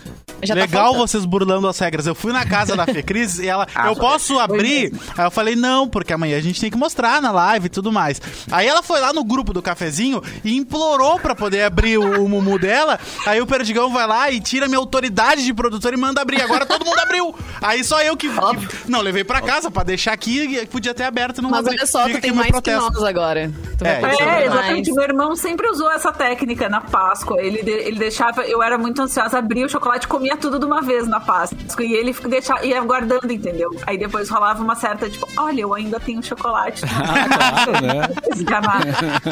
Já 0.45 0.55
tá 0.55 0.61
Legal 0.61 0.83
faltando. 0.85 1.07
vocês 1.07 1.25
burlando 1.25 1.67
as 1.67 1.77
regras. 1.79 2.07
Eu 2.07 2.15
fui 2.15 2.31
na 2.31 2.45
casa 2.45 2.75
da 2.75 2.85
Fecris 2.85 3.39
e 3.39 3.47
ela, 3.47 3.67
Ah, 3.75 3.87
eu 3.87 3.95
posso 3.95 4.39
abrir? 4.39 4.93
Aí 5.17 5.25
eu 5.25 5.31
falei, 5.31 5.55
não, 5.55 5.87
porque 5.87 6.13
amanhã 6.13 6.37
a 6.37 6.41
gente 6.41 6.59
tem 6.59 6.69
que 6.71 6.77
mostrar 6.77 7.21
na 7.21 7.31
live 7.31 7.65
e 7.67 7.69
tudo 7.69 7.91
mais. 7.91 8.21
Aí 8.51 8.67
ela 8.67 8.83
foi 8.83 8.99
lá 8.99 9.13
no 9.13 9.23
grupo 9.23 9.53
do 9.53 9.61
cafezinho 9.61 10.21
e 10.43 10.55
implorou 10.57 11.19
pra 11.19 11.35
poder 11.35 11.63
abrir 11.63 11.97
o, 11.97 12.23
o 12.23 12.29
mumu 12.29 12.57
dela. 12.59 12.99
Aí 13.25 13.41
o 13.41 13.47
Perdigão 13.47 13.91
vai 13.91 14.07
lá 14.07 14.29
e 14.31 14.39
tira 14.39 14.67
minha 14.67 14.79
autoridade 14.79 15.43
de 15.43 15.53
produtor 15.53 15.93
e 15.93 15.97
manda 15.97 16.21
abrir. 16.21 16.41
Agora 16.41 16.65
todo 16.65 16.85
mundo 16.85 16.99
abriu. 16.99 17.35
Aí 17.61 17.83
só 17.83 18.01
eu 18.01 18.15
que. 18.17 18.27
que- 18.29 18.89
não, 18.89 19.01
levei 19.01 19.23
pra 19.23 19.41
casa 19.41 19.69
pra 19.71 19.83
deixar 19.83 20.13
aqui 20.13 20.57
e 20.57 20.65
podia 20.65 20.93
ter 20.93 21.03
aberto 21.03 21.37
e 21.39 21.41
não 21.41 21.49
Mas 21.49 21.61
abri. 21.65 21.77
olha 21.77 21.85
só, 21.87 22.05
Fica 22.05 22.19
tu 22.19 22.21
tem 22.21 22.31
mais 22.31 22.49
protesto. 22.51 22.87
que 22.87 22.93
nós 22.95 23.03
agora. 23.03 23.51
Tu 23.77 23.83
vai 23.83 23.93
É, 23.93 23.97
É, 23.97 24.01
mais. 24.01 24.19
exatamente. 24.45 24.91
Meu 24.93 25.03
irmão 25.03 25.35
sempre 25.35 25.69
usou 25.69 25.91
essa 25.91 26.11
técnica 26.11 26.69
na 26.69 26.81
Páscoa. 26.81 27.41
Ele, 27.41 27.61
de- 27.63 27.71
ele 27.71 27.99
deixava. 27.99 28.41
Eu 28.43 28.61
era 28.61 28.77
muito 28.77 29.01
ansiosa, 29.01 29.37
abria 29.37 29.65
o 29.65 29.69
chocolate 29.69 30.05
e 30.05 30.09
comia 30.09 30.32
tudo 30.37 30.59
de 30.59 30.65
uma 30.65 30.81
vez 30.81 31.07
na 31.07 31.19
Páscoa. 31.19 31.57
E 31.83 31.93
ele 31.93 32.13
deixava, 32.27 32.65
ia 32.65 32.81
guardando, 32.81 33.31
entendeu? 33.31 33.69
Aí 33.85 33.97
depois 33.97 34.29
rolava 34.29 34.61
uma 34.63 34.75
certa, 34.75 35.09
tipo, 35.09 35.27
olha, 35.37 35.61
eu 35.61 35.73
ainda 35.73 35.99
tenho 35.99 36.21
chocolate. 36.23 36.81
claro, 36.87 37.71
né? 37.85 38.07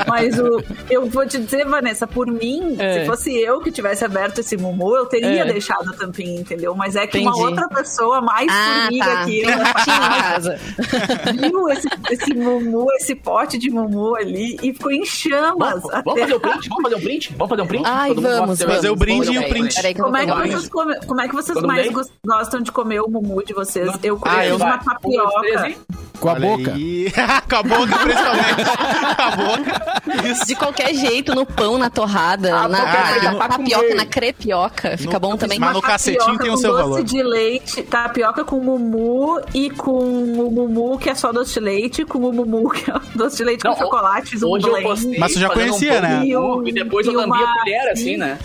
Mas 0.07 0.37
o, 0.39 0.63
eu 0.89 1.05
vou 1.09 1.25
te 1.25 1.37
dizer, 1.39 1.65
Vanessa, 1.67 2.07
por 2.07 2.27
mim, 2.27 2.75
É. 2.79 3.01
se 3.01 3.05
fosse 3.07 3.35
eu 3.37 3.59
que 3.61 3.71
tivesse 3.71 4.03
aberto 4.05 4.39
esse 4.39 4.57
mumu, 4.57 4.95
eu 4.95 5.05
teria 5.05 5.41
É. 5.41 5.45
deixado 5.45 5.89
a 5.89 5.93
tampinha, 5.93 6.39
entendeu? 6.41 6.75
Mas 6.75 6.95
é 6.95 7.05
que 7.07 7.17
uma 7.19 7.31
Entendi. 7.31 7.45
outra 7.45 7.67
pessoa 7.69 8.21
mais 8.21 8.47
Ah, 8.51 8.81
formiga 8.83 9.05
tá. 9.05 9.25
que 9.25 9.41
eu 9.41 9.49
um 9.49 9.53
em 9.61 9.73
casa. 9.73 10.59
viu 11.39 11.69
esse, 11.69 11.87
esse 12.11 12.33
mumu, 12.33 12.87
esse 12.93 13.15
pote 13.15 13.57
de 13.57 13.69
mumu 13.69 14.15
ali 14.15 14.57
e 14.61 14.73
ficou 14.73 14.91
em 14.91 15.05
chamas. 15.05 15.81
Vamos, 15.81 15.93
até- 15.93 16.01
vamos 16.03 16.19
fazer 16.21 16.33
o 16.35 16.39
print? 16.39 16.69
Vamos 16.69 16.83
fazer 16.83 16.95
um 16.95 17.01
print? 17.01 17.33
Vamos 17.37 17.49
fazer 17.49 17.61
um 17.61 17.67
print? 17.67 17.83
Ai, 17.85 18.09
Todo 18.09 18.21
mundo 18.21 18.31
vamos, 18.37 18.59
vamos. 18.59 18.75
Fazer 18.75 18.89
o 18.89 18.95
brinde 18.95 19.25
Vamos 19.25 19.35
e 19.35 19.43
o 19.43 19.47
um 19.47 19.49
print. 19.49 19.75
Peraí 19.75 19.95
Como 19.95 20.17
é, 20.17 20.25
que 20.25 20.31
vocês 20.49 20.69
come- 20.83 21.05
como 21.07 21.21
é 21.21 21.27
que 21.27 21.33
vocês 21.35 21.55
Todo 21.55 21.67
mais 21.67 21.89
gos- 21.91 22.11
gostam 22.25 22.61
de 22.61 22.71
comer 22.71 23.01
o 23.01 23.09
mumu 23.09 23.43
de 23.43 23.53
vocês? 23.53 23.85
Não- 23.87 23.99
Eu 24.03 24.19
Ah, 24.23 24.29
comi 24.35 24.47
eu- 24.47 24.55
uma 24.57 24.65
vai. 24.65 24.77
Um, 24.77 24.83
tapioca. 24.83 25.73
Com 26.19 26.29
a 26.29 26.33
Olha 26.33 26.39
boca. 26.41 26.71
Com 27.49 27.55
a 27.55 27.63
boca, 27.63 27.97
principalmente. 27.97 28.63
Com 29.15 29.21
a 29.23 29.31
boca. 29.35 30.27
Isso. 30.31 30.45
De 30.45 30.55
qualquer 30.55 30.93
jeito, 30.93 31.33
no 31.33 31.45
pão, 31.47 31.77
na 31.79 31.89
torrada, 31.89 32.55
Ah, 32.55 32.67
na, 32.67 32.81
pra 33.35 33.47
tapioca, 33.49 33.83
comer. 33.83 33.95
na 33.95 34.05
crepioca. 34.05 34.97
Fica 34.97 35.13
No- 35.13 35.19
bom 35.19 35.35
também. 35.35 35.57
mas 35.59 35.73
no 35.73 35.81
cacetinho 35.81 36.37
tem 36.37 36.51
o 36.51 36.57
seu 36.57 36.71
doce 36.71 36.81
valor. 36.83 37.03
de 37.03 37.23
leite, 37.23 37.81
tapioca 37.83 38.43
com 38.45 38.59
mumu 38.59 39.41
e 39.53 39.69
com 39.71 39.91
o 39.99 40.51
mumu 40.51 40.97
que 40.99 41.09
é 41.09 41.15
só 41.15 41.31
doce 41.31 41.55
de 41.55 41.59
leite, 41.59 42.05
com 42.05 42.19
o 42.19 42.31
mumu 42.31 42.69
que 42.69 42.89
é 42.91 42.93
doce 43.15 43.37
de 43.37 43.43
leite 43.43 43.65
Não, 43.65 43.73
com 43.73 43.79
chocolate, 43.83 44.29
fiz 44.29 44.43
um 44.43 44.49
Hoje 44.49 44.67
eu 44.67 44.71
blend. 44.73 44.87
postei. 44.87 45.17
Mas 45.17 45.33
tu 45.33 45.39
já 45.39 45.49
conhecia, 45.49 45.93
pão 45.93 46.01
né? 46.01 46.19
de 46.21 46.35
mumu, 46.37 46.67
E 46.67 46.71
depois 46.71 47.07
eu 47.07 47.13
E 47.13 47.15
lambi 47.15 47.43
a 47.43 47.53
colher, 47.53 47.89
assim, 47.91 48.17
né? 48.17 48.37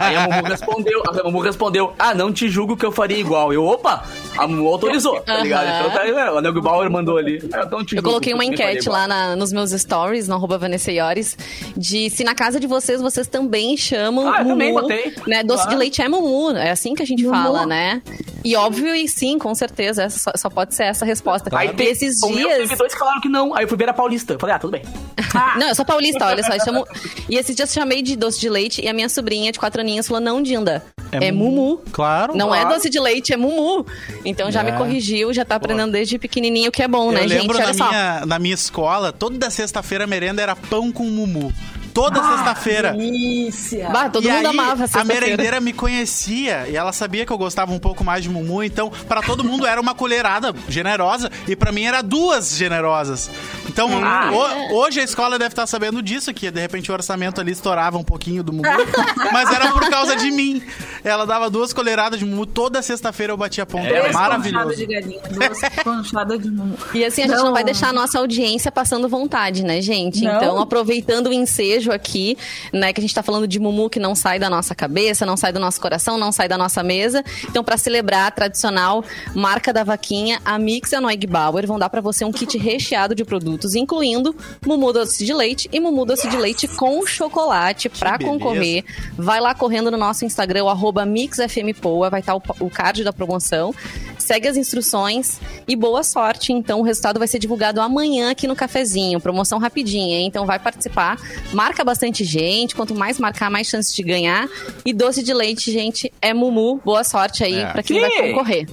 Aí 0.00 0.16
a 0.16 0.28
Mumu 0.28 0.42
respondeu, 0.44 1.02
a 1.08 1.22
Mumu 1.24 1.40
respondeu, 1.40 1.81
ah, 1.98 2.14
não 2.14 2.32
te 2.32 2.48
julgo 2.48 2.76
que 2.76 2.84
eu 2.86 2.92
faria 2.92 3.18
igual. 3.18 3.52
Eu, 3.52 3.64
opa, 3.66 4.04
a 4.36 4.46
Mumu 4.46 4.68
autorizou, 4.68 5.20
tá 5.20 5.38
ligado? 5.38 5.66
Então 5.66 5.90
tá 5.90 6.02
aí, 6.02 6.12
né? 6.12 6.30
o 6.30 6.40
Nego 6.40 6.60
Bauer 6.60 6.90
mandou 6.90 7.16
ali. 7.18 7.38
Ah, 7.52 7.64
não 7.70 7.84
te 7.84 7.94
Eu 7.94 7.98
julgo 7.98 8.02
coloquei 8.10 8.32
que 8.32 8.34
uma 8.34 8.44
enquete 8.44 8.88
lá 8.88 9.06
na- 9.08 9.34
nos 9.36 9.52
meus 9.52 9.70
stories, 9.72 10.28
no 10.28 10.34
arroba 10.34 10.58
Vanessa 10.58 10.90
Iores, 10.92 11.36
de 11.76 12.08
se 12.10 12.24
na 12.24 12.34
casa 12.34 12.58
de 12.60 12.66
vocês, 12.66 13.00
vocês 13.00 13.26
também 13.26 13.76
chamam 13.76 14.28
Ah, 14.32 14.38
eu 14.38 14.44
mumu. 14.44 14.48
também 14.54 14.72
botei. 14.72 15.14
Né? 15.26 15.42
Doce 15.42 15.62
Claro. 15.62 15.70
de 15.70 15.76
leite 15.76 16.02
é 16.02 16.08
mumu, 16.08 16.50
é 16.56 16.70
assim 16.70 16.94
que 16.94 17.02
a 17.02 17.06
gente 17.06 17.22
Mumu. 17.24 17.34
fala, 17.34 17.66
né? 17.66 18.02
E 18.44 18.56
óbvio, 18.56 18.94
e 18.94 19.06
sim, 19.08 19.38
com 19.38 19.54
certeza, 19.54 20.02
essa 20.02 20.18
só, 20.18 20.32
só 20.36 20.50
pode 20.50 20.74
ser 20.74 20.84
essa 20.84 21.04
a 21.04 21.08
resposta. 21.08 21.48
Aí 21.56 21.68
E 21.68 21.72
tem, 21.74 21.86
esses 21.88 22.20
o 22.22 22.28
meu 22.28 22.48
dias... 22.48 22.62
seguidores 22.62 22.94
falaram 22.94 23.20
que 23.20 23.28
não. 23.28 23.54
Aí 23.54 23.64
eu 23.64 23.68
fui 23.68 23.76
ver 23.78 23.88
a 23.88 23.92
Paulista. 23.94 24.32
Eu 24.34 24.38
Falei, 24.40 24.56
ah, 24.56 24.58
tudo 24.58 24.72
bem. 24.72 24.82
Não, 25.58 25.68
eu 25.68 25.74
sou 25.74 25.84
paulista, 25.84 26.26
olha 26.26 26.42
só. 26.42 26.52
eu 26.54 26.60
chamo- 26.64 26.86
E 27.28 27.36
esses 27.36 27.54
dias 27.56 27.74
eu 27.74 27.80
chamei 27.82 28.02
de 28.02 28.16
doce 28.16 28.38
de 28.40 28.48
leite 28.48 28.82
e 28.82 28.88
a 28.88 28.92
minha 28.92 29.08
sobrinha 29.08 29.50
de 29.52 29.58
quatro 29.58 29.80
aninhos 29.80 30.06
falou, 30.06 30.20
não, 30.22 30.42
Dinda, 30.42 30.84
é, 31.20 31.30
mumu. 31.32 31.80
Claro. 31.92 32.34
Não 32.36 32.54
é 32.54 32.60
claro. 32.60 32.76
doce 32.76 32.88
de 32.90 32.98
leite, 32.98 33.32
é 33.32 33.36
mumu. 33.36 33.86
Então 34.24 34.50
já 34.50 34.60
É. 34.60 34.70
me 34.70 34.72
corrigiu, 34.78 35.32
já 35.32 35.44
tá 35.44 35.56
aprendendo 35.56 35.92
desde 35.92 36.18
pequenininho, 36.18 36.70
que 36.72 36.82
é 36.82 36.88
bom, 36.88 37.08
Eu 37.08 37.12
né, 37.12 37.20
lembro 37.26 37.56
gente? 37.56 37.58
na 37.58 37.64
Olha 37.66 37.74
só. 37.74 37.88
minha, 37.88 38.26
na 38.26 38.38
minha 38.38 38.54
escola, 38.54 39.12
toda 39.12 39.50
sexta-feira 39.50 40.04
a 40.04 40.06
merenda 40.06 40.40
era 40.42 40.56
pão 40.56 40.90
com 40.90 41.04
mumu. 41.04 41.52
Toda 41.92 42.20
Ah, 42.20 42.36
sexta-feira. 42.36 42.92
Delícia! 42.92 43.88
Bah, 43.90 44.08
todo 44.08 44.26
e 44.26 44.30
mundo 44.32 44.46
aí, 44.48 44.58
amava 44.58 44.84
a 44.84 44.86
sexta-feira. 44.86 45.20
merendeira 45.26 45.60
me 45.60 45.72
conhecia 45.72 46.66
e 46.68 46.76
ela 46.76 46.92
sabia 46.92 47.26
que 47.26 47.32
eu 47.32 47.38
gostava 47.38 47.72
um 47.72 47.78
pouco 47.78 48.02
mais 48.02 48.22
de 48.22 48.30
mumu, 48.30 48.62
então 48.62 48.90
pra 49.08 49.20
todo 49.22 49.44
mundo 49.44 49.66
era 49.66 49.80
uma 49.80 49.94
colherada 49.94 50.54
generosa 50.68 51.30
e 51.46 51.54
pra 51.54 51.70
mim 51.72 51.84
era 51.84 52.02
duas 52.02 52.56
generosas. 52.56 53.30
Então 53.68 53.90
Ah. 54.04 54.30
ho- 54.32 54.76
hoje 54.78 55.00
a 55.00 55.04
escola 55.04 55.38
deve 55.38 55.52
estar 55.52 55.66
sabendo 55.66 56.02
disso, 56.02 56.32
que 56.32 56.50
de 56.50 56.60
repente 56.60 56.90
o 56.90 56.94
orçamento 56.94 57.40
ali 57.40 57.52
estourava 57.52 57.98
um 57.98 58.04
pouquinho 58.04 58.42
do 58.42 58.52
mumu, 58.52 58.62
mas 59.32 59.50
era 59.52 59.70
por 59.72 59.88
causa 59.90 60.16
de 60.16 60.30
mim. 60.30 60.62
Ela 61.04 61.26
dava 61.26 61.50
duas 61.50 61.72
colheradas 61.72 62.18
de 62.18 62.24
mumu, 62.24 62.46
toda 62.46 62.80
sexta-feira 62.80 63.32
eu 63.32 63.36
batia 63.36 63.66
ponto, 63.66 63.86
era 63.86 64.00
Três 64.02 64.14
maravilhoso. 64.14 64.76
de 64.76 64.86
galinha, 64.86 65.20
duas 65.30 65.58
de 66.42 66.50
mumu. 66.50 66.76
E 66.94 67.04
assim, 67.04 67.22
a 67.22 67.26
gente 67.26 67.36
não. 67.36 67.42
Não. 67.46 67.52
vai 67.52 67.64
deixar 67.64 67.88
a 67.88 67.92
nossa 67.92 68.18
audiência 68.18 68.70
passando 68.70 69.08
vontade, 69.08 69.62
né, 69.64 69.80
gente? 69.82 70.22
Não. 70.22 70.36
Então, 70.36 70.60
aproveitando 70.60 71.26
o 71.26 71.32
ensejo 71.32 71.81
aqui, 71.90 72.36
né, 72.72 72.92
que 72.92 73.00
a 73.00 73.02
gente 73.02 73.14
tá 73.14 73.22
falando 73.22 73.48
de 73.48 73.58
Mumu 73.58 73.88
que 73.88 73.98
não 73.98 74.14
sai 74.14 74.38
da 74.38 74.48
nossa 74.50 74.74
cabeça, 74.74 75.24
não 75.26 75.36
sai 75.36 75.52
do 75.52 75.58
nosso 75.58 75.80
coração, 75.80 76.18
não 76.18 76.30
sai 76.30 76.48
da 76.48 76.58
nossa 76.58 76.82
mesa. 76.82 77.24
Então, 77.48 77.64
pra 77.64 77.76
celebrar 77.76 78.28
a 78.28 78.30
tradicional 78.30 79.04
marca 79.34 79.72
da 79.72 79.82
vaquinha, 79.82 80.40
a 80.44 80.58
Mix 80.58 80.92
e 80.92 80.96
a 80.96 81.00
Noig 81.00 81.26
Bauer 81.26 81.66
vão 81.66 81.78
dar 81.78 81.88
pra 81.88 82.00
você 82.00 82.24
um 82.24 82.32
kit 82.32 82.56
recheado 82.58 83.14
de 83.14 83.24
produtos, 83.24 83.74
incluindo 83.74 84.36
Mumu 84.66 84.92
doce 84.92 85.24
de 85.24 85.32
leite 85.32 85.68
e 85.72 85.80
Mumu 85.80 86.04
doce 86.04 86.28
de 86.28 86.36
leite 86.36 86.68
com 86.68 87.04
chocolate 87.06 87.88
pra 87.88 88.18
beleza. 88.18 88.38
concorrer. 88.38 88.84
Vai 89.16 89.40
lá 89.40 89.54
correndo 89.54 89.90
no 89.90 89.96
nosso 89.96 90.24
Instagram, 90.24 90.68
arroba 90.68 91.06
MixFMPoa, 91.06 92.10
vai 92.10 92.20
estar 92.20 92.34
o, 92.36 92.42
o 92.60 92.68
card 92.68 93.02
da 93.02 93.12
promoção. 93.12 93.74
Segue 94.18 94.46
as 94.46 94.56
instruções 94.56 95.40
e 95.66 95.74
boa 95.74 96.02
sorte. 96.04 96.52
Então, 96.52 96.80
o 96.80 96.82
resultado 96.82 97.18
vai 97.18 97.26
ser 97.26 97.38
divulgado 97.38 97.80
amanhã 97.80 98.30
aqui 98.30 98.46
no 98.46 98.54
cafezinho. 98.54 99.20
Promoção 99.20 99.58
rapidinha, 99.58 100.18
hein? 100.18 100.26
Então, 100.26 100.46
vai 100.46 100.58
participar. 100.58 101.18
Marca 101.52 101.71
bastante 101.84 102.24
gente. 102.24 102.74
Quanto 102.74 102.94
mais 102.94 103.18
marcar, 103.18 103.50
mais 103.50 103.66
chance 103.66 103.94
de 103.94 104.02
ganhar. 104.02 104.48
E 104.84 104.92
doce 104.92 105.22
de 105.22 105.32
leite, 105.32 105.70
gente, 105.72 106.12
é 106.20 106.34
Mumu. 106.34 106.80
Boa 106.84 107.02
sorte 107.04 107.42
aí 107.42 107.54
É. 107.60 107.66
pra 107.72 107.82
quem 107.82 107.96
Sim. 107.96 108.02
vai 108.02 108.28
concorrer. 108.30 108.66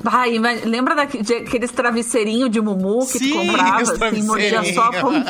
Vai, 0.00 0.38
mas 0.38 0.64
lembra 0.64 0.94
daque- 0.94 1.20
de 1.24 1.34
aqueles 1.34 1.72
travesseirinhos 1.72 2.48
de 2.50 2.60
mumu 2.60 3.00
que 3.04 3.18
Sim, 3.18 3.30
tu 3.30 3.36
comprava, 3.36 3.82
assim, 3.82 4.22
mordia 4.22 4.62
só 4.72 4.82
a 4.84 4.92
pontinha. 4.92 5.24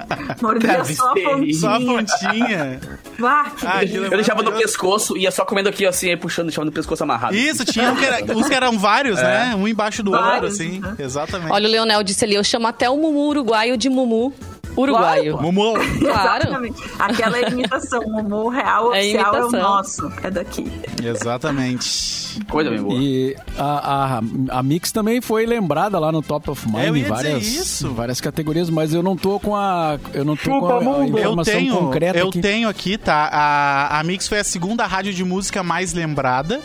mordia 0.40 0.84
só 0.84 1.10
a 1.10 1.12
Travesseirinho. 1.12 1.54
Só 1.54 1.68
a 1.68 1.80
pontinha. 1.80 2.00
pontinha. 2.30 2.80
Bah, 3.18 3.52
Ah, 3.62 3.84
é 3.84 3.88
Eu 3.96 4.08
deixava 4.10 4.42
no 4.42 4.52
pescoço, 4.52 5.14
ia 5.16 5.30
só 5.30 5.44
comendo 5.44 5.68
aqui, 5.68 5.84
assim, 5.84 6.08
aí 6.08 6.16
puxando, 6.16 6.46
deixava 6.46 6.64
no 6.64 6.72
pescoço 6.72 7.02
amarrado. 7.02 7.36
Isso, 7.36 7.66
tinha 7.66 7.92
um 7.92 7.96
que 7.96 8.04
era, 8.06 8.36
uns 8.36 8.48
que 8.48 8.54
eram 8.54 8.78
vários, 8.78 9.20
né? 9.20 9.54
Um 9.56 9.68
embaixo 9.68 10.02
do 10.02 10.12
outro, 10.12 10.46
assim. 10.46 10.80
né? 10.80 10.94
Exatamente. 10.98 11.52
Olha, 11.52 11.68
o 11.68 11.70
Leonel 11.70 12.02
disse 12.02 12.24
ali, 12.24 12.34
eu 12.34 12.42
chamo 12.44 12.66
até 12.66 12.88
o 12.88 12.96
Mumu 12.96 13.28
uruguaio 13.28 13.76
de 13.76 13.90
Mumu 13.90 14.32
uruguaio. 14.76 15.40
Mumu. 15.40 15.74
Claro. 16.00 16.42
Exatamente. 16.46 16.82
Aquela 16.98 17.38
é 17.38 17.48
imitação. 17.50 18.02
Mumu 18.06 18.48
real 18.48 18.94
É 18.94 18.98
oficial 19.00 19.34
é 19.34 19.38
o 19.38 19.42
imitação. 19.48 19.60
nosso. 19.60 20.12
É 20.22 20.30
daqui. 20.30 20.70
Exatamente. 21.02 22.24
Coisa 22.50 22.70
bem 22.70 22.82
boa. 22.82 22.94
E 22.98 23.36
a, 23.56 24.18
a, 24.50 24.58
a 24.58 24.62
Mix 24.62 24.90
também 24.90 25.20
foi 25.20 25.46
lembrada 25.46 25.98
lá 25.98 26.10
no 26.10 26.20
Top 26.22 26.50
of 26.50 26.66
Mind 26.66 26.86
Eu 26.86 26.96
em 26.96 27.04
várias, 27.04 27.46
isso. 27.46 27.92
várias 27.94 28.20
categorias, 28.20 28.68
mas 28.70 28.92
eu 28.92 29.02
não 29.02 29.16
tô 29.16 29.38
com 29.38 29.54
a. 29.54 29.98
Eu 30.12 30.24
não 30.24 30.36
tô 30.36 30.58
com 30.60 30.66
a, 30.66 30.78
a 30.78 30.82
Eu 30.82 31.04
informação 31.04 31.54
tenho, 31.54 31.76
concreta 31.76 32.18
eu 32.18 32.28
aqui. 32.28 32.40
tenho 32.40 32.68
aqui, 32.68 32.98
tá? 32.98 33.28
A, 33.32 34.00
a 34.00 34.02
Mix 34.04 34.26
foi 34.26 34.38
a 34.40 34.44
segunda 34.44 34.86
rádio 34.86 35.12
de 35.14 35.22
música 35.24 35.62
mais 35.62 35.92
lembrada. 35.92 36.60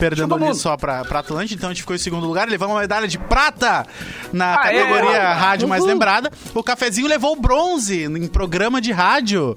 Perdendo 0.00 0.34
ali 0.34 0.54
só 0.54 0.76
pra, 0.76 1.04
pra 1.04 1.20
então 1.20 1.68
a 1.68 1.72
gente 1.72 1.82
ficou 1.82 1.94
em 1.94 1.98
segundo 1.98 2.26
lugar. 2.26 2.48
Levamos 2.48 2.74
uma 2.74 2.80
medalha 2.80 3.06
de 3.06 3.18
prata 3.18 3.86
na 4.32 4.58
Aê! 4.62 4.78
categoria 4.80 5.32
rádio 5.34 5.68
mais 5.68 5.82
Uhul. 5.82 5.92
lembrada. 5.92 6.32
O 6.54 6.62
cafezinho 6.62 7.06
levou 7.06 7.32
o 7.34 7.40
bronze 7.40 8.04
em 8.04 8.26
programa 8.26 8.80
de 8.80 8.90
rádio. 8.90 9.54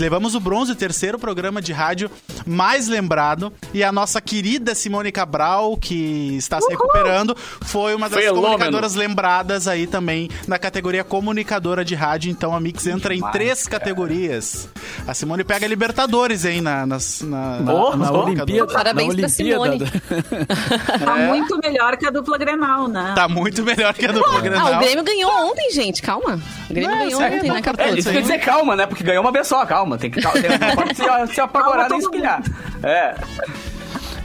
Levamos 0.00 0.34
o 0.34 0.40
bronze, 0.40 0.72
o 0.72 0.74
terceiro 0.74 1.18
programa 1.18 1.60
de 1.60 1.72
rádio 1.72 2.10
mais 2.46 2.88
lembrado. 2.88 3.52
E 3.72 3.84
a 3.84 3.92
nossa 3.92 4.20
querida 4.20 4.74
Simone 4.74 5.12
Cabral, 5.12 5.76
que 5.76 6.36
está 6.36 6.60
se 6.60 6.68
recuperando, 6.70 7.36
foi 7.62 7.94
uma 7.94 8.08
das 8.08 8.18
Fenômeno. 8.18 8.42
comunicadoras 8.46 8.94
lembradas 8.94 9.68
aí 9.68 9.86
também 9.86 10.30
na 10.48 10.58
categoria 10.58 11.04
comunicadora 11.04 11.84
de 11.84 11.94
rádio. 11.94 12.30
Então 12.30 12.54
a 12.56 12.60
Mix 12.60 12.86
entra 12.86 13.12
em 13.12 13.18
Demais, 13.18 13.32
três 13.32 13.68
cara. 13.68 13.80
categorias. 13.80 14.68
A 15.06 15.12
Simone 15.12 15.44
pega 15.44 15.66
Libertadores, 15.66 16.44
hein, 16.44 16.60
na, 16.60 16.86
nas, 16.86 17.20
na, 17.20 17.60
Na, 17.60 17.96
na 17.96 18.12
oh. 18.12 18.24
Olimpíada. 18.24 18.72
Parabéns 18.72 19.14
na 19.14 19.20
pra 19.20 19.28
Simone. 19.28 19.73
Tá 21.04 21.16
muito 21.16 21.58
melhor 21.58 21.96
que 21.96 22.06
a 22.06 22.10
dupla 22.10 22.38
Grenal, 22.38 22.88
né? 22.88 23.12
Tá 23.14 23.28
muito 23.28 23.62
melhor 23.62 23.92
que 23.94 24.06
a 24.06 24.12
do 24.12 24.24
Ah, 24.24 24.36
o 24.38 24.40
Grenal. 24.42 24.78
Grêmio 24.80 25.04
ganhou 25.04 25.30
ontem, 25.50 25.70
gente. 25.70 26.00
Calma. 26.02 26.38
O 26.70 26.74
Grêmio 26.74 26.90
Não, 26.90 26.98
ganhou 27.04 27.20
aí 27.20 27.36
ontem, 27.38 27.50
né, 27.50 27.58
É, 27.58 27.62
Capô? 27.62 27.82
isso 27.94 28.10
quer 28.10 28.22
dizer 28.22 28.38
calma, 28.38 28.76
né? 28.76 28.86
Porque 28.86 29.04
ganhou 29.04 29.22
uma 29.22 29.32
vez 29.32 29.46
só, 29.46 29.64
calma. 29.66 29.98
Tem 29.98 30.10
que 30.10 30.20
cal- 30.20 30.32
tem, 30.32 30.42
pode 30.74 30.94
se, 30.96 31.34
se 31.34 31.40
apavorar 31.40 31.88
nem 31.88 31.98
espilhar. 31.98 32.42
É. 32.82 33.14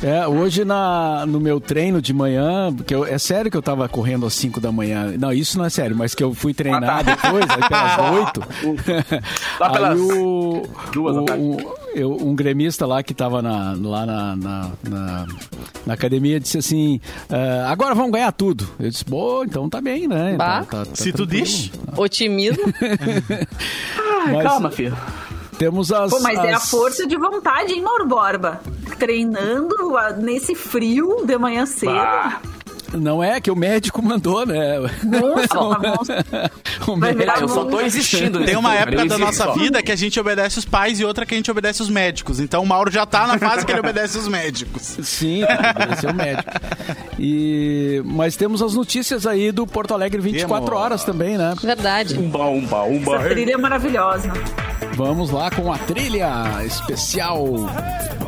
É, 0.01 0.25
hoje 0.25 0.63
na, 0.63 1.25
no 1.25 1.41
meu 1.41 1.59
treino 1.59 2.01
de 2.01 2.13
manhã, 2.13 2.73
porque 2.73 2.95
eu- 2.95 3.03
é 3.05 3.17
sério 3.17 3.51
que 3.51 3.57
eu 3.57 3.61
tava 3.61 3.89
correndo 3.89 4.25
às 4.25 4.33
5 4.33 4.61
da 4.61 4.71
manhã. 4.71 5.13
Não, 5.19 5.33
isso 5.33 5.57
não 5.57 5.65
é 5.65 5.69
sério, 5.69 5.93
mas 5.93 6.15
que 6.15 6.23
eu 6.23 6.33
fui 6.33 6.53
treinar 6.53 6.81
Ah, 6.99 7.03
tá. 7.03 7.15
depois, 7.15 7.45
aí 7.49 7.67
pelas 7.67 8.13
8. 8.13 8.39
Lá 9.59 9.67
aí 9.67 9.73
pelas 9.73 9.99
o, 9.99 10.63
duas 10.93 11.15
da 11.15 11.21
o- 11.21 11.25
tarde. 11.25 11.43
o- 11.43 11.78
eu- 11.95 12.11
um 12.15 12.35
gremista 12.35 12.85
lá 12.85 13.01
que 13.03 13.13
tava 13.13 13.41
na, 13.41 13.75
lá 13.81 14.05
na, 14.05 14.35
na, 14.35 14.71
na- 14.87 15.27
na 15.85 15.93
academia 15.93 16.39
disse 16.39 16.57
assim: 16.57 16.99
"Ah, 17.29 17.71
agora 17.71 17.93
vamos 17.95 18.11
ganhar 18.11 18.31
tudo. 18.31 18.67
Eu 18.79 18.89
disse, 18.89 19.03
pô, 19.05 19.43
então 19.43 19.69
tá 19.69 19.81
bem, 19.81 20.07
né? 20.07 20.35
Bah. 20.37 20.63
Tá- 20.63 20.77
tá- 20.79 20.85
tá 20.85 20.95
Se 20.95 21.11
tu 21.11 21.25
tranquilo." 21.25 21.45
diz. 21.45 21.71
Otimismo. 21.97 22.63
Ai, 24.25 24.33
Mas- 24.33 24.43
calma, 24.43 24.71
filho. 24.71 24.97
Temos 25.57 25.91
as. 25.91 26.09
Pô, 26.11 26.19
mas 26.21 26.37
é 26.39 26.53
a 26.53 26.57
as- 26.57 26.69
força 26.69 27.05
de 27.05 27.17
vontade, 27.17 27.73
hein, 27.73 27.81
Mauro 27.81 28.05
Borba? 28.07 28.61
Treinando 28.97 29.97
ah, 29.97 30.11
nesse 30.11 30.55
frio 30.55 31.25
de 31.25 31.37
manhã 31.37 31.65
cedo. 31.65 31.91
Ah, 31.91 32.39
Não 32.93 33.23
é 33.23 33.39
que 33.39 33.51
o 33.51 33.55
médico 33.55 34.01
mandou, 34.01 34.45
né? 34.45 34.77
Nossa. 35.03 36.25
O 36.87 36.95
médico- 36.95 37.29
ah, 37.31 37.39
eu 37.41 37.47
só 37.47 37.65
tô 37.65 37.81
existindo. 37.81 38.43
Tem 38.43 38.55
uma 38.55 38.73
época 38.73 39.05
da 39.05 39.17
nossa 39.17 39.43
só. 39.43 39.53
vida 39.53 39.81
que 39.83 39.91
a 39.91 39.95
gente 39.95 40.19
obedece 40.19 40.57
os 40.57 40.65
pais 40.65 40.99
e 40.99 41.05
outra 41.05 41.25
que 41.25 41.35
a 41.35 41.37
gente 41.37 41.51
obedece 41.51 41.81
os 41.83 41.89
médicos. 41.89 42.39
Então 42.39 42.63
o 42.63 42.65
Mauro 42.65 42.89
já 42.89 43.05
tá 43.05 43.27
na 43.27 43.37
fase 43.37 43.65
que 43.65 43.71
ele 43.71 43.79
obedece 43.81 44.17
os 44.17 44.27
médicos. 44.27 44.81
Sim, 45.03 45.43
é 45.43 46.09
o 46.09 46.13
médico. 46.15 46.49
E, 47.19 48.01
mas 48.05 48.35
temos 48.37 48.61
as 48.61 48.73
notícias 48.73 49.27
aí 49.27 49.51
do 49.51 49.67
Porto 49.67 49.93
Alegre 49.93 50.21
24 50.21 50.65
Temos. 50.65 50.79
horas 50.79 51.03
também, 51.03 51.37
né? 51.37 51.53
Verdade. 51.61 52.17
Umba, 52.17 52.45
umba, 52.45 52.83
umba. 52.83 53.15
Essa 53.17 53.29
trilha 53.29 53.53
é 53.53 53.57
maravilhosa. 53.57 54.31
Vamos 54.93 55.29
lá 55.29 55.51
com 55.51 55.71
a 55.71 55.77
trilha 55.77 56.63
especial 56.65 57.45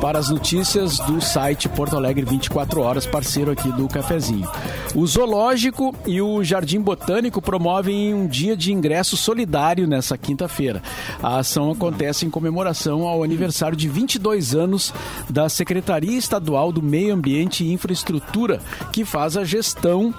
para 0.01 0.17
as 0.17 0.29
notícias 0.29 0.97
do 0.99 1.21
site 1.21 1.69
Porto 1.69 1.95
Alegre 1.95 2.25
24 2.25 2.81
Horas, 2.81 3.05
parceiro 3.05 3.51
aqui 3.51 3.71
do 3.73 3.87
Cafezinho. 3.87 4.49
O 4.95 5.05
Zoológico 5.05 5.93
e 6.07 6.19
o 6.21 6.43
Jardim 6.43 6.81
Botânico 6.81 7.41
promovem 7.41 8.13
um 8.13 8.25
dia 8.25 8.57
de 8.57 8.73
ingresso 8.73 9.15
solidário 9.15 9.87
nessa 9.87 10.17
quinta-feira. 10.17 10.81
A 11.21 11.37
ação 11.37 11.71
acontece 11.71 12.25
em 12.25 12.29
comemoração 12.29 13.07
ao 13.07 13.23
aniversário 13.23 13.77
de 13.77 13.87
22 13.87 14.55
anos 14.55 14.93
da 15.29 15.47
Secretaria 15.49 16.17
Estadual 16.17 16.71
do 16.71 16.81
Meio 16.81 17.13
Ambiente 17.13 17.63
e 17.63 17.71
Infraestrutura, 17.71 18.59
que 18.91 19.05
faz 19.05 19.37
a 19.37 19.43
gestão 19.43 20.13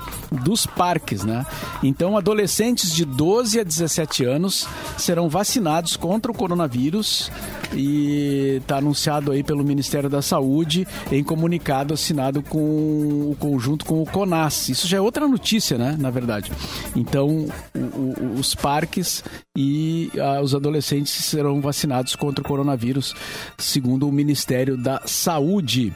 dos 0.45 0.67
parques, 0.67 1.25
né? 1.25 1.45
Então, 1.83 2.17
adolescentes 2.17 2.93
de 2.95 3.05
12 3.05 3.61
a 3.61 3.65
17 3.65 4.25
anos 4.25 4.67
serão 4.97 5.29
vacinados 5.29 5.97
contra 5.97 6.31
o 6.31 6.35
coronavírus 6.35 7.31
e 7.75 8.59
está 8.61 8.77
anunciado 8.79 9.33
aí 9.33 9.43
pelo 9.43 9.65
Ministério 9.65 10.09
da 10.11 10.21
Saúde 10.23 10.87
em 11.11 11.23
comunicado 11.25 11.95
assinado 11.95 12.43
com 12.43 12.59
o 12.59 13.37
conjunto 13.39 13.85
com 13.85 14.03
o 14.03 14.07
CONAS. 14.07 14.69
Isso 14.69 14.87
já 14.87 14.99
é 14.99 15.01
outra 15.01 15.27
notícia, 15.27 15.77
né? 15.79 15.97
Na 15.99 16.11
verdade. 16.11 16.51
Então, 16.95 17.47
o- 17.75 17.79
o- 17.79 18.35
os 18.39 18.55
parques 18.55 19.23
e 19.57 20.11
ah, 20.19 20.41
os 20.43 20.55
adolescentes 20.55 21.13
serão 21.13 21.61
vacinados 21.61 22.15
contra 22.17 22.43
o 22.43 22.47
coronavírus, 22.47 23.15
segundo 23.59 24.09
o 24.09 24.13
Ministério 24.13 24.77
da 24.77 25.03
Saúde. 25.07 25.93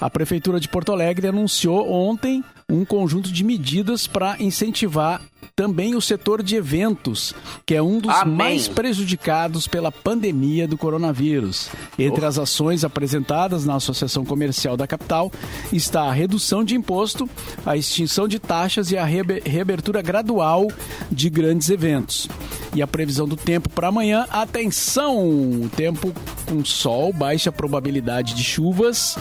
A 0.00 0.08
Prefeitura 0.08 0.58
de 0.58 0.68
Porto 0.68 0.92
Alegre 0.92 1.28
anunciou 1.28 1.86
ontem 2.00 2.42
um 2.68 2.84
conjunto 2.84 3.30
de 3.30 3.44
medidas 3.44 4.06
para 4.06 4.36
incentivar 4.40 5.20
também 5.54 5.94
o 5.94 6.00
setor 6.00 6.42
de 6.42 6.56
eventos, 6.56 7.34
que 7.66 7.74
é 7.74 7.82
um 7.82 7.98
dos 7.98 8.14
Amém. 8.14 8.36
mais 8.36 8.68
prejudicados 8.68 9.66
pela 9.68 9.92
pandemia 9.92 10.66
do 10.66 10.78
coronavírus. 10.78 11.68
Entre 11.98 12.24
as 12.24 12.38
ações 12.38 12.84
apresentadas 12.84 13.64
na 13.64 13.74
Associação 13.76 14.24
Comercial 14.24 14.76
da 14.76 14.86
capital 14.86 15.30
está 15.72 16.02
a 16.02 16.12
redução 16.12 16.64
de 16.64 16.74
imposto, 16.74 17.28
a 17.66 17.76
extinção 17.76 18.26
de 18.26 18.38
taxas 18.38 18.90
e 18.90 18.96
a 18.96 19.04
reabe- 19.04 19.42
reabertura 19.44 20.00
gradual 20.02 20.66
de 21.10 21.28
grandes 21.28 21.68
eventos. 21.70 22.28
E 22.74 22.80
a 22.80 22.86
previsão 22.86 23.26
do 23.26 23.36
tempo 23.36 23.68
para 23.68 23.88
amanhã, 23.88 24.26
atenção! 24.30 25.68
Tempo 25.76 26.12
com 26.46 26.64
sol, 26.64 27.12
baixa 27.12 27.50
probabilidade 27.52 28.34
de 28.34 28.42
chuvas, 28.44 29.16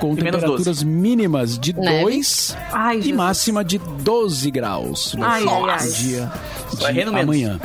com 0.00 0.12
E 0.14 0.16
temperaturas 0.16 0.82
mínimas 0.82 1.58
de 1.58 1.72
Neve. 1.72 2.02
2 2.02 2.56
Ai, 2.72 2.98
e 2.98 3.02
Jesus. 3.02 3.16
máxima 3.16 3.64
de 3.64 3.78
12 3.78 4.50
graus. 4.50 5.14
ai, 5.20 5.44
ai. 5.82 5.90
dia 5.92 6.30
Vai 6.78 6.92
de 6.92 7.00
amanhã. 7.02 7.58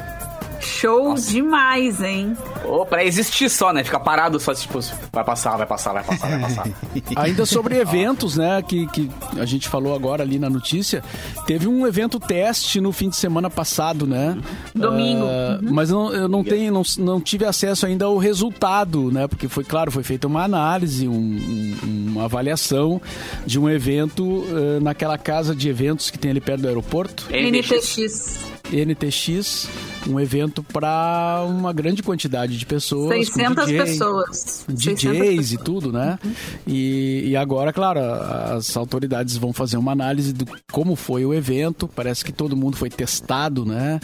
Show 0.67 1.15
demais, 1.15 2.01
hein? 2.01 2.35
Ô, 2.65 2.85
pra 2.85 3.03
existir 3.03 3.49
só, 3.49 3.71
né? 3.71 3.83
Ficar 3.83 3.99
parado 4.01 4.39
só, 4.39 4.53
tipo, 4.53 4.79
vai 5.11 5.23
passar, 5.23 5.55
vai 5.57 5.65
passar, 5.65 5.93
vai 5.93 6.03
passar, 6.03 6.27
vai 6.29 6.39
passar. 6.39 6.67
Ainda 7.15 7.45
sobre 7.45 7.77
eventos, 7.79 8.35
né, 8.37 8.61
que, 8.61 8.85
que 8.87 9.09
a 9.37 9.45
gente 9.45 9.67
falou 9.69 9.95
agora 9.95 10.23
ali 10.23 10.37
na 10.37 10.49
notícia, 10.49 11.03
teve 11.45 11.67
um 11.67 11.87
evento 11.87 12.19
teste 12.19 12.79
no 12.81 12.91
fim 12.91 13.09
de 13.09 13.15
semana 13.15 13.49
passado, 13.49 14.05
né? 14.05 14.37
Domingo. 14.75 15.25
Ah, 15.25 15.59
Mas 15.61 15.89
não, 15.89 16.13
eu 16.13 16.27
não 16.27 16.43
tenho, 16.43 16.71
não, 16.73 16.83
não 16.99 17.21
tive 17.21 17.45
acesso 17.45 17.85
ainda 17.85 18.05
ao 18.05 18.17
resultado, 18.17 19.11
né? 19.11 19.27
Porque 19.27 19.47
foi, 19.47 19.63
claro, 19.63 19.91
foi 19.91 20.03
feita 20.03 20.27
uma 20.27 20.43
análise, 20.43 21.07
um- 21.07 21.13
um- 21.13 22.07
uma 22.11 22.25
avaliação 22.25 23.01
de 23.45 23.59
um 23.59 23.69
evento 23.69 24.43
ah, 24.49 24.79
naquela 24.81 25.17
casa 25.17 25.55
de 25.55 25.69
eventos 25.69 26.09
que 26.09 26.17
tem 26.19 26.31
ali 26.31 26.41
perto 26.41 26.61
do 26.61 26.67
aeroporto. 26.67 27.25
NTX. 27.31 28.56
NTX, 28.71 29.69
um 30.07 30.19
evento 30.19 30.63
para 30.63 31.45
uma 31.47 31.71
grande 31.73 32.01
quantidade 32.01 32.57
de 32.57 32.65
pessoas. 32.65 33.29
com 33.29 33.35
600 33.35 33.65
DJ, 33.65 33.83
pessoas. 33.83 34.65
600 34.67 35.03
DJs 35.03 35.51
e 35.53 35.57
tudo, 35.57 35.91
né? 35.91 36.19
E, 36.65 37.23
e 37.27 37.35
agora, 37.35 37.71
claro, 37.71 37.99
as 37.99 38.75
autoridades 38.75 39.37
vão 39.37 39.53
fazer 39.53 39.77
uma 39.77 39.91
análise 39.91 40.33
do 40.33 40.45
como 40.71 40.95
foi 40.95 41.25
o 41.25 41.33
evento. 41.33 41.87
Parece 41.87 42.23
que 42.23 42.31
todo 42.31 42.55
mundo 42.55 42.77
foi 42.77 42.89
testado, 42.89 43.65
né? 43.65 43.99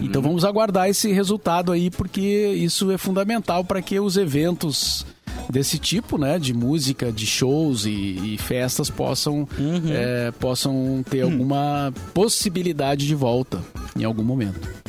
Então 0.00 0.20
vamos 0.22 0.44
aguardar 0.44 0.88
esse 0.88 1.12
resultado 1.12 1.72
aí, 1.72 1.90
porque 1.90 2.20
isso 2.20 2.90
é 2.90 2.98
fundamental 2.98 3.64
para 3.64 3.82
que 3.82 3.98
os 3.98 4.16
eventos 4.16 5.06
desse 5.50 5.78
tipo, 5.78 6.18
né, 6.18 6.38
de 6.38 6.52
música, 6.52 7.12
de 7.12 7.26
shows 7.26 7.86
e, 7.86 8.34
e 8.34 8.38
festas 8.38 8.90
possam 8.90 9.48
é, 9.90 10.30
possam 10.32 11.04
ter 11.08 11.22
alguma 11.22 11.92
possibilidade 12.12 13.06
de 13.06 13.14
volta 13.14 13.62
em 13.96 14.04
algum 14.04 14.24
momento. 14.24 14.84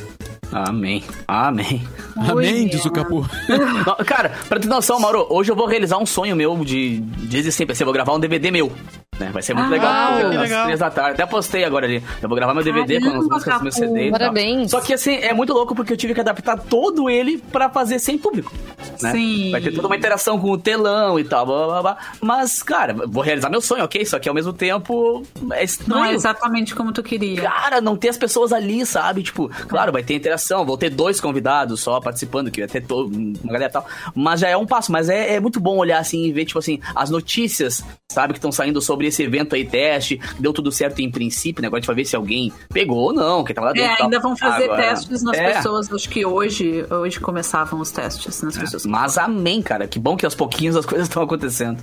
Amém. 0.52 1.02
Amém. 1.26 1.82
Amém, 2.16 2.68
diz 2.68 2.84
o 2.84 2.90
Capu. 2.90 3.26
Cara, 4.06 4.32
pra 4.48 4.60
ter 4.60 4.68
noção, 4.68 4.98
Mauro, 5.00 5.26
hoje 5.28 5.50
eu 5.50 5.56
vou 5.56 5.66
realizar 5.66 5.98
um 5.98 6.06
sonho 6.06 6.36
meu 6.36 6.64
de 6.64 7.00
desde 7.00 7.50
sempre. 7.50 7.72
Assim, 7.72 7.82
eu 7.82 7.86
vou 7.86 7.94
gravar 7.94 8.14
um 8.14 8.20
DVD 8.20 8.50
meu. 8.50 8.72
Né? 9.18 9.30
Vai 9.32 9.42
ser 9.42 9.54
muito 9.54 9.68
Ah, 9.68 9.70
legal. 9.70 10.16
que 10.30 10.36
às 10.36 10.42
legal. 10.42 10.64
três 10.64 10.78
da 10.80 10.90
tarde. 10.90 11.12
Até 11.12 11.26
postei 11.26 11.64
agora 11.64 11.86
ali. 11.86 12.02
Eu 12.22 12.28
vou 12.28 12.36
gravar 12.36 12.52
meu 12.52 12.62
DVD 12.62 13.00
com 13.00 13.06
as 13.06 13.12
Caramba, 13.12 13.34
músicas 13.34 13.58
do 13.58 13.62
meu. 13.62 13.72
CD. 13.72 14.10
Parabéns. 14.10 14.70
Só 14.70 14.80
que 14.80 14.92
assim, 14.92 15.14
é 15.16 15.32
muito 15.32 15.52
louco 15.54 15.74
porque 15.74 15.92
eu 15.92 15.96
tive 15.96 16.12
que 16.14 16.20
adaptar 16.20 16.58
todo 16.58 17.08
ele 17.08 17.38
pra 17.50 17.70
fazer 17.70 17.98
sem 17.98 18.18
público. 18.18 18.52
Né? 19.00 19.12
Sim. 19.12 19.50
Vai 19.52 19.60
ter 19.62 19.72
toda 19.74 19.86
uma 19.86 19.96
interação 19.96 20.38
com 20.38 20.50
o 20.50 20.58
telão 20.58 21.18
e 21.18 21.24
tal. 21.24 21.46
Blá, 21.46 21.66
blá, 21.66 21.82
blá. 21.82 21.96
Mas, 22.20 22.62
cara, 22.62 22.94
vou 23.06 23.22
realizar 23.22 23.48
meu 23.48 23.60
sonho, 23.60 23.84
ok? 23.84 24.04
Só 24.04 24.18
que 24.18 24.28
ao 24.28 24.34
mesmo 24.34 24.52
tempo 24.52 25.22
é 25.36 25.40
Não 25.44 25.54
é 25.56 25.64
estranho. 25.64 26.10
exatamente 26.12 26.74
como 26.74 26.92
tu 26.92 27.02
queria. 27.02 27.40
Cara, 27.42 27.80
não 27.80 27.96
ter 27.96 28.10
as 28.10 28.18
pessoas 28.18 28.52
ali, 28.52 28.84
sabe? 28.84 29.22
Tipo, 29.22 29.48
claro, 29.66 29.92
vai 29.92 30.02
ter 30.02 30.14
interação, 30.14 30.64
vou 30.64 30.76
ter 30.76 30.90
dois 30.90 31.20
convidados 31.20 31.80
só 31.80 32.00
participando, 32.00 32.50
que 32.50 32.60
vai 32.60 32.68
ter 32.68 32.82
todo, 32.86 33.06
uma 33.14 33.52
galera 33.52 33.70
e 33.70 33.72
tal. 33.72 33.86
Mas 34.14 34.40
já 34.40 34.48
é 34.48 34.56
um 34.56 34.66
passo, 34.66 34.92
mas 34.92 35.08
é, 35.08 35.34
é 35.34 35.40
muito 35.40 35.58
bom 35.58 35.76
olhar 35.78 35.98
assim 35.98 36.24
e 36.24 36.32
ver, 36.32 36.44
tipo 36.44 36.58
assim, 36.58 36.80
as 36.94 37.08
notícias, 37.10 37.84
sabe, 38.10 38.32
que 38.34 38.38
estão 38.38 38.52
saindo 38.52 38.80
sobre 38.80 39.05
sobre 39.06 39.08
esse 39.08 39.22
evento 39.22 39.54
aí, 39.54 39.64
teste, 39.64 40.20
deu 40.38 40.52
tudo 40.52 40.70
certo 40.72 41.00
em 41.00 41.10
princípio, 41.10 41.62
né? 41.62 41.68
Agora 41.68 41.78
a 41.78 41.80
gente 41.80 41.86
vai 41.86 41.96
ver 41.96 42.04
se 42.04 42.16
alguém 42.16 42.52
pegou 42.72 42.98
ou 42.98 43.12
não, 43.12 43.44
que 43.44 43.54
tava 43.54 43.68
lá 43.68 43.72
dentro. 43.72 43.90
É, 43.90 43.94
e 43.94 43.96
tal. 43.96 44.04
ainda 44.06 44.20
vão 44.20 44.36
fazer 44.36 44.64
Agora- 44.64 44.82
testes 44.82 45.22
nas 45.22 45.36
É. 45.36 45.52
pessoas. 45.54 45.92
Acho 45.92 46.08
que 46.08 46.24
hoje, 46.26 46.84
hoje 46.90 47.20
começavam 47.20 47.80
os 47.80 47.90
testes 47.90 48.42
nas 48.42 48.56
pessoas. 48.56 48.84
Mas 48.86 49.16
amém, 49.18 49.62
cara. 49.62 49.86
Que 49.86 49.98
bom 49.98 50.16
que 50.16 50.24
aos 50.24 50.34
pouquinhos 50.34 50.76
as 50.76 50.84
coisas 50.86 51.08
estão 51.08 51.22
acontecendo. 51.22 51.80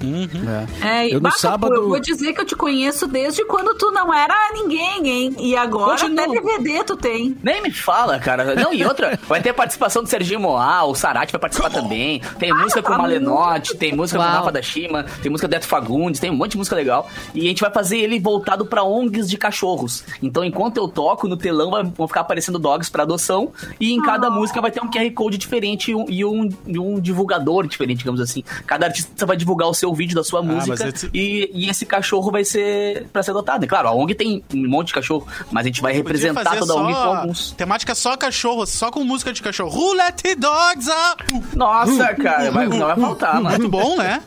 É, 0.84 1.08
Eu 1.10 1.16
no 1.16 1.22
bah, 1.22 1.30
Capu, 1.30 1.42
sábado- 1.42 1.74
eu 1.76 1.90
vou 1.90 2.00
dizer 2.00 2.34
que 2.34 2.42
eu 2.42 2.46
te 2.46 2.56
conheço 2.56 3.08
desde 3.08 3.46
quando 3.46 3.76
tu 3.76 3.92
não 3.92 4.14
era 4.14 4.36
ninguém, 4.54 5.08
hein? 5.08 5.36
E 5.40 5.56
agora 5.56 5.98
Continua. 6.00 6.24
até 6.26 6.34
DVD 6.34 6.84
tu 6.84 6.96
tem. 6.96 7.38
Nem 7.44 7.62
me 7.62 7.72
fala, 7.72 8.20
cara. 8.20 8.56
Não, 8.56 8.74
e 8.74 8.84
outra, 8.86 9.18
vai 9.28 9.42
ter 9.42 9.54
participação 9.54 10.04
do 10.04 10.10
Serginho 10.10 10.40
Moá, 10.40 10.84
o 10.84 10.96
Sarati 10.96 11.32
vai 11.32 11.40
participar 11.42 11.70
também. 11.70 12.22
Tem 12.40 12.54
música 12.54 12.82
com 12.82 12.90
o 12.90 12.96
tá 12.96 13.02
Malenotti, 13.02 13.76
tem 13.78 13.94
música 13.94 14.20
com 14.20 14.26
o 14.26 14.28
Uau. 14.28 14.38
Rafa 14.40 14.52
da 14.52 14.62
Shima, 14.62 15.04
tem 15.22 15.32
música 15.32 15.48
do 15.48 15.54
Eto 15.56 15.68
Fagundes, 15.68 16.20
tem 16.20 16.30
um 16.30 16.36
monte 16.36 16.52
de 16.52 16.58
música 16.58 16.76
legal. 16.76 17.08
E 17.34 17.42
a 17.42 17.44
gente 17.50 17.62
vai 17.62 17.72
fazer 17.72 17.98
ele 17.98 18.20
voltado 18.20 18.66
pra 18.66 18.84
ONGs 18.84 19.30
de 19.30 19.38
cachorros. 19.38 20.04
Então, 20.22 20.44
enquanto 20.44 20.78
eu 20.78 20.88
toco, 20.88 21.28
no 21.28 21.38
telão 21.38 21.72
vai- 21.72 21.84
vão 21.84 22.08
ficar 22.08 22.22
aparecendo 22.22 22.60
dogs 22.60 22.90
pra 22.90 23.04
adoção. 23.04 23.52
E 23.80 23.92
em 23.92 24.02
cada 24.02 24.30
música 24.30 24.62
vai 24.62 24.72
ter 24.72 24.82
um 24.84 24.90
QR 24.90 25.10
Code 25.12 25.38
diferente 25.38 25.92
e 25.92 25.96
um, 25.96 26.06
e 26.10 26.26
um, 26.26 26.50
e 26.68 26.80
um 26.80 27.00
divulgador 27.00 27.68
diferente, 27.68 28.00
digamos 28.00 28.22
assim. 28.22 28.44
Cada 28.66 28.86
artista 28.88 29.26
vai 29.26 29.36
divulgar 29.38 29.68
o 29.70 29.74
seu 29.74 29.94
vídeo 29.94 30.16
da 30.16 30.24
sua 30.24 30.42
mas 30.42 30.68
música. 30.68 30.90
esse- 30.90 31.10
E, 31.14 31.50
e 31.54 31.70
esse 31.70 31.86
cachorro 31.86 32.32
vai 32.32 32.44
ser 32.44 33.08
pra 33.12 33.22
ser 33.24 33.32
adotado. 33.32 33.66
E 33.66 33.68
claro, 33.68 33.88
a 33.88 33.94
ONG 33.94 34.16
tem 34.16 34.44
um 34.54 34.68
monte 34.68 34.88
de 34.88 34.94
cachorro, 34.94 35.28
mas 35.52 35.66
a 35.66 35.68
gente 35.68 35.82
vai 35.82 35.94
representar 35.94 36.58
toda 36.58 36.74
a 36.74 36.76
ONG 36.76 36.94
com 36.94 37.00
alguns. 37.00 37.52
temática 37.52 37.96
só 37.96 38.16
cachorro, 38.18 38.66
só 38.66 38.92
com 38.92 39.04
música 39.04 39.32
de 39.34 39.42
cachorro. 39.42 39.72
Who 39.78 39.94
let 39.94 40.16
the 40.22 40.36
dogs 40.36 40.88
up? 40.90 41.24
Nossa, 41.56 42.14
cara, 42.16 42.52
vai, 42.52 42.68
não 42.68 42.80
vai 42.88 42.96
faltar, 42.98 43.36
mano. 43.36 43.50
Muito 43.50 43.70
bom, 43.70 43.98
né? 43.98 44.22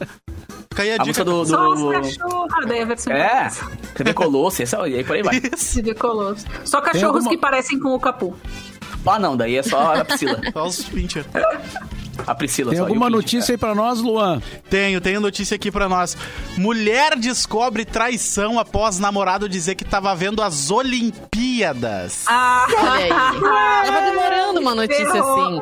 Fica 0.76 0.82
aí 0.82 0.92
a, 0.92 0.94
A 0.96 0.98
dica. 0.98 1.24
do. 1.24 1.42
do- 1.42 1.46
Só 1.46 1.70
os 1.72 1.92
cachorros. 1.92 2.52
Ah, 2.52 2.66
daí 2.66 2.82
a 2.82 2.84
versão 2.84 3.12
É, 3.12 3.48
TV 3.94 4.12
Colosso, 4.12 4.62
esse, 4.62 4.76
e 4.76 4.96
aí 4.96 5.02
por 5.04 5.16
aí 5.16 5.22
vai. 5.22 5.40
Se 5.56 5.80
vê 5.80 5.94
colosso. 5.94 6.44
Só 6.66 6.82
cachorros 6.82 7.16
alguma- 7.24 7.30
que 7.30 7.38
parecem 7.38 7.80
com 7.80 7.94
o 7.94 7.98
Capu. 8.00 8.36
Ah, 9.06 9.18
não, 9.18 9.36
daí 9.36 9.56
é 9.56 9.62
só 9.62 9.94
a 9.94 10.04
Priscila. 10.04 10.38
Só 10.52 10.66
os 10.66 10.82
pincher. 10.84 11.24
A 12.26 12.34
Priscila 12.34 12.70
Tem 12.70 12.80
alguma 12.80 13.08
e 13.08 13.10
notícia 13.10 13.52
aí 13.54 13.58
pra 13.58 13.74
nós, 13.74 14.00
Luan? 14.00 14.40
Tenho, 14.70 15.00
tenho 15.00 15.20
notícia 15.20 15.54
aqui 15.54 15.70
pra 15.70 15.88
nós. 15.88 16.16
Mulher 16.56 17.16
descobre 17.18 17.84
traição 17.84 18.58
após 18.58 18.98
namorado 18.98 19.48
dizer 19.48 19.74
que 19.74 19.84
tava 19.84 20.14
vendo 20.14 20.42
as 20.42 20.70
Olimpíadas. 20.70 22.24
Ah. 22.26 22.66
Tava 23.86 24.00
demorando 24.10 24.60
uma 24.60 24.74
notícia 24.74 25.08
assim. 25.08 25.60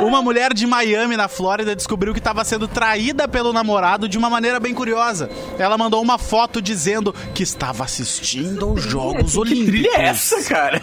Uma 0.00 0.22
mulher 0.22 0.54
de 0.54 0.64
Miami, 0.66 1.16
na 1.16 1.26
Flórida, 1.26 1.74
descobriu 1.74 2.12
que 2.12 2.20
estava 2.20 2.44
sendo 2.44 2.68
traída 2.68 3.26
pelo 3.26 3.52
namorado 3.52 4.08
de 4.08 4.16
uma 4.16 4.30
maneira 4.30 4.60
bem 4.60 4.72
curiosa. 4.72 5.28
Ela 5.58 5.76
mandou 5.76 6.00
uma 6.00 6.18
foto 6.18 6.62
dizendo 6.62 7.12
que 7.34 7.42
estava 7.42 7.82
assistindo 7.84 8.64
aos 8.66 8.82
Jogos 8.82 9.32
Que 9.32 9.38
Olímpicos. 9.38 9.66
trilha 9.70 9.90
é 9.96 10.04
essa, 10.06 10.42
cara? 10.48 10.80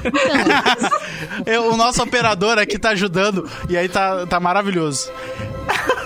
Eu- 1.45 1.72
o 1.74 1.78
nosso 1.78 2.01
operador 2.03 2.58
aqui 2.60 2.78
tá 2.78 2.89
ajudando 2.89 3.49
e 3.70 3.78
aí 3.78 3.88
tá, 3.88 4.26
tá 4.26 4.39
maravilhoso. 4.39 4.94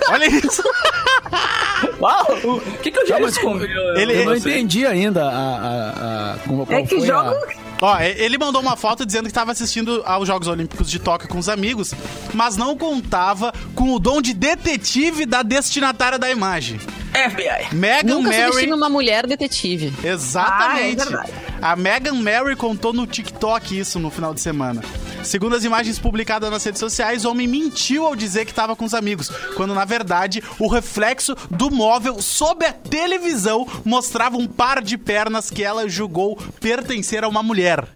Olha 0.09 0.25
isso. 0.25 0.63
Uau, 1.99 2.25
o 2.43 2.61
que, 2.81 2.91
que 2.91 2.99
eu 2.99 3.07
já 3.07 3.19
escondi? 3.19 3.65
Ele- 3.95 4.21
Eu 4.21 4.25
não 4.25 4.33
Você- 4.39 4.49
entendi 4.49 4.85
ainda 4.85 5.23
a, 5.25 5.29
a, 5.29 6.33
a, 6.33 6.37
como, 6.47 6.65
é 6.69 6.83
que 6.83 7.01
jogo. 7.05 7.29
a- 7.29 7.69
Ó, 7.81 7.97
ele 8.01 8.37
mandou 8.37 8.61
uma 8.61 8.75
foto 8.75 9.05
dizendo 9.05 9.23
que 9.23 9.29
estava 9.29 9.53
assistindo 9.53 10.03
aos 10.05 10.27
Jogos 10.27 10.49
Olímpicos 10.49 10.89
de 10.91 10.99
Tóquio 10.99 11.29
com 11.29 11.37
os 11.39 11.47
amigos, 11.47 11.93
mas 12.33 12.57
não 12.57 12.75
contava 12.77 13.53
com 13.73 13.93
o 13.93 13.99
dom 13.99 14.21
de 14.21 14.33
detetive 14.33 15.25
da 15.25 15.41
destinatária 15.43 16.19
da 16.19 16.29
imagem. 16.29 16.77
FBI. 17.13 17.73
Meghan 17.75 18.15
Nunca 18.15 18.29
Mary. 18.29 18.71
uma 18.73 18.89
mulher 18.89 19.25
detetive. 19.25 19.93
Exatamente. 20.03 21.01
Ah, 21.01 21.03
é 21.03 21.05
verdade. 21.05 21.31
a 21.61 21.75
Meghan 21.75 22.13
Mary 22.15 22.55
contou 22.55 22.91
no 22.93 23.07
TikTok 23.07 23.79
isso 23.79 23.97
no 23.97 24.09
final 24.11 24.33
de 24.33 24.41
semana. 24.41 24.81
Segundo 25.23 25.55
as 25.55 25.63
imagens 25.65 25.97
publicadas 25.99 26.49
nas 26.51 26.63
redes 26.63 26.79
sociais, 26.79 27.25
o 27.25 27.31
homem 27.31 27.47
mentiu 27.47 28.05
ao 28.05 28.15
dizer 28.15 28.45
que 28.45 28.51
estava 28.51 28.73
com 28.75 28.85
os 28.85 28.93
amigos, 28.93 29.29
quando 29.55 29.73
na 29.73 29.83
verdade 29.85 30.41
o 30.59 30.67
reflexo 30.67 31.35
do 31.49 31.69
móvel 31.71 31.88
sob 32.21 32.65
a 32.65 32.73
televisão 32.73 33.67
mostrava 33.83 34.37
um 34.37 34.47
par 34.47 34.81
de 34.81 34.97
pernas 34.97 35.49
que 35.49 35.63
ela 35.63 35.87
julgou 35.89 36.35
pertencer 36.59 37.23
a 37.23 37.27
uma 37.27 37.41
mulher. 37.43 37.87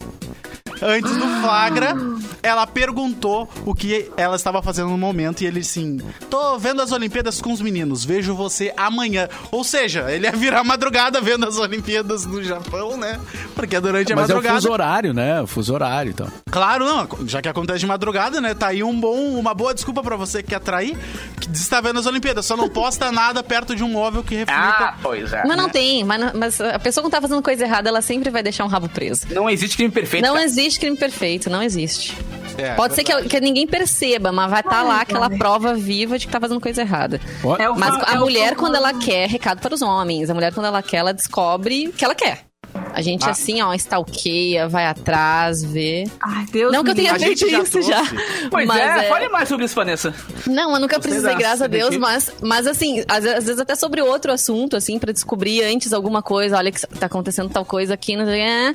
Antes 0.81 1.15
do 1.15 1.27
flagra, 1.41 1.95
ela 2.43 2.67
perguntou 2.67 3.49
o 3.65 3.73
que 3.73 4.11
ela 4.17 4.35
estava 4.35 4.61
fazendo 4.61 4.89
no 4.89 4.97
momento 4.97 5.41
e 5.41 5.47
ele 5.47 5.61
assim: 5.61 5.99
Tô 6.29 6.59
vendo 6.59 6.81
as 6.81 6.91
Olimpíadas 6.91 7.41
com 7.41 7.51
os 7.53 7.61
meninos, 7.61 8.03
vejo 8.03 8.35
você 8.35 8.73
amanhã. 8.75 9.29
Ou 9.49 9.63
seja, 9.63 10.11
ele 10.11 10.25
ia 10.25 10.31
virar 10.33 10.63
madrugada 10.63 11.21
vendo 11.21 11.47
as 11.47 11.57
Olimpíadas 11.57 12.25
no 12.25 12.43
Japão, 12.43 12.97
né? 12.97 13.19
Porque 13.55 13.77
é 13.77 13.81
durante 13.81 14.11
a 14.11 14.15
Mas 14.15 14.29
é 14.29 14.33
o 14.33 14.35
madrugada. 14.35 14.55
fuso 14.61 14.71
horário, 14.71 15.13
né? 15.13 15.41
O 15.41 15.47
fuso 15.47 15.73
horário, 15.73 16.11
então. 16.11 16.27
Claro, 16.51 16.85
não. 16.85 17.27
Já 17.27 17.41
que 17.41 17.47
acontece 17.47 17.79
de 17.79 17.87
madrugada, 17.87 18.41
né? 18.41 18.53
Tá 18.53 18.67
aí 18.67 18.83
um 18.83 18.99
bom, 18.99 19.39
uma 19.39 19.53
boa 19.53 19.73
desculpa 19.73 20.03
pra 20.03 20.15
você 20.15 20.43
que 20.43 20.49
quer 20.49 20.59
trair, 20.59 20.97
que 21.39 21.47
diz 21.47 21.63
que 21.63 21.69
tá 21.69 21.79
vendo 21.79 21.99
as 21.99 22.05
Olimpíadas. 22.05 22.45
Só 22.45 22.57
não 22.57 22.67
posta 22.67 23.09
nada 23.13 23.41
perto 23.41 23.75
de 23.75 23.83
um 23.83 23.89
móvel 23.89 24.23
que 24.23 24.35
reflita. 24.35 24.53
Ah, 24.53 24.95
pois 25.01 25.31
é. 25.31 25.43
Mas 25.45 25.57
não 25.57 25.69
tem, 25.69 26.03
mas, 26.03 26.33
mas 26.33 26.59
a 26.61 26.79
pessoa 26.79 27.05
que 27.05 27.09
tá 27.09 27.21
fazendo 27.21 27.41
coisa 27.41 27.63
errada, 27.63 27.87
ela 27.89 28.01
sempre 28.01 28.29
vai 28.29 28.43
deixar 28.43 28.65
um 28.65 28.67
rabo 28.67 28.89
preso. 28.89 29.27
Não 29.31 29.49
existe 29.49 29.77
crime 29.77 29.91
perfeito. 29.91 30.23
Não 30.25 30.33
cara. 30.33 30.45
existe 30.45 30.79
crime 30.79 30.97
perfeito, 30.97 31.49
não 31.49 31.63
existe. 31.63 32.15
É, 32.57 32.75
Pode 32.75 32.95
ser 32.95 33.03
que, 33.03 33.23
que 33.23 33.39
ninguém 33.39 33.65
perceba, 33.65 34.31
mas 34.31 34.49
vai 34.49 34.59
estar 34.61 34.83
lá 34.83 35.01
aquela 35.01 35.29
prova 35.29 35.73
viva 35.73 36.17
de 36.19 36.27
que 36.27 36.31
tá 36.31 36.39
fazendo 36.39 36.61
coisa 36.61 36.81
errada. 36.81 37.19
É 37.59 37.69
o 37.69 37.77
Mas 37.77 37.93
a 38.03 38.13
é 38.13 38.17
mulher, 38.17 38.55
quando 38.55 38.75
ela 38.75 38.93
quer, 38.93 39.27
recado 39.27 39.59
para 39.59 39.73
os 39.73 39.81
homens. 39.81 40.29
A 40.29 40.33
mulher, 40.33 40.53
quando 40.53 40.67
ela 40.67 40.81
quer, 40.83 40.97
ela 40.97 41.13
descobre 41.13 41.87
o 41.87 41.93
que 41.93 42.05
ela 42.05 42.15
quer. 42.15 42.45
A 42.91 43.01
gente, 43.01 43.25
Ah. 43.25 43.31
assim, 43.31 43.61
ó, 43.61 43.73
stalkeia, 43.73 44.67
vai 44.67 44.85
atrás, 44.85 45.63
vê. 45.63 46.05
Ai, 46.21 46.45
Deus 46.51 46.71
Não 46.71 46.83
que 46.83 46.91
eu 46.91 46.95
tenha 46.95 47.17
feito 47.19 47.49
já 47.49 47.61
isso 47.61 47.81
já. 47.81 48.01
Pois 48.49 48.67
mas 48.67 48.79
é, 48.79 49.09
fale 49.09 49.29
mais 49.29 49.49
sobre 49.49 49.65
isso, 49.65 49.75
Vanessa. 49.75 50.13
Não, 50.47 50.73
eu 50.73 50.79
nunca 50.79 50.95
Gostei 50.97 51.11
precisei, 51.11 51.35
graças 51.35 51.61
a 51.63 51.67
Deus, 51.67 51.97
mas, 51.97 52.31
mas 52.41 52.67
assim, 52.67 53.03
às, 53.07 53.25
às 53.25 53.45
vezes 53.45 53.59
até 53.59 53.75
sobre 53.75 54.01
outro 54.01 54.31
assunto, 54.31 54.75
assim, 54.75 54.97
pra 54.99 55.11
descobrir 55.11 55.63
antes 55.63 55.91
alguma 55.93 56.21
coisa, 56.21 56.57
olha 56.57 56.71
que 56.71 56.81
tá 56.87 57.05
acontecendo 57.07 57.49
tal 57.49 57.65
coisa 57.65 57.93
aqui, 57.95 58.15
não 58.15 58.25
sei 58.25 58.41
é. 58.41 58.73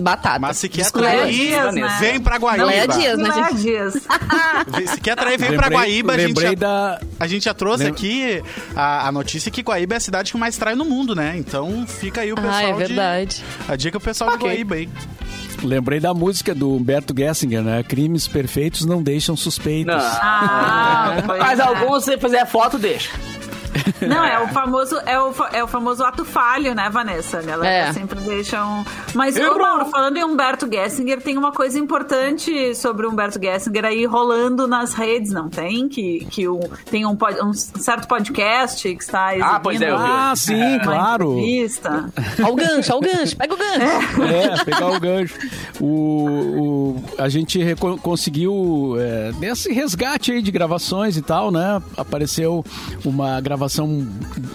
Batata. 0.00 0.38
Mas 0.38 0.58
se 0.58 0.68
quer 0.68 0.82
Desculpa. 0.82 1.08
Léa 1.08 1.18
trair, 1.22 1.34
Dias, 1.34 1.74
né? 1.74 1.96
vem 2.00 2.20
pra 2.20 2.36
Guaíba. 2.38 2.64
Léa 2.64 2.86
Dias, 2.86 3.18
né, 3.18 3.28
Léa 3.28 3.48
gente? 3.48 3.62
Dias. 3.62 3.94
Se 4.94 5.00
quer 5.00 5.16
trair, 5.16 5.38
vem 5.38 5.56
pra 5.56 5.68
Guaíba. 5.68 6.12
A 6.12 6.18
gente, 6.18 6.28
lembrei 6.28 6.48
já, 6.50 6.54
da... 6.54 7.00
a 7.18 7.26
gente 7.26 7.44
já 7.46 7.54
trouxe 7.54 7.82
Lembra- 7.84 7.98
aqui 7.98 8.42
a, 8.76 9.08
a 9.08 9.12
notícia 9.12 9.50
que 9.50 9.60
Guaíba 9.60 9.94
é 9.94 9.96
a 9.96 10.00
cidade 10.00 10.30
que 10.30 10.38
mais 10.38 10.56
trai 10.56 10.76
no 10.76 10.84
mundo, 10.84 11.16
né? 11.16 11.34
Então 11.36 11.84
fica 11.86 12.20
aí 12.20 12.32
o 12.32 12.36
pessoal 12.36 12.54
Ah, 12.54 12.62
é 12.62 12.72
de- 12.72 12.78
verdade. 12.78 13.44
A 13.68 13.74
dica 13.74 13.98
pro 13.98 14.08
pessoal 14.08 14.36
de 14.36 14.44
Guaíba 14.44 14.76
aí. 14.76 14.88
Lembrei 15.64 15.98
da 15.98 16.14
música 16.14 16.54
do 16.54 16.72
Humberto 16.76 17.12
Gessinger, 17.16 17.62
né? 17.62 17.82
Crimes 17.82 18.28
perfeitos 18.28 18.84
não 18.84 19.02
deixam 19.02 19.36
suspeitos. 19.36 19.92
Não. 19.92 20.00
Ah, 20.00 21.16
Mas 21.26 21.58
é. 21.58 21.62
alguns, 21.62 22.04
se 22.04 22.16
fizer 22.16 22.46
foto, 22.46 22.78
deixa. 22.78 23.10
Não, 24.06 24.24
é 24.24 24.40
o 24.42 24.48
famoso, 24.48 24.96
é 25.06 25.20
o, 25.20 25.32
é 25.52 25.64
o 25.64 25.66
famoso 25.68 26.02
ato 26.04 26.24
falho, 26.24 26.74
né, 26.74 26.88
Vanessa? 26.90 27.38
Ela 27.38 27.66
É. 27.66 27.92
sempre 27.92 28.20
deixa 28.20 28.64
um. 28.64 28.84
Mas, 29.14 29.36
ô. 29.36 29.58
Mauro, 29.58 29.86
falando 29.86 30.16
em 30.16 30.24
Humberto 30.24 30.68
Gessinger, 30.70 31.20
tem 31.20 31.36
uma 31.36 31.52
coisa 31.52 31.78
importante 31.78 32.74
sobre 32.74 33.06
o 33.06 33.10
Humberto 33.10 33.38
Gessinger 33.40 33.84
aí 33.84 34.04
rolando 34.04 34.66
nas 34.66 34.94
redes, 34.94 35.32
não 35.32 35.48
tem? 35.48 35.88
Que, 35.88 36.26
que 36.30 36.48
o, 36.48 36.60
tem 36.90 37.04
um, 37.06 37.16
um 37.42 37.52
certo 37.52 38.06
podcast 38.08 38.94
que 38.94 39.02
está 39.02 39.34
exibindo 39.34 39.54
Ah, 39.54 39.60
pois 39.60 39.80
é, 39.80 39.90
eu 39.90 39.98
vi. 39.98 40.04
Ah, 40.06 40.32
sim, 40.36 40.54
uma 40.76 40.78
claro. 40.80 41.32
entrevista. 41.38 42.08
Ó 42.42 42.50
o 42.50 42.54
gancho, 42.56 42.92
ó 42.92 42.96
o 42.98 43.00
gancho, 43.00 43.36
pega 43.36 43.54
o 43.54 43.56
gancho. 43.56 44.22
É, 44.22 44.64
pegar 44.64 44.88
o 44.88 45.00
gancho. 45.00 45.34
O, 45.80 45.86
o- 45.88 47.04
a 47.18 47.28
gente 47.28 47.58
conseguiu, 48.02 48.96
é, 48.98 49.32
nesse 49.38 49.72
resgate 49.72 50.32
aí 50.32 50.42
de 50.42 50.50
gravações 50.50 51.16
e 51.16 51.22
tal, 51.22 51.50
né? 51.50 51.80
Apareceu 51.96 52.64
uma 53.04 53.40
gravação 53.40 53.67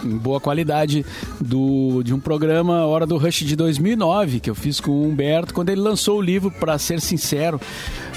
em 0.04 0.18
boa 0.18 0.40
qualidade 0.40 1.06
do, 1.40 2.02
de 2.04 2.14
um 2.14 2.20
programa 2.20 2.86
Hora 2.86 3.06
do 3.06 3.18
Rush 3.18 3.40
de 3.40 3.56
2009, 3.56 4.40
que 4.40 4.50
eu 4.50 4.56
fiz 4.56 4.80
com 4.80 4.92
o 4.92 5.08
Humberto, 5.08 5.54
quando 5.54 5.70
ele 5.70 5.82
lançou 5.82 6.18
o 6.18 6.22
livro 6.22 6.52
Pra 6.52 6.78
Ser 6.78 7.00
Sincero, 7.00 7.60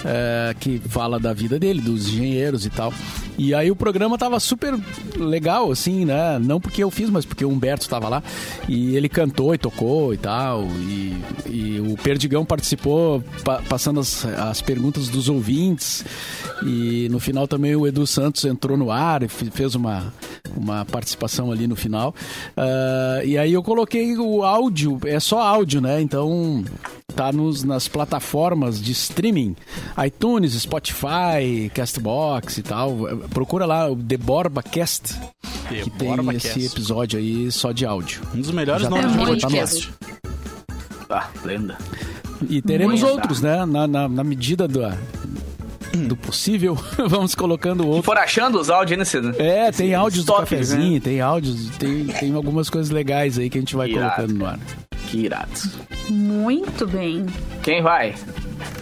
é, 0.06 0.54
que 0.58 0.78
fala 0.88 1.18
da 1.18 1.32
vida 1.32 1.58
dele, 1.58 1.80
dos 1.80 2.06
engenheiros 2.08 2.64
e 2.64 2.70
tal. 2.70 2.92
E 3.36 3.52
aí 3.54 3.70
o 3.70 3.76
programa 3.76 4.16
tava 4.16 4.38
super 4.40 4.72
legal, 5.16 5.70
assim, 5.70 6.04
né? 6.04 6.38
Não 6.38 6.58
porque 6.60 6.82
eu 6.82 6.90
fiz, 6.90 7.10
mas 7.10 7.24
porque 7.26 7.44
o 7.44 7.50
Humberto 7.50 7.88
tava 7.88 8.08
lá. 8.08 8.22
E 8.68 8.96
ele 8.96 9.08
cantou 9.08 9.54
e 9.54 9.58
tocou 9.58 10.14
e 10.14 10.16
tal. 10.16 10.62
E, 10.64 11.16
e 11.46 11.80
o 11.80 11.96
Perdigão 11.96 12.44
participou, 12.46 13.22
pa- 13.44 13.60
passando 13.68 14.00
as, 14.00 14.24
as 14.24 14.62
perguntas 14.62 15.08
dos 15.08 15.28
ouvintes. 15.28 16.04
E 16.64 17.08
no 17.10 17.18
final 17.20 17.46
também 17.46 17.76
o 17.76 17.86
Edu 17.86 18.06
Santos 18.06 18.44
entrou 18.44 18.76
no 18.78 18.90
ar 18.90 19.22
e 19.22 19.28
fe- 19.28 19.50
fez 19.50 19.74
uma, 19.74 20.14
uma 20.56 20.84
participação 20.86 21.52
ali 21.52 21.66
no 21.66 21.76
final. 21.76 22.14
Ah, 22.56 23.20
e 23.24 23.36
aí 23.36 23.52
eu 23.52 23.62
coloquei 23.62 24.16
o 24.16 24.42
áudio, 24.44 24.98
é 25.04 25.20
só 25.20 25.40
áudio, 25.42 25.80
né? 25.82 26.00
Então 26.00 26.64
tá 27.14 27.32
nos, 27.32 27.64
nas 27.64 27.88
plataformas 27.88 28.80
de 28.80 28.92
streaming, 28.92 29.56
iTunes, 30.04 30.52
Spotify, 30.60 31.70
Castbox 31.74 32.58
e 32.58 32.62
tal. 32.62 32.96
Procura 33.30 33.64
lá 33.64 33.90
o 33.90 33.96
The 33.96 34.16
Borba 34.16 34.62
Cast, 34.62 35.14
que 35.68 35.90
tem 35.90 36.08
Borba 36.08 36.34
esse 36.34 36.48
Cast. 36.48 36.66
episódio 36.66 37.18
aí 37.18 37.50
só 37.50 37.72
de 37.72 37.86
áudio. 37.86 38.20
Um 38.34 38.40
dos 38.40 38.50
melhores 38.50 38.82
Já 38.82 38.90
nomes 38.90 39.06
tá 39.06 39.12
de 39.12 39.16
muito 39.18 39.40
podcast. 39.40 39.90
Ah, 41.08 41.28
lenda. 41.44 41.78
E 42.48 42.60
teremos 42.60 43.02
outros, 43.02 43.40
né? 43.40 43.64
Na, 43.64 43.86
na, 43.86 44.08
na 44.08 44.22
medida 44.24 44.68
do, 44.68 44.80
do 46.06 46.16
possível, 46.16 46.76
vamos 47.08 47.34
colocando 47.34 47.82
Se 47.82 47.88
outros. 47.88 48.04
for 48.04 48.18
achando 48.18 48.60
os 48.60 48.68
áudios, 48.68 48.98
né, 48.98 49.04
Cida? 49.04 49.34
É, 49.42 49.70
tem 49.72 49.94
áudios 49.94 50.24
do 50.24 50.32
estoques, 50.32 50.50
cafezinho, 50.50 50.94
né? 50.94 51.00
tem 51.00 51.20
áudios, 51.22 51.70
tem, 51.78 52.06
tem 52.06 52.34
algumas 52.34 52.68
coisas 52.68 52.90
legais 52.90 53.38
aí 53.38 53.48
que 53.48 53.56
a 53.56 53.60
gente 53.60 53.74
vai 53.74 53.88
Irado, 53.90 54.14
colocando 54.14 54.38
no 54.38 54.46
ar. 54.46 54.58
Que 55.08 55.18
irado. 55.18 55.50
Muito 56.10 56.86
bem. 56.86 57.24
Quem 57.62 57.80
vai? 57.80 58.14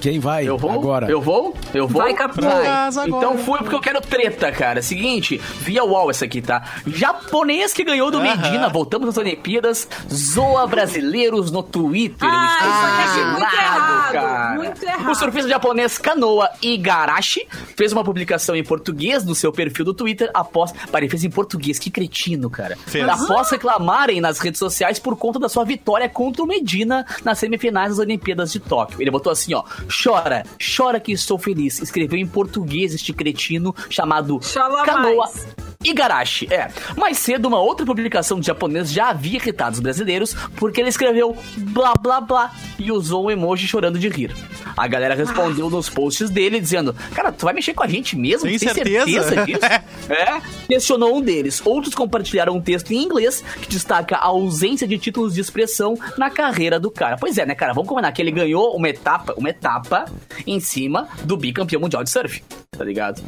Quem 0.00 0.18
vai 0.18 0.46
Eu 0.46 0.58
vou? 0.58 0.70
agora? 0.70 1.10
Eu 1.10 1.20
vou? 1.20 1.54
Eu 1.72 1.86
vou? 1.88 2.02
Vai, 2.02 2.12
agora- 2.12 3.06
Então 3.06 3.38
fui 3.38 3.58
porque 3.58 3.74
eu 3.74 3.80
quero 3.80 4.00
treta, 4.00 4.50
cara. 4.52 4.82
Seguinte, 4.82 5.40
via 5.60 5.84
UOL 5.84 6.10
essa 6.10 6.24
aqui, 6.24 6.42
tá? 6.42 6.62
Japonês 6.86 7.72
que 7.72 7.84
ganhou 7.84 8.10
do. 8.10 8.20
Medina, 8.20 8.68
voltamos 8.68 9.08
às 9.08 9.16
Olimpíadas, 9.18 9.86
zoa 10.12 10.66
brasileiros 10.66 11.50
no 11.50 11.62
Twitter. 11.62 12.28
Ah, 12.30 12.58
isso 12.60 13.18
aí 13.18 13.20
é 13.20 13.26
muito 13.32 13.54
errado, 13.54 14.56
muito 14.56 14.82
errado. 14.82 15.10
O 15.10 15.14
surfista 15.14 15.48
japonês 15.48 15.98
Kanoa 15.98 16.48
Igarashi 16.62 17.46
fez 17.76 17.92
uma 17.92 18.02
publicação 18.02 18.56
em 18.56 18.64
português 18.64 19.24
no 19.24 19.34
seu 19.34 19.52
perfil 19.52 19.84
do 19.84 19.94
Twitter 19.94 20.30
após... 20.32 20.72
Ele 20.94 21.08
fez 21.08 21.24
em 21.24 21.30
português, 21.30 21.78
que 21.78 21.90
cretino, 21.90 22.48
cara. 22.48 22.76
Fez. 22.86 23.06
Após 23.06 23.50
reclamarem 23.50 24.20
nas 24.20 24.38
redes 24.38 24.58
sociais 24.58 24.98
por 24.98 25.16
conta 25.16 25.38
da 25.38 25.48
sua 25.48 25.64
vitória 25.64 26.08
contra 26.08 26.42
o 26.42 26.46
Medina 26.46 27.04
nas 27.24 27.38
semifinais 27.38 27.90
das 27.90 27.98
Olimpíadas 27.98 28.52
de 28.52 28.60
Tóquio. 28.60 29.00
Ele 29.02 29.10
botou 29.10 29.30
assim, 29.30 29.52
ó, 29.54 29.64
chora, 29.88 30.44
chora 30.76 31.00
que 31.00 31.12
estou 31.12 31.38
feliz. 31.38 31.80
Escreveu 31.80 32.18
em 32.18 32.26
português 32.26 32.94
este 32.94 33.12
cretino 33.12 33.74
chamado 33.90 34.40
Chola 34.42 34.84
Kanoa 34.84 35.16
mais. 35.16 35.63
Igarashi. 35.84 36.48
É, 36.52 36.68
mais 36.96 37.18
cedo 37.18 37.46
uma 37.46 37.58
outra 37.60 37.84
publicação 37.84 38.40
de 38.40 38.46
japonês 38.46 38.90
já 38.92 39.10
havia 39.10 39.36
irritado 39.36 39.74
os 39.74 39.80
brasileiros 39.80 40.34
porque 40.56 40.80
ele 40.80 40.88
escreveu 40.88 41.36
blá 41.56 41.92
blá 42.00 42.20
blá 42.20 42.52
e 42.78 42.90
usou 42.90 43.26
um 43.26 43.30
emoji 43.30 43.66
chorando 43.66 43.98
de 43.98 44.08
rir. 44.08 44.34
A 44.76 44.86
galera 44.88 45.14
respondeu 45.14 45.70
nos 45.70 45.88
posts 45.88 46.30
dele 46.30 46.60
dizendo, 46.60 46.94
cara, 47.14 47.30
tu 47.30 47.44
vai 47.44 47.54
mexer 47.54 47.74
com 47.74 47.82
a 47.84 47.86
gente 47.86 48.16
mesmo? 48.16 48.48
Tem 48.48 48.58
Tem 48.58 48.68
certeza?" 48.74 49.44
disso? 49.44 49.58
É, 50.10 50.40
questionou 50.68 51.16
um 51.16 51.20
deles. 51.22 51.62
Outros 51.64 51.94
compartilharam 51.94 52.54
um 52.54 52.60
texto 52.60 52.90
em 52.92 53.02
inglês 53.02 53.42
que 53.62 53.68
destaca 53.68 54.16
a 54.16 54.26
ausência 54.26 54.86
de 54.86 54.98
títulos 54.98 55.34
de 55.34 55.40
expressão 55.40 55.94
na 56.18 56.28
carreira 56.30 56.78
do 56.78 56.90
cara. 56.90 57.16
Pois 57.18 57.38
é, 57.38 57.46
né, 57.46 57.54
cara? 57.54 57.72
Vamos 57.72 57.88
combinar 57.88 58.12
que 58.12 58.20
ele 58.20 58.30
ganhou 58.30 58.76
uma 58.76 58.88
etapa, 58.88 59.34
uma 59.36 59.48
etapa 59.48 60.04
em 60.46 60.60
cima 60.60 61.08
do 61.24 61.36
bicampeão 61.36 61.80
mundial 61.80 62.04
de 62.04 62.10
surf. 62.10 62.42
Tá 62.76 62.84
ligado? 62.84 63.22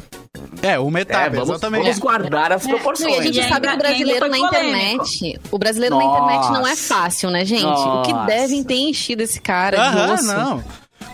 É, 0.61 0.77
uma 0.77 0.99
É, 0.99 1.01
etapa, 1.01 1.29
vamos, 1.31 1.49
exatamente. 1.49 1.83
vamos 1.83 1.99
guardar 1.99 2.46
as 2.55 2.63
Não, 2.63 2.69
e 2.71 2.73
a 2.73 2.75
proporções. 2.75 3.23
gente 3.23 3.39
E 3.39 3.49
sabe 3.49 3.67
que 3.67 3.73
o 3.73 3.77
brasileiro 3.77 4.27
na 4.27 4.37
polêmico. 4.37 4.55
internet. 4.55 5.39
O 5.51 5.57
brasileiro 5.57 5.97
na 5.97 6.03
internet 6.03 6.51
não 6.51 6.67
é 6.67 6.69
Nossa. 6.71 6.93
fácil, 6.95 7.29
né, 7.29 7.45
gente? 7.45 7.65
O 7.65 8.01
que 8.03 8.13
Nossa. 8.13 8.25
devem 8.27 8.63
ter 8.63 8.75
enchido 8.75 9.21
esse 9.23 9.39
cara 9.39 9.77
de 9.77 9.97
Aham, 9.97 10.13
osso. 10.13 10.25
não. 10.27 10.63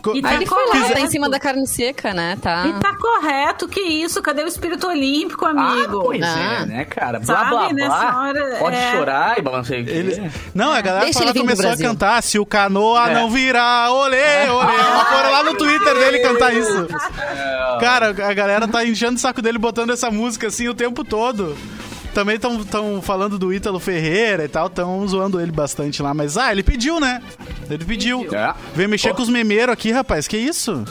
Co- 0.03 0.13
E 0.15 0.21
tá 0.21 0.29
Aí 0.29 0.35
ele 0.35 0.45
foi 0.45 0.65
lá, 0.65 0.71
correto. 0.73 0.93
tá 0.93 0.99
em 0.99 1.07
cima 1.07 1.29
da 1.29 1.39
carne 1.39 1.65
seca, 1.65 2.13
né? 2.13 2.37
Tá. 2.41 2.67
E 2.67 2.73
tá 2.73 2.93
correto, 2.97 3.69
que 3.69 3.79
isso? 3.79 4.21
Cadê 4.21 4.43
o 4.43 4.47
espírito 4.47 4.85
olímpico, 4.87 5.45
amigo? 5.45 5.99
Ah, 5.99 6.01
pois 6.03 6.21
Ah. 6.21 6.39
é, 6.61 6.65
né, 6.65 6.85
cara? 6.85 7.19
Blá, 7.21 7.35
Sabe, 7.37 7.49
blá, 7.49 7.73
nessa 7.73 7.87
blá. 8.11 8.21
hora, 8.21 8.55
Pode 8.59 8.75
é. 8.75 8.91
chorar 8.91 9.35
e. 9.39 9.41
Eles... 9.89 10.19
Não, 10.53 10.73
a 10.73 10.81
galera 10.81 11.05
Deixa 11.05 11.19
começou 11.33 11.69
a 11.71 11.77
cantar 11.77 12.21
se 12.21 12.37
o 12.37 12.45
canoa 12.45 13.09
É. 13.09 13.13
não 13.13 13.29
virar, 13.29 13.91
olê, 13.93 14.49
olê. 14.49 14.73
Eles 14.73 15.07
foram 15.09 15.31
lá 15.31 15.43
no 15.43 15.53
Twitter 15.55 15.93
dele 15.95 16.19
cantar 16.19 16.53
isso. 16.53 16.87
Cara, 17.79 18.09
a 18.09 18.33
galera 18.33 18.67
tá 18.67 18.85
enchendo 18.85 19.15
o 19.15 19.19
saco 19.19 19.41
dele 19.41 19.57
botando 19.57 19.91
essa 19.91 20.11
música 20.11 20.47
assim 20.47 20.67
o 20.67 20.73
tempo 20.73 21.03
todo. 21.05 21.55
Também 22.13 22.35
estão 22.35 23.01
falando 23.01 23.39
do 23.39 23.51
Ítalo 23.53 23.79
Ferreira 23.79 24.45
e 24.45 24.47
tal, 24.47 24.67
estão 24.67 25.07
zoando 25.07 25.41
ele 25.41 25.51
bastante 25.51 26.01
lá. 26.01 26.13
Mas, 26.13 26.37
ah, 26.37 26.51
ele 26.51 26.61
pediu, 26.63 26.99
né? 26.99 27.21
Ele 27.69 27.83
pediu. 27.83 28.27
É. 28.33 28.53
Vem 28.75 28.87
mexer 28.87 29.09
Pô. 29.09 29.15
com 29.15 29.21
os 29.23 29.29
memeiros 29.29 29.73
aqui, 29.73 29.91
rapaz. 29.91 30.27
Que 30.27 30.37
isso? 30.37 30.83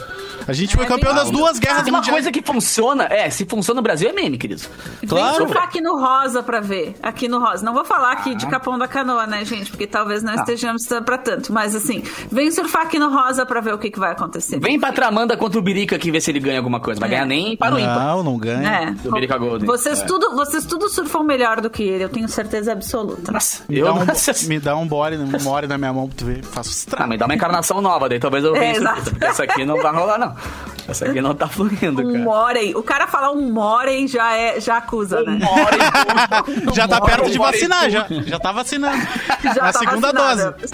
A 0.45 0.51
gente 0.51 0.75
foi 0.75 0.85
campeão 0.85 1.15
das 1.15 1.31
duas 1.31 1.57
guerras 1.57 1.83
Tem 1.83 1.93
uma 1.93 1.99
mundiais. 1.99 2.15
coisa 2.25 2.31
que 2.31 2.41
funciona, 2.45 3.05
é, 3.05 3.29
se 3.29 3.45
funciona 3.45 3.77
no 3.77 3.81
Brasil 3.81 4.09
é 4.09 4.11
meme, 4.13 4.37
querido. 4.37 4.61
Claro. 5.07 5.37
Vem 5.37 5.47
surfar 5.47 5.63
aqui 5.63 5.79
no 5.79 5.97
Rosa 5.97 6.43
pra 6.43 6.59
ver. 6.59 6.95
Aqui 7.01 7.29
no 7.29 7.39
Rosa. 7.39 7.63
Não 7.63 7.73
vou 7.73 7.85
falar 7.85 8.11
aqui 8.11 8.35
de 8.35 8.45
Capão 8.47 8.77
da 8.77 8.85
Canoa, 8.85 9.25
né, 9.25 9.45
gente? 9.45 9.69
Porque 9.71 9.87
talvez 9.87 10.21
não 10.21 10.35
estejamos 10.35 10.85
pra 11.05 11.17
tanto. 11.17 11.53
Mas 11.53 11.73
assim, 11.73 12.03
vem 12.29 12.51
surfar 12.51 12.81
aqui 12.81 12.99
no 12.99 13.09
Rosa 13.09 13.45
pra 13.45 13.61
ver 13.61 13.73
o 13.73 13.77
que, 13.77 13.89
que 13.89 13.99
vai 13.99 14.11
acontecer. 14.11 14.59
Vem 14.59 14.77
pra 14.77 14.91
Tramanda 14.91 15.37
contra 15.37 15.57
o 15.57 15.61
Birica 15.61 15.95
aqui 15.95 16.11
ver 16.11 16.19
se 16.19 16.29
ele 16.31 16.41
ganha 16.41 16.57
alguma 16.59 16.81
coisa. 16.81 16.99
Vai 16.99 17.07
É. 17.07 17.11
ganhar 17.13 17.25
nem 17.25 17.55
para 17.55 17.75
o 17.75 17.79
ímpar. 17.79 17.99
Não, 17.99 18.23
não 18.23 18.37
ganha. 18.37 18.67
É. 18.69 18.91
Do 18.91 19.11
Birica 19.13 19.37
Golden. 19.37 19.65
Vocês, 19.65 20.01
É. 20.01 20.05
tudo, 20.05 20.35
vocês 20.35 20.65
tudo 20.65 20.89
surfam 20.89 21.12
melhor 21.21 21.59
do 21.59 21.69
que 21.69 21.83
ele, 21.83 22.05
eu 22.05 22.09
tenho 22.09 22.27
certeza 22.29 22.71
absoluta. 22.71 23.31
Nossa, 23.31 23.63
Me 23.67 23.77
eu 23.79 23.85
dá, 23.85 23.93
um, 23.93 24.05
Nossa, 24.05 24.47
me 24.47 24.59
dá 24.59 24.75
um 24.77 24.87
bore, 24.87 25.17
um 25.17 25.29
more 25.43 25.67
na 25.67 25.77
minha 25.77 25.91
mão 25.91 26.07
pra 26.07 26.15
tu 26.17 26.25
ver. 26.25 26.43
Faço 26.43 26.69
Ah, 26.69 26.73
estrago. 26.73 27.09
mas 27.09 27.19
dá 27.19 27.25
uma 27.25 27.35
encarnação 27.35 27.81
nova, 27.81 28.07
daí 28.09 28.19
talvez 28.19 28.43
eu 28.45 28.55
É, 28.55 28.59
venha 28.59 28.75
surfista, 28.75 29.11
porque 29.11 29.25
essa 29.25 29.43
aqui 29.43 29.65
não 29.65 29.81
vai 29.81 29.93
rolar, 29.93 30.17
não. 30.17 30.35
Essa 30.87 31.05
aqui 31.05 31.21
não 31.21 31.33
tá 31.33 31.47
fluindo, 31.47 32.01
Um 32.01 32.11
cara. 32.13 32.23
Morey. 32.23 32.75
O 32.75 32.83
cara 32.83 33.07
falar 33.07 33.31
um 33.31 33.51
Morey 33.51 34.07
já, 34.07 34.35
é, 34.37 34.59
já 34.59 34.77
acusa, 34.77 35.21
né? 35.23 35.39
Hora 35.49 35.75
e 35.75 36.53
pouco. 36.55 36.75
Já 36.75 36.87
tá 36.87 36.99
perto 37.01 37.29
de 37.29 37.37
vacinar, 37.37 37.89
já. 37.89 38.05
Já 38.25 38.39
tá 38.39 38.51
vacinando. 38.51 38.97
Já 39.43 39.53
Na 39.63 39.73
tá 39.73 39.79
segunda 39.79 40.11
vacinada. 40.13 40.51
dose. 40.59 40.73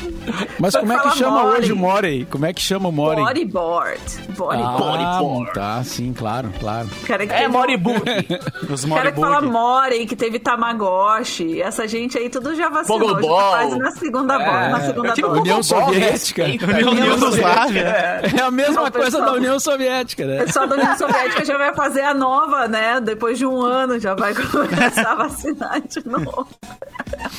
Mas 0.59 0.73
Só 0.73 0.79
como 0.79 0.93
é 0.93 0.99
que 0.99 1.11
chama 1.17 1.43
Morey. 1.43 1.59
hoje 1.59 1.71
o 1.73 1.75
Morey? 1.75 2.25
Como 2.29 2.45
é 2.45 2.53
que 2.53 2.61
chama 2.61 2.89
o 2.89 2.91
Morey? 2.91 3.23
Bodyboard. 3.23 4.01
Bodyboard. 4.37 4.63
Ah, 4.63 4.77
Bodyboard. 5.19 5.53
tá, 5.53 5.83
sim, 5.83 6.13
claro, 6.13 6.51
claro. 6.59 6.87
Cara 7.07 7.25
que 7.25 7.33
É, 7.33 7.37
teve- 7.37 7.47
Moribug. 7.49 8.01
Os 8.69 8.83
O 8.83 8.89
cara 8.89 9.11
que 9.11 9.19
fala 9.19 9.41
Moribug. 9.41 9.51
Morey, 9.53 10.05
que 10.05 10.15
teve 10.15 10.39
Tamagotchi, 10.39 11.61
essa 11.61 11.87
gente 11.87 12.17
aí 12.17 12.29
tudo 12.29 12.55
já 12.55 12.69
vacinou. 12.69 12.99
Já 12.99 13.05
Pogobol. 13.15 13.37
tá 13.39 13.49
quase 13.49 13.77
na 13.79 13.91
segunda, 13.91 14.37
bo- 14.37 14.45
na 14.45 14.79
segunda 14.81 15.13
Tipo 15.13 15.27
dose. 15.29 15.39
União 15.41 15.63
Soviética. 15.63 16.43
União 16.45 17.05
Yugoslávia. 17.15 18.21
É 18.37 18.41
a 18.41 18.51
mesma 18.51 18.91
coisa 18.91 19.19
da 19.21 19.33
União 19.33 19.59
Soviética, 19.59 19.98
né? 20.25 20.41
O 20.41 20.45
pessoal 20.45 20.67
da 20.67 20.75
União 20.75 20.97
Soviética 20.97 21.45
já 21.45 21.57
vai 21.57 21.73
fazer 21.73 22.01
a 22.01 22.13
nova, 22.13 22.67
né? 22.67 22.99
Depois 22.99 23.37
de 23.37 23.45
um 23.45 23.61
ano 23.61 23.99
já 23.99 24.13
vai 24.13 24.33
começar 24.35 25.11
a 25.11 25.15
vacinar 25.15 25.81
de 25.81 26.07
novo. 26.07 26.47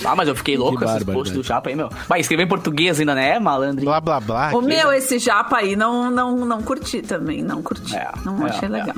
Ah, 0.04 0.16
mas 0.16 0.28
eu 0.28 0.34
fiquei 0.34 0.56
louco 0.56 0.78
com 0.78 0.84
esses 0.84 0.96
barbaridade. 0.96 1.18
posts 1.18 1.36
do 1.36 1.44
Chapa 1.44 1.70
aí, 1.70 1.76
meu. 1.76 1.88
Vai 2.08 2.20
escrever 2.20 2.44
em 2.44 2.48
português 2.48 3.00
ainda, 3.00 3.14
né, 3.14 3.38
malandro? 3.38 3.84
Blá, 3.84 4.00
blá, 4.00 4.20
blá. 4.20 4.50
O 4.52 4.60
meu, 4.60 4.92
esse 4.92 5.18
japa 5.18 5.58
aí, 5.58 5.76
não, 5.76 6.10
não, 6.10 6.36
não 6.44 6.62
curti 6.62 7.02
também. 7.02 7.42
Não 7.42 7.62
curti. 7.62 7.96
É, 7.96 8.10
não 8.24 8.46
é, 8.46 8.50
achei 8.50 8.68
é. 8.68 8.72
legal. 8.72 8.96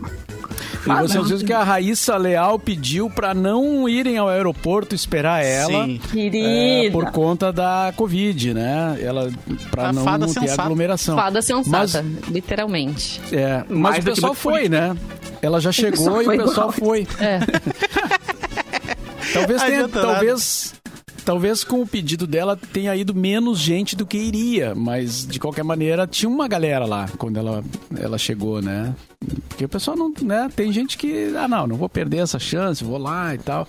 E 0.85 1.03
vocês 1.03 1.29
viram 1.29 1.45
que 1.47 1.53
a 1.53 1.63
Raíssa 1.63 2.17
Leal 2.17 2.59
pediu 2.59 3.09
pra 3.09 3.33
não 3.35 3.89
irem 3.89 4.19
ao 4.19 4.29
aeroporto 4.29 4.95
esperar 4.95 5.45
ela. 5.45 5.87
Sim. 5.87 6.01
é, 6.35 6.91
por 6.91 7.11
conta 7.11 7.53
da 7.53 7.93
Covid, 7.97 8.53
né? 8.55 8.99
Ela 9.01 9.31
para 9.71 9.93
não 9.93 10.05
fada 10.05 10.27
ter 10.27 10.33
sensata. 10.33 10.63
aglomeração. 10.63 11.17
Fada 11.17 11.35
Mas, 11.35 11.45
sensata, 11.45 12.05
literalmente. 12.29 13.21
é, 13.33 13.65
mas 13.69 13.79
Mais 13.79 14.05
o 14.05 14.09
pessoal 14.09 14.35
foi, 14.35 14.69
né? 14.69 14.97
Ela 15.41 15.61
já 15.61 15.73
chegou 15.73 16.23
e 16.23 16.27
o 16.27 16.31
pessoal 16.31 16.71
igual. 16.71 16.73
foi. 16.73 17.07
É. 17.21 17.39
Talvez 19.33 19.63
tenha, 19.63 19.89
talvez, 19.89 20.75
talvez 21.25 21.65
com 21.65 21.81
o 21.83 21.87
pedido 21.87 22.27
dela 22.27 22.59
tenha 22.73 22.95
ido 22.97 23.15
menos 23.15 23.59
gente 23.59 23.95
do 23.97 24.05
que 24.07 24.19
iria, 24.19 24.75
mas 24.75 25.27
de 25.27 25.39
qualquer 25.39 25.63
maneira 25.65 26.07
tinha 26.07 26.29
uma 26.29 26.47
galera 26.49 26.85
lá 26.85 27.09
quando 27.19 27.37
ela, 27.39 27.65
ela 27.99 28.19
chegou, 28.19 28.61
né? 28.61 28.95
Porque 29.49 29.65
o 29.65 29.69
pessoal 29.69 29.97
não, 29.97 30.13
né? 30.23 30.51
Tem 30.55 30.73
gente 30.73 30.99
que, 30.99 31.33
ah, 31.37 31.47
não, 31.47 31.67
não 31.67 31.77
vou 31.77 31.89
perder 31.89 32.19
essa 32.19 32.41
chance, 32.41 32.83
vou 32.83 32.99
lá 32.99 33.33
e 33.35 33.39
tal. 33.39 33.69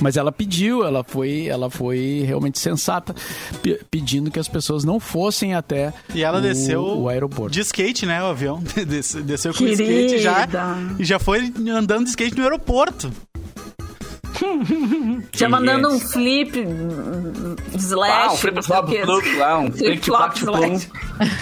Mas 0.00 0.16
ela 0.16 0.30
pediu, 0.30 0.84
ela 0.84 1.02
foi, 1.02 1.46
ela 1.48 1.68
foi 1.68 2.22
realmente 2.24 2.58
sensata, 2.60 3.12
pe- 3.60 3.80
pedindo 3.90 4.30
que 4.30 4.38
as 4.38 4.46
pessoas 4.46 4.84
não 4.84 5.00
fossem 5.00 5.54
até 5.54 5.92
E 6.14 6.22
ela 6.22 6.38
o, 6.38 6.40
desceu 6.40 6.82
o 6.84 7.08
aeroporto. 7.08 7.50
de 7.52 7.60
skate, 7.60 8.06
né, 8.06 8.22
o 8.22 8.26
avião. 8.26 8.62
Des- 8.86 9.14
Desceu 9.26 9.52
com 9.52 9.58
Querida. 9.64 9.82
skate 9.82 10.18
já. 10.22 10.46
E 11.00 11.04
já 11.04 11.18
foi 11.18 11.52
andando 11.68 12.04
de 12.04 12.10
skate 12.10 12.36
no 12.36 12.44
aeroporto. 12.44 13.10
Já 15.32 15.48
mandando 15.48 15.88
um 15.88 15.98
flip, 15.98 16.52
slash. 17.76 18.12
Ah, 18.28 18.32
um 18.32 18.36
flip 18.36 18.62
flop 18.62 18.88
quê. 18.88 19.02
flip 19.04 19.36
lá, 19.36 19.58
um 19.58 19.70
flip 19.72 19.84
Flip-flop, 20.02 20.38
flop 20.38 20.56
slash. 20.64 20.90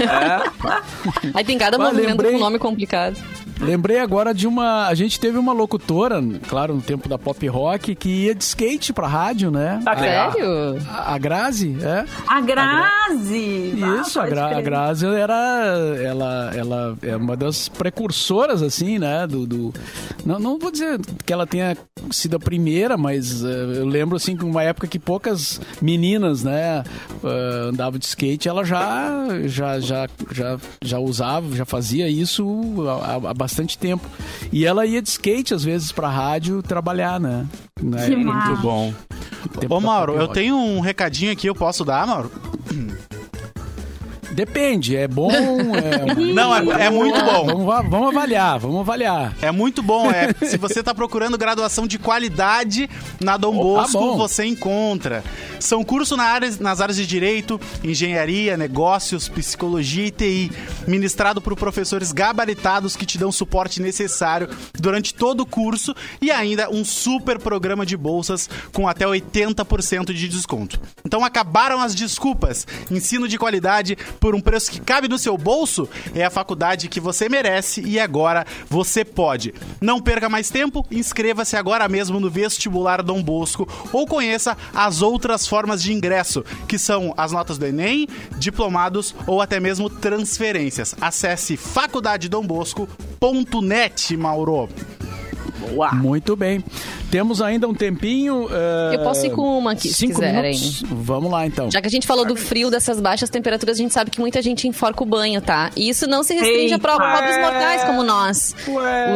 É. 0.00 1.30
Aí 1.34 1.44
tem 1.44 1.58
cada 1.58 1.76
Ah, 1.76 1.80
movimento 1.80 2.08
lembrei. 2.08 2.32
com 2.32 2.38
nome 2.38 2.58
complicado. 2.58 3.16
Lembrei 3.60 3.98
agora 3.98 4.32
de 4.32 4.46
uma. 4.46 4.86
A 4.86 4.94
gente 4.94 5.20
teve 5.20 5.36
uma 5.36 5.52
locutora, 5.52 6.18
claro, 6.48 6.74
no 6.74 6.80
tempo 6.80 7.10
da 7.10 7.18
pop 7.18 7.46
rock, 7.46 7.94
que 7.94 8.08
ia 8.24 8.34
de 8.34 8.42
skate 8.42 8.90
pra 8.90 9.06
rádio, 9.06 9.50
né? 9.50 9.80
Legal. 9.86 10.32
Sério? 10.32 10.78
A, 10.88 11.14
a 11.14 11.18
Grazi, 11.18 11.76
é. 11.82 12.06
A 12.26 12.40
Grazi. 12.40 13.74
Ah, 13.82 14.00
Isso, 14.00 14.18
a, 14.18 14.22
pode 14.22 14.34
Gra, 14.34 14.56
a. 14.56 14.60
Grazi 14.62 15.06
era. 15.06 15.34
Ela, 16.02 16.52
ela 16.56 16.96
é 17.02 17.14
uma 17.14 17.36
das 17.36 17.68
precursoras, 17.68 18.62
assim, 18.62 18.98
né? 18.98 19.26
Do. 19.26 19.46
do- 19.46 19.74
não, 20.24 20.38
não 20.38 20.58
vou 20.58 20.70
dizer 20.70 20.98
que 21.26 21.30
ela 21.32 21.46
tenha 21.46 21.76
sido 22.10 22.36
a 22.36 22.40
primeira 22.40 22.89
brincadeira, 22.90 22.96
mas 22.96 23.42
uh, 23.42 23.46
eu 23.46 23.86
lembro 23.86 24.16
assim 24.16 24.36
que 24.36 24.44
uma 24.44 24.62
época 24.62 24.86
que 24.86 24.98
poucas 24.98 25.60
meninas, 25.80 26.42
né, 26.42 26.82
uh, 27.22 27.68
andavam 27.68 27.98
de 27.98 28.06
skate, 28.06 28.48
ela 28.48 28.64
já, 28.64 29.26
já, 29.46 29.80
já, 29.80 30.08
já, 30.32 30.58
já 30.82 30.98
usava, 30.98 31.54
já 31.54 31.64
fazia 31.64 32.08
isso 32.08 32.74
há, 33.02 33.30
há 33.30 33.34
bastante 33.34 33.78
tempo. 33.78 34.06
E 34.52 34.66
ela 34.66 34.86
ia 34.86 35.02
de 35.02 35.08
skate 35.08 35.54
às 35.54 35.64
vezes 35.64 35.92
pra 35.92 36.08
rádio 36.08 36.62
trabalhar, 36.62 37.20
né? 37.20 37.46
né? 37.80 38.08
Muito 38.08 38.56
bom. 38.60 38.92
Ô, 39.68 39.80
Mauro, 39.80 40.16
eu 40.16 40.28
tenho 40.28 40.56
um 40.56 40.80
recadinho 40.80 41.32
aqui, 41.32 41.46
eu 41.46 41.54
posso 41.54 41.84
dar, 41.84 42.06
Mauro? 42.06 42.30
Depende, 44.30 44.96
é 44.96 45.08
bom. 45.08 45.30
É... 45.32 46.14
Não, 46.32 46.54
é, 46.54 46.86
é 46.86 46.90
muito 46.90 47.18
bom. 47.24 47.46
Vamos, 47.46 47.66
va- 47.66 47.82
vamos 47.82 48.08
avaliar, 48.08 48.58
vamos 48.58 48.80
avaliar. 48.80 49.34
É 49.42 49.50
muito 49.50 49.82
bom. 49.82 50.10
É, 50.10 50.32
se 50.46 50.56
você 50.56 50.80
está 50.80 50.94
procurando 50.94 51.36
graduação 51.36 51.86
de 51.86 51.98
qualidade 51.98 52.88
na 53.20 53.36
Dom 53.36 53.56
Bosco, 53.56 53.98
bom. 53.98 54.16
você 54.16 54.44
encontra. 54.44 55.22
São 55.58 55.82
cursos 55.84 56.16
na 56.16 56.24
área- 56.24 56.50
nas 56.60 56.80
áreas 56.80 56.96
de 56.96 57.06
Direito, 57.06 57.60
Engenharia, 57.84 58.56
Negócios, 58.56 59.28
Psicologia 59.28 60.06
e 60.06 60.10
TI, 60.10 60.52
ministrado 60.86 61.40
por 61.40 61.54
professores 61.56 62.12
gabaritados 62.12 62.96
que 62.96 63.04
te 63.04 63.18
dão 63.18 63.28
o 63.28 63.32
suporte 63.32 63.80
necessário 63.82 64.48
durante 64.78 65.12
todo 65.12 65.40
o 65.40 65.46
curso 65.46 65.94
e 66.20 66.30
ainda 66.30 66.70
um 66.70 66.84
super 66.84 67.38
programa 67.38 67.84
de 67.84 67.96
bolsas 67.96 68.48
com 68.72 68.88
até 68.88 69.04
80% 69.06 70.12
de 70.14 70.28
desconto. 70.28 70.80
Então 71.04 71.24
acabaram 71.24 71.80
as 71.80 71.94
desculpas. 71.94 72.66
Ensino 72.90 73.28
de 73.28 73.36
qualidade 73.38 73.96
por 74.20 74.34
um 74.34 74.40
preço 74.40 74.70
que 74.70 74.80
cabe 74.80 75.08
no 75.08 75.18
seu 75.18 75.36
bolso 75.36 75.88
é 76.14 76.24
a 76.24 76.30
faculdade 76.30 76.88
que 76.88 77.00
você 77.00 77.28
merece 77.28 77.80
e 77.80 77.98
agora 77.98 78.46
você 78.68 79.04
pode. 79.04 79.52
Não 79.80 80.00
perca 80.00 80.28
mais 80.28 80.50
tempo, 80.50 80.86
inscreva-se 80.90 81.56
agora 81.56 81.88
mesmo 81.88 82.20
no 82.20 82.30
vestibular 82.30 83.02
Dom 83.02 83.20
Bosco 83.22 83.66
ou 83.92 84.06
conheça 84.06 84.56
as 84.74 85.02
outras 85.02 85.46
formas 85.46 85.82
de 85.82 85.92
ingresso, 85.92 86.44
que 86.68 86.78
são 86.78 87.12
as 87.16 87.32
notas 87.32 87.58
do 87.58 87.66
Enem, 87.66 88.06
diplomados 88.38 89.14
ou 89.26 89.40
até 89.40 89.58
mesmo 89.58 89.88
transferências. 89.88 90.94
Acesse 91.00 91.56
faculdadedombosco.net, 91.56 94.16
Mauro. 94.16 94.68
Boa. 95.50 95.92
Muito 95.92 96.34
bem. 96.36 96.64
Temos 97.10 97.42
ainda 97.42 97.66
um 97.68 97.74
tempinho. 97.74 98.46
eh, 98.50 98.94
Eu 98.94 99.00
posso 99.02 99.26
ir 99.26 99.30
com 99.30 99.58
uma 99.58 99.72
aqui, 99.72 99.88
se 99.92 100.06
quiserem. 100.06 100.54
minutos. 100.56 100.82
Vamos 100.88 101.30
lá, 101.30 101.46
então. 101.46 101.70
Já 101.70 101.80
que 101.80 101.88
a 101.88 101.90
gente 101.90 102.06
falou 102.06 102.24
do 102.24 102.36
frio, 102.36 102.70
dessas 102.70 103.00
baixas 103.00 103.28
temperaturas, 103.28 103.76
a 103.76 103.82
gente 103.82 103.92
sabe 103.92 104.10
que 104.10 104.20
muita 104.20 104.40
gente 104.40 104.68
enforca 104.68 105.02
o 105.02 105.06
banho, 105.06 105.40
tá? 105.40 105.70
E 105.76 105.88
isso 105.88 106.06
não 106.06 106.22
se 106.22 106.34
restringe 106.34 106.72
a 106.72 106.76
Eita. 106.76 106.78
prova 106.78 107.02
pobres 107.16 107.36
mortais 107.38 107.82
como 107.84 108.02
nós. 108.04 108.54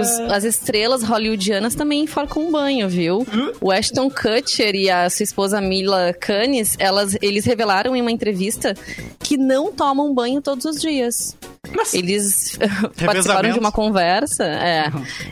Os- 0.01 0.33
as 0.33 0.45
estrelas 0.45 1.03
hollywoodianas 1.05 1.75
também 1.75 2.03
enforcam 2.03 2.49
o 2.49 2.51
banho, 2.51 2.89
viu? 2.89 3.25
O 3.61 3.71
Ashton 3.71 4.11
Kutcher 4.11 4.75
e 4.75 4.91
a 4.91 5.09
sua 5.09 5.23
esposa 5.25 5.61
Mila 5.61 6.13
Kunis, 6.15 6.77
elas, 6.79 7.17
eles 7.23 7.45
revelaram 7.45 7.95
em 7.95 8.01
uma 8.01 8.11
entrevista 8.11 8.75
que 9.21 9.37
não 9.37 9.73
tomam 9.73 10.13
banho 10.13 10.41
todos 10.43 10.65
os 10.65 10.81
dias. 10.81 11.37
Eles 11.93 12.59
participaram 13.05 13.53
de 13.53 13.59
uma 13.59 13.73
conversa, 13.73 14.45
é, 14.45 14.91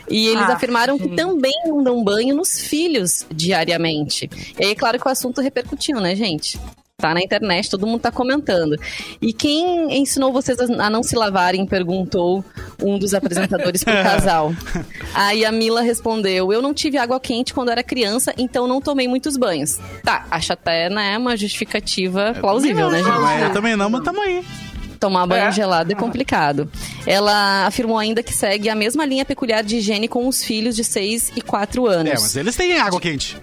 e 0.09 0.29
eles 0.29 0.49
Ah, 0.49 0.55
afirmaram 0.55 0.99
que 0.99 1.09
também 1.11 1.53
não 1.67 1.83
dão 1.83 2.03
banho 2.03 2.35
nos 2.35 2.61
filhos 2.61 3.27
diariamente. 3.31 4.29
E 4.59 4.65
aí, 4.65 4.75
claro 4.75 4.99
que 4.99 5.07
o 5.07 5.11
assunto 5.11 5.41
repercutiu, 5.41 6.01
né, 6.01 6.15
gente? 6.15 6.59
Tá 6.99 7.13
na 7.15 7.21
internet, 7.21 7.69
todo 7.69 7.85
mundo 7.85 8.01
tá 8.01 8.13
comentando. 8.13 8.77
E 9.21 9.33
quem 9.33 9.99
ensinou 10.01 10.33
vocês 10.33 10.57
a 10.61 10.89
não 10.89 11.03
se 11.03 11.17
lavarem? 11.17 11.67
Perguntou 11.67 12.45
um 12.81 12.97
dos 12.97 13.13
apresentadores 13.13 13.83
pro 13.83 13.93
casal. 14.05 14.55
Aí 15.13 15.45
a 15.45 15.51
Mila 15.51 15.83
respondeu: 15.83 16.53
Eu 16.53 16.63
não 16.63 16.73
tive 16.73 16.99
água 16.99 17.19
quente 17.19 17.53
quando 17.53 17.71
era 17.71 17.83
criança, 17.83 18.33
então 18.39 18.69
não 18.69 18.81
tomei 18.81 19.09
muitos 19.09 19.37
banhos. 19.37 19.81
Tá, 20.05 20.27
acho 20.31 20.53
até, 20.53 20.89
né, 20.89 21.19
uma 21.19 21.37
justificativa 21.37 22.35
plausível, 22.39 22.89
né, 22.89 23.03
gente? 23.03 23.43
Eu 23.43 23.53
também 23.53 23.75
não, 23.75 23.91
mas 23.91 24.05
tamo 24.05 24.21
aí. 24.21 24.45
Tomar 25.03 25.27
banho 25.27 25.47
É. 25.47 25.51
gelado 25.53 25.91
é 25.91 25.97
complicado. 25.97 26.71
Ela 27.05 27.67
afirmou 27.67 27.99
ainda 27.99 28.23
que 28.23 28.33
segue 28.33 28.69
a 28.69 28.75
mesma 28.75 29.05
linha 29.05 29.25
peculiar 29.25 29.63
de 29.65 29.77
higiene 29.79 30.07
com 30.07 30.29
os 30.29 30.45
filhos 30.45 30.77
de 30.77 30.85
6 30.85 31.33
e 31.35 31.43
4 31.43 31.87
anos. 31.89 32.13
É, 32.13 32.15
mas 32.15 32.37
eles 32.37 32.55
têm 32.55 32.79
água 32.79 33.01
quente. 33.01 33.37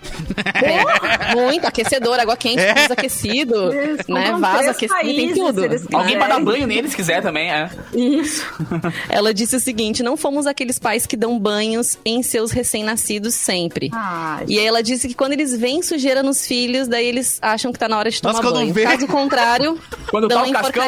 Pô, 1.34 1.42
muito 1.42 1.66
aquecedor, 1.66 2.18
água 2.20 2.38
quente, 2.38 2.62
É. 2.62 2.86
aquecido, 2.90 3.74
Eles 3.74 4.08
né? 4.08 4.32
Vaso 4.40 4.70
aquecido, 4.70 5.02
tem 5.04 5.34
tudo. 5.34 5.66
eles 5.66 5.86
Alguém 5.92 6.18
pra 6.18 6.28
dar 6.28 6.40
banho 6.40 6.66
nele 6.66 6.88
se 6.90 6.96
quiser 6.96 7.22
também, 7.22 7.52
é. 7.52 7.70
Isso. 7.94 8.46
Ela 9.10 9.34
disse 9.34 9.56
o 9.56 9.60
seguinte: 9.60 10.02
não 10.02 10.16
fomos 10.16 10.48
aqueles 10.48 10.80
pais 10.80 11.06
que 11.06 11.18
dão 11.18 11.38
banhos 11.38 11.98
em 12.06 12.24
seus 12.24 12.52
recém-nascidos 12.52 13.34
sempre. 13.36 13.90
Ai, 13.94 14.46
E 14.48 14.58
aí 14.60 14.66
ela 14.66 14.82
disse 14.82 15.08
que 15.10 15.14
quando 15.14 15.34
eles 15.34 15.56
veem 15.56 15.82
sujeira 15.84 16.24
nos 16.24 16.48
filhos, 16.48 16.88
daí 16.88 17.06
eles 17.06 17.38
acham 17.42 17.72
que 17.74 17.80
tá 17.80 17.88
na 17.90 17.98
hora 17.98 18.10
de 18.10 18.24
Nossa, 18.24 18.38
tomar 18.38 18.50
quando 18.50 18.62
banho. 18.62 18.74
vê- 18.74 18.84
Caso 18.84 19.08
contrário, 19.08 19.78
Quando 20.10 20.28
dão 20.28 20.38
tá 20.40 20.44
o 20.44 20.48
uma 20.48 20.54
cascão. 20.62 20.84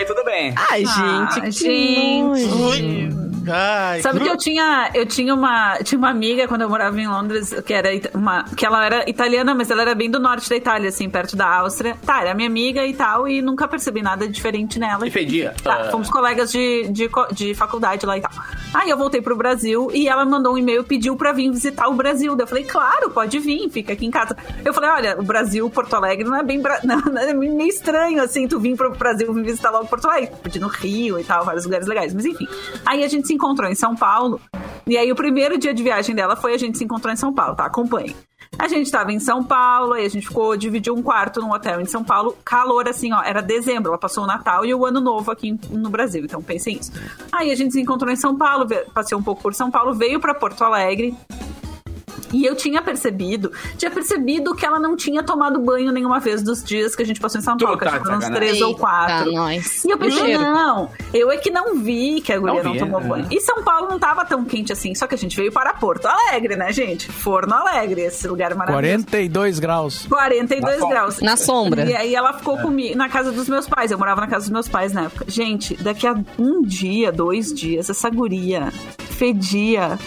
Aí 0.00 0.06
tudo 0.06 0.24
bem. 0.24 0.54
Ai, 0.56 0.84
Ah, 0.86 1.28
gente, 1.30 1.40
que 1.40 1.50
gente. 1.52 3.29
Ai, 3.48 4.00
Sabe 4.02 4.20
que 4.20 4.28
eu 4.28 4.36
tinha, 4.36 4.90
eu 4.94 5.06
tinha 5.06 5.34
uma, 5.34 5.78
tinha 5.82 5.98
uma 5.98 6.10
amiga 6.10 6.46
quando 6.48 6.62
eu 6.62 6.68
morava 6.68 7.00
em 7.00 7.06
Londres, 7.06 7.54
que 7.64 7.72
era 7.72 7.88
uma, 8.14 8.44
que 8.56 8.64
ela 8.66 8.84
era 8.84 9.08
italiana, 9.08 9.54
mas 9.54 9.70
ela 9.70 9.82
era 9.82 9.94
bem 9.94 10.10
do 10.10 10.18
norte 10.18 10.48
da 10.48 10.56
Itália, 10.56 10.88
assim, 10.88 11.08
perto 11.08 11.36
da 11.36 11.46
Áustria. 11.58 11.96
Tá, 12.04 12.20
era 12.22 12.34
minha 12.34 12.48
amiga 12.48 12.84
e 12.86 12.94
tal, 12.94 13.26
e 13.28 13.40
nunca 13.42 13.66
percebi 13.68 14.02
nada 14.02 14.28
diferente 14.28 14.78
nela. 14.78 15.06
E 15.06 15.10
fedia. 15.10 15.54
Tá, 15.62 15.74
Ah. 15.86 15.90
fomos 15.90 16.10
colegas 16.10 16.50
de, 16.52 16.88
de, 16.90 17.08
de 17.32 17.54
faculdade 17.54 18.04
lá 18.06 18.16
e 18.18 18.20
tal. 18.20 18.30
Aí 18.74 18.88
eu 18.90 18.96
voltei 18.96 19.20
pro 19.20 19.36
Brasil 19.36 19.90
e 19.92 20.08
ela 20.08 20.24
mandou 20.24 20.54
um 20.54 20.58
e-mail, 20.58 20.84
pediu 20.84 21.16
pra 21.16 21.32
vir 21.32 21.50
visitar 21.50 21.88
o 21.88 21.94
Brasil. 21.94 22.36
Daí 22.36 22.44
eu 22.44 22.48
falei, 22.48 22.64
claro, 22.64 23.10
pode 23.10 23.38
vir, 23.38 23.68
fica 23.70 23.92
aqui 23.92 24.06
em 24.06 24.10
casa. 24.10 24.36
Eu 24.64 24.72
falei, 24.72 24.90
olha, 24.90 25.18
o 25.18 25.22
Brasil, 25.22 25.68
Porto 25.70 25.94
Alegre, 25.94 26.24
não 26.24 26.36
é 26.36 26.42
bem. 26.42 26.60
Bra... 26.60 26.78
Não, 26.84 26.98
não, 27.00 27.20
é 27.20 27.32
meio 27.32 27.68
estranho, 27.68 28.22
assim, 28.22 28.48
tu 28.48 28.58
vir 28.58 28.76
pro 28.76 28.90
Brasil 28.90 29.32
vir 29.32 29.44
visitar 29.44 29.70
logo 29.70 29.86
Porto 29.86 30.06
Alegre. 30.08 30.30
Podia 30.42 30.58
ir 30.60 30.62
no 30.62 30.68
Rio 30.68 31.18
e 31.20 31.24
tal, 31.24 31.44
vários 31.44 31.64
lugares 31.64 31.86
legais. 31.86 32.12
Mas 32.14 32.24
enfim. 32.24 32.46
Aí 32.84 33.04
a 33.04 33.08
gente 33.08 33.26
se 33.30 33.34
encontrou 33.34 33.70
em 33.70 33.74
São 33.74 33.94
Paulo. 33.94 34.40
E 34.86 34.98
aí 34.98 35.10
o 35.10 35.14
primeiro 35.14 35.56
dia 35.56 35.72
de 35.72 35.82
viagem 35.82 36.14
dela 36.14 36.34
foi 36.34 36.52
a 36.52 36.58
gente 36.58 36.76
se 36.76 36.84
encontrou 36.84 37.12
em 37.12 37.16
São 37.16 37.32
Paulo, 37.32 37.54
tá? 37.54 37.64
Acompanhe. 37.64 38.16
A 38.58 38.66
gente 38.66 38.90
tava 38.90 39.12
em 39.12 39.20
São 39.20 39.44
Paulo, 39.44 39.92
aí 39.92 40.04
a 40.04 40.08
gente 40.08 40.26
ficou, 40.26 40.56
dividiu 40.56 40.94
um 40.94 41.02
quarto 41.02 41.40
num 41.40 41.52
hotel 41.52 41.80
em 41.80 41.84
São 41.86 42.02
Paulo. 42.02 42.36
Calor, 42.44 42.88
assim, 42.88 43.12
ó, 43.12 43.22
era 43.22 43.40
dezembro. 43.40 43.90
Ela 43.90 43.98
passou 43.98 44.24
o 44.24 44.26
Natal 44.26 44.66
e 44.66 44.74
o 44.74 44.84
Ano 44.84 45.00
Novo 45.00 45.30
aqui 45.30 45.56
no 45.70 45.88
Brasil. 45.88 46.24
Então 46.24 46.42
pensem 46.42 46.76
isso. 46.76 46.90
Aí 47.30 47.52
a 47.52 47.54
gente 47.54 47.72
se 47.72 47.80
encontrou 47.80 48.12
em 48.12 48.16
São 48.16 48.36
Paulo, 48.36 48.66
passeou 48.92 49.20
um 49.20 49.24
pouco 49.24 49.40
por 49.40 49.54
São 49.54 49.70
Paulo, 49.70 49.94
veio 49.94 50.18
pra 50.18 50.34
Porto 50.34 50.64
Alegre. 50.64 51.16
E 52.32 52.44
eu 52.44 52.54
tinha 52.54 52.80
percebido, 52.82 53.52
tinha 53.76 53.90
percebido 53.90 54.54
que 54.54 54.64
ela 54.64 54.78
não 54.78 54.96
tinha 54.96 55.22
tomado 55.22 55.60
banho 55.60 55.92
nenhuma 55.92 56.20
vez 56.20 56.42
dos 56.42 56.62
dias 56.62 56.94
que 56.94 57.02
a 57.02 57.06
gente 57.06 57.20
passou 57.20 57.40
em 57.40 57.44
São 57.44 57.56
Paulo, 57.56 57.78
que 57.78 57.84
acho 57.84 57.98
tá 57.98 58.02
que 58.04 58.14
uns 58.14 58.28
três 58.30 58.60
ou 58.60 58.68
Eita, 58.68 58.80
quatro. 58.80 59.32
nós. 59.32 59.84
E 59.84 59.90
eu 59.90 59.98
pensei, 59.98 60.24
Cheiro. 60.24 60.42
não, 60.42 60.90
eu 61.12 61.30
é 61.30 61.36
que 61.36 61.50
não 61.50 61.78
vi 61.78 62.20
que 62.20 62.32
a 62.32 62.38
guria 62.38 62.62
Não 62.62 62.74
não, 62.74 62.78
tomou 62.78 63.00
é. 63.00 63.04
banho. 63.04 63.26
E 63.30 63.40
São 63.40 63.62
Paulo 63.62 63.88
não 63.88 63.98
tava 63.98 64.24
tão 64.24 64.44
quente 64.44 64.72
assim, 64.72 64.94
só 64.94 65.06
que 65.06 65.14
a 65.14 65.18
gente 65.18 65.36
veio 65.36 65.52
para 65.52 65.74
Porto 65.74 66.06
Alegre, 66.06 66.56
né, 66.56 66.72
gente? 66.72 67.10
Forno 67.10 67.54
Alegre, 67.54 68.02
esse 68.02 68.26
lugar 68.28 68.54
maravilhoso. 68.54 69.04
42 69.06 69.58
graus. 69.58 70.06
42 70.06 70.80
Na 70.80 70.88
graus. 70.88 71.20
Na 71.20 71.36
sombra. 71.36 71.84
E 71.84 71.94
aí 71.94 72.14
ela 72.14 72.32
ficou 72.32 72.58
comigo 72.58 72.96
na 72.96 73.08
casa 73.08 73.32
dos 73.32 73.48
meus 73.48 73.66
pais. 73.66 73.90
Eu 73.90 73.98
morava 73.98 74.20
na 74.20 74.26
casa 74.26 74.44
dos 74.44 74.50
meus 74.50 74.68
pais 74.68 74.92
na 74.92 75.04
época. 75.04 75.24
Gente, 75.28 75.74
daqui 75.82 76.06
a 76.06 76.14
um 76.38 76.62
dia, 76.62 77.10
dois 77.12 77.52
dias, 77.52 77.90
essa 77.90 78.08
guria 78.10 78.72
fedia. 79.20 79.98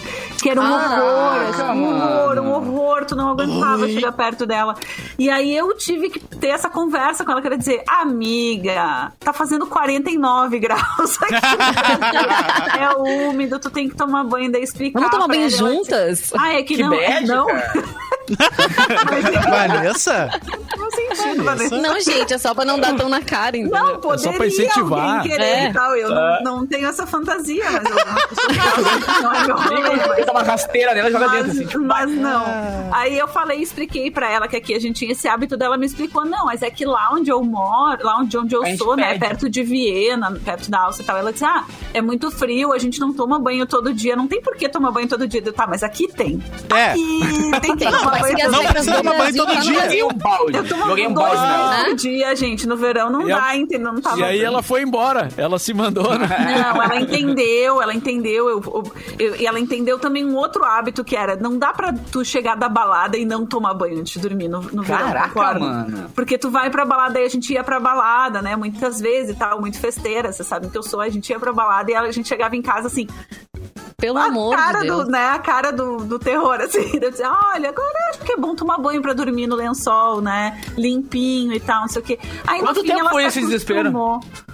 Que 0.42 0.50
era 0.50 0.60
um 0.60 0.64
Ah, 0.64 0.98
horror, 1.00 1.48
assim, 1.50 1.62
um 1.62 1.92
mano. 1.92 2.04
horror, 2.04 2.38
um 2.40 2.52
horror. 2.52 3.04
Tu 3.06 3.14
não 3.14 3.28
aguentava 3.30 3.88
chegar 3.88 4.10
perto 4.12 4.44
dela. 4.44 4.74
E 5.16 5.30
aí 5.30 5.56
eu 5.56 5.74
tive 5.76 6.10
que 6.10 6.18
ter 6.18 6.48
essa 6.48 6.68
conversa 6.68 7.24
com 7.24 7.30
ela. 7.30 7.40
Queria 7.40 7.56
dizer, 7.56 7.82
amiga, 7.88 9.12
tá 9.20 9.32
fazendo 9.32 9.66
49 9.66 10.58
graus 10.60 11.18
aqui. 11.22 11.34
é 12.80 12.90
úmido, 13.28 13.58
tu 13.60 13.70
tem 13.70 13.88
que 13.88 13.94
tomar 13.96 14.24
banho. 14.24 14.50
Daí 14.50 14.62
explicar. 14.64 14.98
Vamos 14.98 15.14
tomar 15.14 15.28
banho 15.28 15.42
ela. 15.42 15.44
Ela 15.44 15.48
disse, 15.48 15.58
juntas? 16.28 16.32
Ah, 16.36 16.52
é 16.54 16.62
que, 16.62 16.74
Que 16.76 16.82
não. 16.82 16.90
bad, 16.90 17.26
não. 17.26 17.46
Vanessa? 19.50 20.30
Não 20.76 20.90
sentido, 20.90 21.44
Vanessa. 21.44 21.76
Não, 21.76 22.00
gente, 22.00 22.34
é 22.34 22.38
só 22.38 22.54
pra 22.54 22.64
não 22.64 22.78
dar 22.78 22.94
tão 22.96 23.08
na 23.08 23.20
cara, 23.22 23.56
entendeu? 23.56 23.78
Não, 23.82 24.00
poderia 24.00 24.32
só 24.32 24.32
pra 24.36 24.46
incentivar. 24.46 25.16
alguém 25.16 25.30
querer 25.30 25.44
É. 25.44 25.68
e 25.68 25.72
tal. 25.72 25.96
Eu 25.96 26.10
não, 26.10 26.42
não 26.42 26.66
tenho 26.66 26.88
essa 26.88 27.06
fantasia, 27.06 27.64
mas 27.70 27.84
eu 27.84 29.22
não 29.22 29.32
é 30.14 30.24
dá 30.24 30.32
uma 30.32 30.42
rasteira 30.42 30.94
nela 30.94 31.08
e 31.08 31.12
joga 31.12 31.28
dentro, 31.28 31.50
assim, 31.50 31.60
Mas, 31.64 31.68
tipo, 31.70 31.84
mas 31.84 32.10
não. 32.10 32.44
Aí 32.92 33.18
eu 33.18 33.28
falei, 33.28 33.60
expliquei 33.60 34.10
pra 34.10 34.30
ela 34.30 34.48
que 34.48 34.56
aqui 34.56 34.74
a 34.74 34.78
gente 34.80 34.96
tinha 34.98 35.12
esse 35.12 35.28
hábito 35.28 35.56
dela, 35.56 35.76
me 35.76 35.86
explicou, 35.86 36.24
não, 36.24 36.46
mas 36.46 36.62
é 36.62 36.70
que 36.70 36.84
lá 36.84 37.10
onde 37.12 37.30
eu 37.30 37.42
moro, 37.42 38.04
lá 38.04 38.18
onde, 38.18 38.36
onde 38.36 38.54
eu 38.54 38.64
sou, 38.76 38.96
né, 38.96 39.08
pede. 39.08 39.20
perto 39.20 39.48
de 39.48 39.62
Viena, 39.62 40.32
perto 40.44 40.70
da 40.70 40.80
Áustria 40.80 41.04
e 41.04 41.06
tal, 41.06 41.16
ela 41.16 41.32
disse, 41.32 41.44
ah, 41.44 41.64
é 41.92 42.00
muito 42.00 42.30
frio, 42.30 42.72
a 42.72 42.78
gente 42.78 43.00
não 43.00 43.12
toma 43.12 43.38
banho 43.38 43.66
todo 43.66 43.92
dia, 43.92 44.16
não 44.16 44.26
tem 44.26 44.40
por 44.40 44.56
que 44.56 44.68
tomar 44.68 44.90
banho 44.90 45.08
todo 45.08 45.26
dia. 45.26 45.42
Eu, 45.44 45.52
tá, 45.52 45.66
mas 45.66 45.82
aqui 45.82 46.08
tem. 46.08 46.42
É. 46.74 46.92
Aqui 46.92 47.60
tem 47.60 47.76
que 47.76 47.84
tomar 47.90 48.13
banho 48.20 48.38
todo 48.38 48.50
Não 48.52 48.64
precisa 48.64 48.96
tomar 48.96 49.16
banho 49.18 49.36
todo 49.36 49.60
dia. 49.60 49.82
Joguei 49.82 50.02
um 50.04 50.08
balde. 50.12 50.56
Eu 50.58 50.68
tomo 50.68 50.84
Joguei 50.86 51.06
um 51.08 51.14
dois 51.14 51.32
balde 51.34 51.52
nela. 51.52 51.84
por 51.84 51.94
dia, 51.94 52.36
gente. 52.36 52.66
No 52.66 52.76
verão 52.76 53.10
não 53.10 53.28
E 53.28 53.32
a- 53.32 53.38
dá, 53.38 53.56
entendeu? 53.56 53.92
Não 53.92 54.00
tava 54.00 54.18
E 54.20 54.24
aí 54.24 54.40
ela 54.42 54.62
foi 54.62 54.82
embora. 54.82 55.28
Ela 55.36 55.58
se 55.58 55.72
mandou, 55.74 56.18
né? 56.18 56.26
Não, 56.72 56.82
ela 56.82 56.96
entendeu, 56.96 57.80
ela 57.82 57.94
entendeu. 57.94 58.48
Eu, 58.48 58.60
eu- 58.62 58.92
eu- 59.18 59.36
e 59.36 59.46
ela 59.46 59.58
entendeu 59.60 59.98
também 59.98 60.24
um 60.24 60.34
outro 60.36 60.64
hábito 60.64 61.04
que 61.04 61.16
era: 61.16 61.36
não 61.36 61.58
dá 61.58 61.72
pra 61.72 61.92
tu 62.10 62.24
chegar 62.24 62.56
da 62.56 62.68
balada 62.68 63.16
e 63.16 63.24
não 63.24 63.44
tomar 63.46 63.74
banho 63.74 63.98
antes 64.00 64.12
de 64.14 64.20
dormir 64.20 64.48
no, 64.48 64.60
no 64.62 64.82
verão. 64.82 65.06
Caraca, 65.08 65.58
mano. 65.58 66.10
Porque 66.14 66.36
tu 66.38 66.50
vai 66.50 66.70
pra 66.70 66.84
balada 66.84 67.20
e 67.20 67.24
a 67.24 67.28
gente 67.28 67.52
ia 67.52 67.62
pra 67.64 67.78
balada, 67.80 68.40
né? 68.42 68.56
Muitas 68.56 69.00
vezes 69.00 69.34
e 69.34 69.38
tal, 69.38 69.60
muito 69.60 69.78
festeira. 69.78 70.32
Vocês 70.32 70.46
sabem 70.46 70.70
que 70.70 70.76
eu 70.78 70.82
sou. 70.82 71.00
A 71.00 71.08
gente 71.08 71.28
ia 71.30 71.38
pra 71.38 71.52
balada 71.52 71.90
e 71.90 71.94
a 71.94 72.10
gente 72.10 72.28
chegava 72.28 72.54
em 72.56 72.62
casa 72.62 72.86
assim, 72.86 73.06
Pelo 74.04 74.18
a 74.18 74.24
amor 74.26 74.54
cara 74.54 74.80
de 74.80 74.86
Deus. 74.86 75.04
do, 75.06 75.10
né, 75.10 75.26
a 75.28 75.38
cara 75.38 75.70
do, 75.70 75.96
do 76.04 76.18
terror, 76.18 76.60
assim. 76.60 76.98
Eu 77.00 77.10
dizia, 77.10 77.30
olha, 77.30 77.70
agora 77.70 78.10
acho 78.10 78.18
que 78.18 78.32
é 78.32 78.36
bom 78.36 78.54
tomar 78.54 78.76
banho 78.76 79.00
pra 79.00 79.14
dormir 79.14 79.46
no 79.46 79.56
lençol, 79.56 80.20
né? 80.20 80.60
Limpinho 80.76 81.54
e 81.54 81.60
tal, 81.60 81.80
não 81.80 81.88
sei 81.88 82.02
o 82.02 82.04
quê. 82.04 82.18
Aí, 82.46 82.58
no 82.58 82.66
Quanto 82.66 82.80
fim, 82.82 82.88
tempo 82.88 83.00
ela 83.00 83.10
foi 83.10 83.22
se 83.22 83.28
esse 83.28 83.40
desespero? 83.40 83.90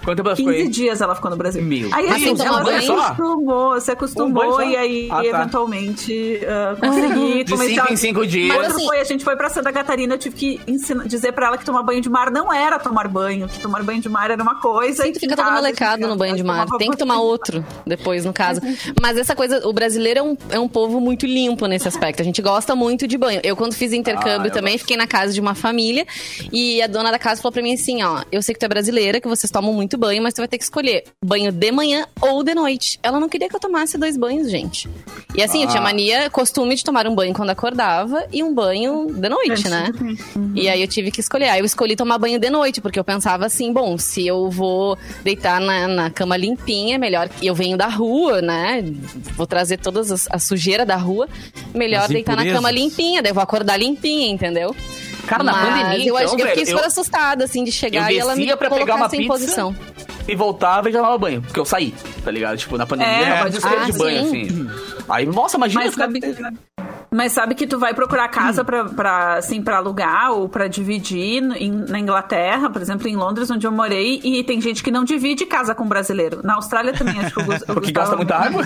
Quanto 0.03 0.17
tempo 0.17 0.29
ela 0.29 0.35
15 0.35 0.49
ficou 0.49 0.65
aí? 0.65 0.69
dias 0.69 1.01
ela 1.01 1.15
ficou 1.15 1.31
no 1.31 1.37
Brasil. 1.37 1.61
Meu. 1.63 1.89
Aí 1.93 2.07
Mas 2.07 2.21
gente 2.21 2.41
ela 2.41 2.63
se 2.81 2.91
acostumou, 2.91 3.79
se 3.81 3.89
Um 3.91 3.93
acostumou 3.93 4.53
só? 4.53 4.61
e 4.63 4.75
aí 4.75 5.07
Ah, 5.11 5.15
tá. 5.15 5.25
eventualmente 5.25 6.41
ah, 6.47 6.75
consegui. 6.79 7.43
De 7.43 7.51
comecei 7.51 7.75
cinco 7.75 7.87
a- 7.87 7.93
em 7.93 7.95
cinco 7.95 8.27
dias. 8.27 8.55
Quando 8.55 8.65
assim- 8.71 8.85
foi, 8.85 8.99
a 8.99 9.03
gente 9.03 9.23
foi 9.23 9.35
pra 9.35 9.49
Santa 9.49 9.71
Catarina, 9.71 10.13
eu 10.13 10.17
tive 10.17 10.35
que 10.35 10.61
ensinar, 10.67 11.05
dizer 11.07 11.31
pra 11.33 11.47
ela 11.47 11.57
que 11.57 11.65
tomar 11.65 11.83
banho 11.83 12.01
de 12.01 12.09
mar 12.09 12.31
não 12.31 12.51
era 12.51 12.79
tomar 12.79 13.07
banho, 13.07 13.47
que 13.47 13.59
tomar 13.59 13.83
banho 13.83 14.01
de 14.01 14.09
mar 14.09 14.31
era 14.31 14.41
uma 14.41 14.55
coisa. 14.55 15.03
Sim, 15.03 15.11
tu 15.13 15.19
fica 15.19 15.35
todo 15.35 15.51
molecado 15.51 16.01
gente 16.01 16.09
no 16.09 16.15
banho 16.15 16.35
de 16.35 16.43
mar. 16.43 16.65
Tem 16.77 16.89
que 16.91 16.97
tomar 16.97 17.19
outro 17.19 17.63
depois, 17.85 18.25
no 18.25 18.33
caso. 18.33 18.61
Mas 19.01 19.17
essa 19.17 19.35
coisa, 19.35 19.67
o 19.67 19.73
brasileiro 19.73 20.19
é 20.19 20.23
um, 20.23 20.37
é 20.49 20.59
um 20.59 20.67
povo 20.67 20.99
muito 20.99 21.25
limpo 21.25 21.65
nesse 21.67 21.87
aspecto. 21.87 22.21
A 22.21 22.25
gente 22.25 22.41
gosta 22.41 22.75
muito 22.75 23.07
de 23.07 23.17
banho. 23.17 23.39
Eu, 23.43 23.55
quando 23.55 23.73
fiz 23.73 23.93
intercâmbio 23.93 24.49
Ah, 24.51 24.53
também, 24.53 24.77
fiquei 24.77 24.97
na 24.97 25.07
casa 25.07 25.33
de 25.33 25.39
uma 25.41 25.53
família 25.55 26.05
e 26.51 26.81
a 26.81 26.87
dona 26.87 27.11
da 27.11 27.19
casa 27.19 27.41
falou 27.41 27.51
pra 27.53 27.61
mim 27.61 27.73
assim: 27.73 28.01
ó, 28.03 28.23
eu 28.31 28.41
sei 28.41 28.53
que 28.53 28.59
tu 28.59 28.63
é 28.65 28.69
brasileira, 28.69 29.19
que 29.19 29.27
vocês 29.27 29.49
tomam 29.51 29.73
muito 29.73 29.90
banho, 29.97 30.21
mas 30.21 30.33
tu 30.33 30.37
vai 30.37 30.47
ter 30.47 30.57
que 30.57 30.63
escolher 30.63 31.03
banho 31.23 31.51
de 31.51 31.71
manhã 31.71 32.05
ou 32.21 32.43
de 32.43 32.53
noite. 32.53 32.99
Ela 33.01 33.19
não 33.19 33.29
queria 33.29 33.47
que 33.47 33.55
eu 33.55 33.59
tomasse 33.59 33.97
dois 33.97 34.17
banhos, 34.17 34.49
gente. 34.49 34.89
E 35.35 35.41
assim, 35.41 35.63
eu 35.63 35.69
tinha 35.69 35.81
mania, 35.81 36.29
costume 36.29 36.75
de 36.75 36.83
tomar 36.83 37.07
um 37.07 37.15
banho 37.15 37.33
quando 37.33 37.49
acordava 37.49 38.25
e 38.31 38.43
um 38.43 38.53
banho 38.53 39.07
de 39.13 39.29
noite, 39.29 39.69
né? 39.69 39.91
dormir. 39.91 40.61
E 40.61 40.69
aí 40.69 40.81
eu 40.81 40.87
tive 40.87 41.11
que 41.11 41.19
escolher. 41.19 41.49
Aí 41.49 41.59
eu 41.59 41.65
escolhi 41.65 41.95
tomar 41.95 42.17
banho 42.17 42.39
de 42.39 42.49
noite, 42.49 42.81
porque 42.81 42.99
eu 42.99 43.03
pensava 43.03 43.45
assim, 43.45 43.71
bom, 43.71 43.97
se 43.97 44.25
eu 44.25 44.49
vou 44.49 44.97
deitar 45.23 45.59
na, 45.59 45.87
na 45.87 46.09
cama 46.09 46.35
limpinha, 46.35 46.97
melhor 46.97 47.29
que 47.29 47.45
eu 47.45 47.55
venho 47.55 47.77
da 47.77 47.87
rua, 47.87 48.41
né? 48.41 48.83
Vou 49.35 49.47
trazer 49.47 49.77
todas 49.77 50.11
as, 50.11 50.27
a 50.29 50.39
sujeira 50.39 50.85
da 50.85 50.95
rua, 50.95 51.27
melhor 51.73 52.03
As 52.03 52.09
deitar 52.09 52.35
na 52.35 52.45
cama 52.45 52.71
limpinha, 52.71 53.21
daí 53.21 53.31
eu 53.31 53.35
vou 53.35 53.43
acordar 53.43 53.77
limpinha, 53.77 54.29
enteu? 54.29 54.75
Cara, 55.27 55.43
na 55.43 55.51
Mas 55.53 55.61
pandemia, 55.69 56.07
eu, 56.07 56.17
acho- 56.17 56.25
então, 56.33 56.39
eu 56.39 56.47
fiquei 56.47 56.65
velho, 56.65 56.67
super 56.67 56.81
eu- 56.81 56.87
assustada, 56.87 57.43
assim, 57.45 57.63
de 57.63 57.71
chegar 57.71 58.11
eu 58.11 58.17
e 58.17 58.19
ela 58.19 58.35
me 58.35 58.57
pra 58.57 58.69
pegar 58.69 58.95
uma 58.95 59.09
pizza. 59.09 59.27
posição. 59.27 59.75
E 60.27 60.35
voltava 60.35 60.89
e 60.89 60.93
já 60.93 60.99
tomava 60.99 61.17
banho. 61.17 61.41
Porque 61.41 61.59
eu 61.59 61.65
saí, 61.65 61.93
tá 62.23 62.29
ligado? 62.31 62.57
Tipo, 62.57 62.77
na 62.77 62.85
pandemia, 62.85 63.13
É, 63.13 63.23
era 63.39 63.49
desespero 63.49 63.81
ah, 63.81 63.85
de 63.85 63.91
banho, 63.93 64.29
sim. 64.29 64.43
assim. 64.45 64.69
Aí, 65.09 65.25
nossa, 65.25 65.57
imagina 65.57 65.83
Mas 65.85 65.93
ficar... 65.93 66.07
mas 67.13 67.33
sabe 67.33 67.55
que 67.55 67.67
tu 67.67 67.77
vai 67.77 67.93
procurar 67.93 68.27
Hum. 68.29 68.31
casa 68.31 68.63
pra, 68.63 68.85
pra, 68.85 69.33
assim, 69.35 69.61
pra 69.61 69.77
alugar 69.77 70.31
ou 70.31 70.47
pra 70.47 70.67
dividir 70.67 71.43
em- 71.57 71.71
na 71.89 71.99
Inglaterra, 71.99 72.69
por 72.69 72.81
exemplo, 72.81 73.07
em 73.07 73.15
Londres, 73.17 73.51
onde 73.51 73.67
eu 73.67 73.71
morei, 73.71 74.21
e 74.23 74.41
tem 74.45 74.61
gente 74.61 74.81
que 74.81 74.89
não 74.89 75.03
divide 75.03 75.45
casa 75.45 75.75
com 75.75 75.85
brasileiro. 75.85 76.39
Na 76.43 76.55
Austrália 76.55 76.93
também, 76.93 77.19
acho 77.19 77.33
que 77.33 77.41
eu, 77.41 77.45
gos- 77.45 77.61
eu 77.67 77.73
Porque 77.75 77.91
gasta 77.91 78.15
muita 78.15 78.35
água? 78.35 78.65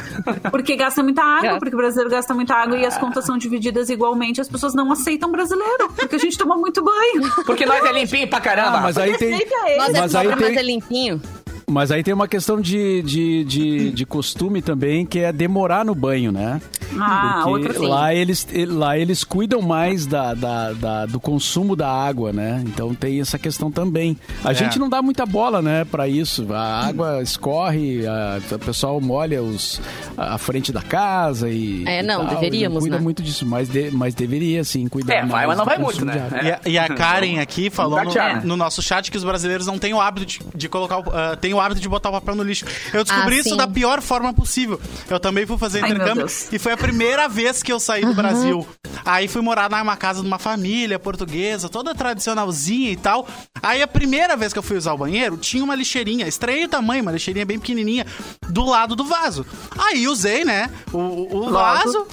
Porque 0.51 0.75
gasta 0.75 1.01
muita 1.01 1.23
água, 1.23 1.57
porque 1.59 1.73
o 1.73 1.77
brasileiro 1.77 2.09
gasta 2.11 2.33
muita 2.35 2.53
água 2.53 2.77
e 2.77 2.85
as 2.85 2.97
contas 2.97 3.25
são 3.25 3.37
divididas 3.37 3.89
igualmente. 3.89 4.39
As 4.39 4.47
pessoas 4.47 4.75
não 4.75 4.91
aceitam 4.91 5.31
brasileiro, 5.31 5.89
porque 5.95 6.15
a 6.15 6.19
gente 6.19 6.37
toma 6.37 6.55
muito 6.55 6.83
banho. 6.83 7.31
Porque 7.45 7.65
nós 7.65 7.83
é 7.83 7.91
limpinho 7.93 8.27
pra 8.29 8.39
caramba. 8.39 8.77
Ah, 8.77 8.81
mas 8.81 8.97
aí 8.97 9.17
tem. 9.17 9.33
Ele. 9.33 9.45
Nós 9.77 9.91
Mas 9.93 10.13
é 10.13 10.17
aí 10.19 10.27
mas 10.27 10.37
tem- 10.37 10.57
é 10.57 10.61
limpinho. 10.61 11.21
Mas 11.68 11.91
aí 11.91 12.03
tem 12.03 12.13
uma 12.13 12.28
questão 12.28 12.61
de, 12.61 13.01
de, 13.01 13.43
de, 13.43 13.91
de 13.91 14.05
costume 14.05 14.61
também, 14.61 15.05
que 15.05 15.20
é 15.20 15.32
demorar 15.34 15.84
no 15.84 15.95
banho, 15.95 16.32
né? 16.32 16.61
Ah, 16.99 17.41
Porque 17.43 17.49
outra 17.49 17.74
sim. 17.74 17.86
lá 17.88 18.13
eles, 18.13 18.47
lá 18.68 18.97
eles 18.97 19.24
cuidam 19.24 19.61
mais 19.61 20.05
da, 20.05 20.34
da- 20.34 20.74
da- 20.74 21.05
do 21.07 21.20
consumo 21.20 21.76
da 21.76 21.89
água, 21.91 22.32
né? 22.32 22.63
Então 22.68 22.93
tem 22.93 23.20
essa 23.20 23.39
questão 23.39 23.72
também. 23.72 24.16
A 24.43 24.53
gente 24.53 24.78
não 24.78 24.88
dá 24.88 25.01
muita 25.01 25.26
bola, 25.26 25.61
né, 25.61 25.84
pra 25.86 26.07
isso. 26.07 26.45
A 26.53 26.86
água 26.88 27.22
escorre, 27.24 28.05
a- 28.07 28.39
o 28.55 28.59
pessoal 28.59 29.01
molha 29.01 29.41
os, 29.41 29.82
a 30.16 30.38
frente 30.38 30.72
da 30.72 30.82
casa 30.84 31.49
e. 31.49 31.84
É, 31.88 31.99
e 31.99 32.03
não, 32.03 32.26
tal, 32.26 32.36
deveríamos, 32.36 32.76
Não 32.76 32.82
cuida 32.82 32.97
né? 32.97 33.01
muito 33.03 33.24
disso, 33.24 33.45
mas, 33.45 33.68
de- 33.68 33.89
mas 33.91 34.13
deveria 34.13 34.63
sim 34.63 34.88
cuidar 34.88 35.16
É, 35.16 35.26
vai, 35.26 35.47
mas 35.47 35.57
não 35.57 35.66
vai 35.66 35.78
muito, 35.78 36.05
né? 36.05 36.28
É. 36.32 36.45
E 36.45 36.51
a, 36.51 36.59
e 36.68 36.78
a 36.78 36.95
Karen 36.95 37.39
aqui 37.39 37.70
falou 37.72 37.99
no, 38.03 38.11
no 38.43 38.55
nosso 38.55 38.82
chat 38.82 39.09
que 39.11 39.18
os 39.18 39.24
brasileiros 39.24 39.66
não 39.66 39.80
têm 39.80 39.93
o 39.93 39.99
hábito 39.99 40.26
de, 40.28 40.39
de 40.55 40.70
colocar, 40.70 40.99
o- 40.99 41.11
ah, 41.11 41.36
têm 41.56 41.58
o 41.58 41.62
hábito 41.62 41.82
de 41.82 41.88
botar 41.89 42.10
o 42.10 42.12
papel 42.12 42.36
no 42.36 42.43
lixo. 42.43 42.66
Eu 42.93 43.03
descobri 43.03 43.36
Ah, 43.38 43.39
isso 43.39 43.56
da 43.56 43.68
pior 43.68 44.01
forma 44.01 44.34
possível. 44.34 44.80
Eu 45.10 45.20
também 45.20 45.45
fui 45.45 45.58
fazer 45.58 45.84
Ai, 45.84 45.91
intercâmbio 45.91 46.28
e 46.51 46.60
foi 46.60 46.72
a 46.74 46.78
primeira 46.78 47.28
vez 47.28 47.64
que 47.64 47.72
eu 47.72 47.80
saí 47.80 48.06
do 48.06 48.14
Brasil. 48.14 48.68
Aí 49.03 49.28
fui 49.28 49.41
morar 49.41 49.70
numa 49.70 49.95
casa 49.97 50.22
de 50.22 50.28
uma 50.28 50.39
família 50.39 50.97
portuguesa, 50.97 51.70
toda 51.70 51.93
tradicionalzinha 51.93 52.91
e 52.91 52.95
tal. 52.95 53.28
Aí 53.62 53.82
a 53.82 53.88
primeira 53.88 54.36
vez 54.36 54.51
que 54.53 54.60
eu 54.60 54.64
fui 54.64 54.78
usar 54.78 54.93
o 54.93 54.97
banheiro, 54.97 55.38
tinha 55.38 55.64
uma 55.64 55.76
lixeirinha, 55.76 56.28
estranho 56.28 56.68
tamanho, 56.68 57.01
uma 57.01 57.12
lixeirinha 57.12 57.45
bem 57.45 57.60
pequenininha, 57.60 58.06
do 58.49 58.66
lado 58.66 58.95
do 58.95 59.03
vaso. 59.06 59.45
Aí 59.78 60.08
usei, 60.08 60.43
né, 60.45 60.70
o, 60.91 60.97
o- 60.97 61.47
o 61.47 61.51
vaso, 61.51 62.08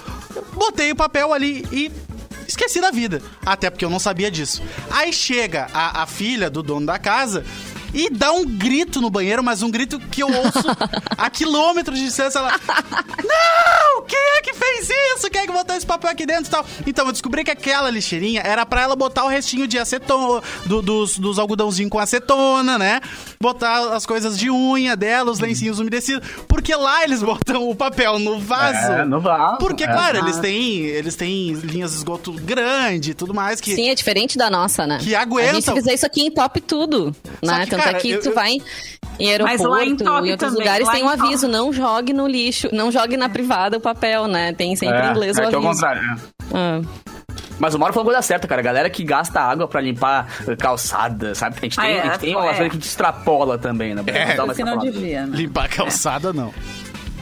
botei 0.55 0.93
o 0.93 0.97
papel 0.97 1.33
ali 1.33 1.67
e 1.73 1.91
esqueci 2.47 2.81
da 2.81 2.91
vida. 2.91 3.23
Até 3.47 3.71
porque 3.71 3.85
eu 3.85 3.91
não 3.91 3.99
sabia 3.99 4.31
disso. 4.31 4.63
Aí 4.91 5.13
chega 5.13 5.69
a, 5.73 6.03
a 6.03 6.07
filha 6.07 6.51
do 6.51 6.63
dono 6.63 6.87
da 6.87 6.99
casa 6.99 7.45
e 7.95 8.11
dá 8.11 8.33
um 8.33 8.45
grito 8.45 9.01
no 9.01 9.11
banheiro, 9.11 9.43
mas 9.43 9.63
um 9.63 9.71
grito 9.71 9.99
que 9.99 10.23
eu 10.23 10.29
ouço 10.29 10.65
a 11.17 11.29
quilômetros 11.31 11.99
de 11.99 12.05
distância. 12.07 12.39
Ela. 12.39 12.53
Não! 13.23 14.03
Quem 14.07 14.19
é 14.39 14.43
que 14.43 14.53
fez 14.55 14.89
isso? 15.17 15.31
Quem 15.31 15.43
é 15.43 15.47
que 15.47 15.53
botou 15.53 15.77
esse 15.77 15.87
papel 15.87 16.11
aqui 16.11 16.27
dentro 16.27 16.47
e 16.47 16.51
tal? 16.51 16.67
Então, 16.87 17.07
eu 17.07 17.13
descobri 17.13 17.45
que 17.45 17.51
aquela 17.51 17.91
lixeirinha 17.91 18.41
era 18.45 18.65
pra 18.67 18.83
ela 18.83 18.97
botar 18.97 19.25
o 19.25 19.29
restinho 19.29 19.67
de 19.67 19.79
acetona, 19.79 20.43
do- 20.67 20.83
dos, 20.83 21.19
dos 21.19 21.39
algodãozinhos 21.39 21.91
com 21.91 21.99
acetona, 21.99 22.79
né? 22.79 23.01
Botar 23.41 23.95
as 23.95 24.05
coisas 24.07 24.39
de 24.39 24.51
unha 24.51 24.97
dela, 24.97 25.31
os 25.31 25.39
lencinhos 25.41 25.79
umedecidos. 25.79 26.29
Porque 26.49 26.75
lá 26.75 27.05
eles 27.05 27.23
botam 27.23 27.69
o 27.69 27.75
papel 27.75 28.19
no 28.19 28.39
vaso. 28.41 28.93
É, 28.93 29.05
no 29.05 29.21
vaso, 29.21 29.59
Porque, 29.59 29.85
é. 29.85 29.87
claro, 29.89 30.19
eles 30.19 30.39
têm, 30.39 30.79
eles 30.87 31.15
têm 31.17 31.53
linhas 31.55 31.91
de 31.93 31.97
esgoto 31.99 32.33
grande 32.33 33.13
e 33.13 33.15
tudo 33.15 33.33
mais 33.35 33.61
que. 33.61 33.75
Sim, 33.75 33.89
é 33.91 33.95
diferente 33.95 34.37
da 34.37 34.51
nossa, 34.51 34.87
né? 34.87 34.99
Que 35.01 35.15
aguenta. 35.15 35.51
A 35.51 35.55
gente 35.55 35.73
fizer 35.73 35.95
isso 35.95 36.07
aqui 36.07 36.23
em 36.23 36.31
top 36.31 36.61
tudo, 36.61 37.15
né? 37.43 37.67
que, 37.67 37.75
Tanto 37.85 37.87
cara, 37.87 37.99
é 37.99 38.01
que 38.01 38.11
eu- 38.11 38.21
tu 38.21 38.29
eu- 38.29 38.35
vai 38.35 38.51
em 38.53 38.61
Mas 38.61 39.29
aeroporto, 39.29 39.69
lá 39.69 39.85
em 39.85 39.89
em, 39.89 39.93
outros 40.31 40.39
também, 40.39 40.59
lugares 40.59 40.87
lá 40.87 40.93
tem 40.95 41.05
um 41.05 41.09
aviso, 41.09 41.47
não 41.49 41.73
jogue 41.73 42.13
no 42.13 42.27
lixo, 42.27 42.69
não 42.73 42.91
jogue 42.91 43.17
na 43.17 43.29
privada 43.29 43.77
o 43.77 43.81
papel, 43.81 44.27
né? 44.27 44.53
Tem 44.53 44.75
sempre 44.75 45.07
em 45.07 45.11
inglês 45.11 45.37
o 45.37 45.43
é 45.43 45.47
que 45.49 45.55
é 45.55 45.59
o 45.59 45.61
aviso. 45.61 45.73
contrário. 45.75 46.03
né? 46.03 46.17
Ah. 46.55 46.81
Mas 47.59 47.75
o 47.75 47.79
Mauro 47.79 47.93
falou 47.95 48.09
a 48.09 48.13
coisa 48.15 48.23
certa, 48.27 48.49
cara. 48.49 48.61
A 48.61 48.65
galera 48.65 48.91
que 48.91 49.05
gasta 49.05 49.41
água 49.41 49.69
pra 49.69 49.81
limpar 49.81 50.27
calçada, 50.59 51.35
sabe? 51.35 51.57
A 51.59 51.61
gente 51.65 51.77
tem, 51.77 51.85
Ah, 51.85 51.89
é, 51.89 52.01
a 52.01 52.05
gente 52.05 52.19
tem 52.19 52.35
uma 52.35 52.45
é. 52.51 52.55
coisa 52.55 52.71
que 52.71 52.79
te 52.79 52.87
extrapola 52.87 53.57
também, 53.59 53.95
né? 53.95 54.03
É, 54.07 54.35
Dá 54.35 54.45
uma 54.45 54.55
não 54.55 54.79
devia, 54.79 55.27
né? 55.27 55.37
Limpar 55.37 55.69
calçada, 55.69 56.33
não. 56.33 56.53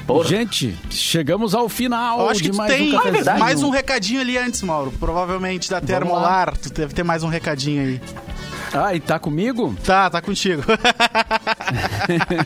Porra. 0.07 0.25
Gente, 0.29 0.77
chegamos 0.91 1.55
ao 1.55 1.69
final 1.69 2.21
Eu 2.21 2.31
acho 2.31 2.43
que 2.43 2.53
mais 2.53 2.73
tem 2.73 2.93
um 2.97 3.39
mais 3.39 3.63
um 3.63 3.71
recadinho 3.71 4.21
ali 4.21 4.37
antes, 4.39 4.61
Mauro. 4.63 4.93
Provavelmente 4.99 5.71
da 5.71 5.81
Termolar. 5.81 6.57
Tu 6.57 6.73
deve 6.73 6.95
ter 6.95 7.03
mais 7.05 7.23
um 7.23 7.29
recadinho 7.29 7.83
aí. 7.83 8.01
Ah, 8.73 8.95
e 8.95 9.01
tá 9.01 9.19
comigo? 9.19 9.75
Tá, 9.85 10.09
tá 10.09 10.21
contigo. 10.23 10.63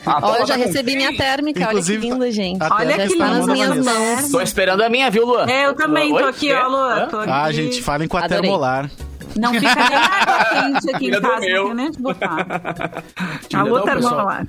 Ah, 0.06 0.20
Ó, 0.22 0.34
eu 0.34 0.38
tá 0.40 0.46
já 0.46 0.56
recebi 0.56 0.92
quem? 0.92 0.96
minha 0.96 1.16
térmica, 1.16 1.62
Inclusive, 1.64 1.98
olha 1.98 2.06
que 2.06 2.12
linda, 2.14 2.32
gente. 2.32 2.62
a 2.62 2.74
Olha 2.74 2.90
já 2.90 2.96
que 3.06 3.12
está 3.12 3.26
nas 3.26 3.38
linda, 3.40 3.52
minhas 3.52 3.84
mãos. 3.84 4.30
Tô 4.30 4.40
esperando 4.40 4.82
a 4.82 4.88
minha, 4.88 5.10
viu, 5.10 5.26
Luan? 5.26 5.46
É, 5.46 5.66
eu 5.66 5.74
também 5.74 6.10
tô 6.16 6.24
aqui, 6.24 6.50
É? 6.50 6.64
ó, 6.64 6.68
Luan. 6.68 6.94
Hã? 6.94 7.06
Tô 7.08 7.18
aqui. 7.18 7.30
Ah, 7.30 7.52
gente, 7.52 7.82
falem 7.82 8.08
com 8.08 8.16
a 8.16 8.20
Adorei. 8.24 8.40
Termolar. 8.42 8.90
Não 9.36 9.52
fica 9.52 9.74
nem 9.74 9.98
água 9.98 10.44
quente 10.44 10.90
aqui 10.94 11.04
Filha 11.06 11.16
em 11.16 11.20
casa, 11.20 11.34
não 11.34 11.40
tem 11.40 11.74
nem 11.74 11.86
onde 11.88 11.98
botar. 12.00 12.46
Alô, 13.52 13.80
pessoal. 13.82 13.84
termolar. 13.84 14.46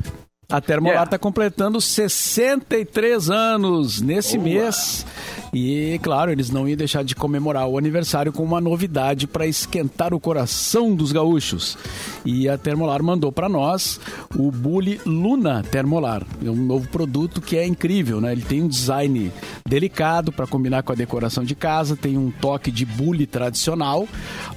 A 0.50 0.62
Termolar 0.62 0.94
Yeah. 0.96 1.08
está 1.08 1.18
completando 1.18 1.82
63 1.82 3.30
anos 3.30 4.02
nesse 4.02 4.38
mês. 4.38 5.06
E, 5.54 5.98
claro, 6.04 6.32
eles 6.32 6.50
não 6.50 6.68
iam 6.68 6.76
deixar 6.76 7.04
de 7.04 7.16
comemorar 7.16 7.68
o 7.68 7.78
aniversário 7.78 8.32
com 8.34 8.44
uma 8.44 8.60
novidade 8.60 9.26
para 9.26 9.48
esquentar 9.48 10.14
o 10.14 10.20
coração 10.20 10.94
dos 10.94 11.12
gaúchos. 11.14 11.78
E 12.26 12.50
a 12.50 12.58
Termolar 12.58 13.02
mandou 13.02 13.32
para 13.32 13.48
nós 13.48 14.00
o 14.38 14.52
Bully 14.52 15.00
Luna 15.06 15.64
Termolar. 15.64 16.24
É 16.46 16.50
um 16.50 16.56
novo 16.56 16.90
produto 16.90 17.40
que 17.42 17.58
é 17.58 17.66
incrível, 17.66 18.20
né? 18.20 18.34
Ele 18.34 18.42
tem 18.42 18.62
um 18.62 18.68
design 18.68 19.32
delicado 19.68 20.32
para 20.32 20.46
combinar 20.46 20.84
com 20.84 20.92
a 20.92 20.96
decoração 20.96 21.44
de 21.44 21.56
casa, 21.56 21.96
tem 21.96 22.18
um 22.18 22.32
toque 22.32 22.70
de 22.70 22.86
bully 22.86 23.26
tradicional, 23.26 24.08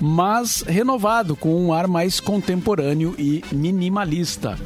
mas 0.00 0.62
renovado 0.66 1.36
com 1.36 1.54
um 1.64 1.72
ar 1.72 1.86
mais 1.86 2.18
contemporâneo 2.18 3.14
e 3.16 3.42
minimalista. 3.52 4.58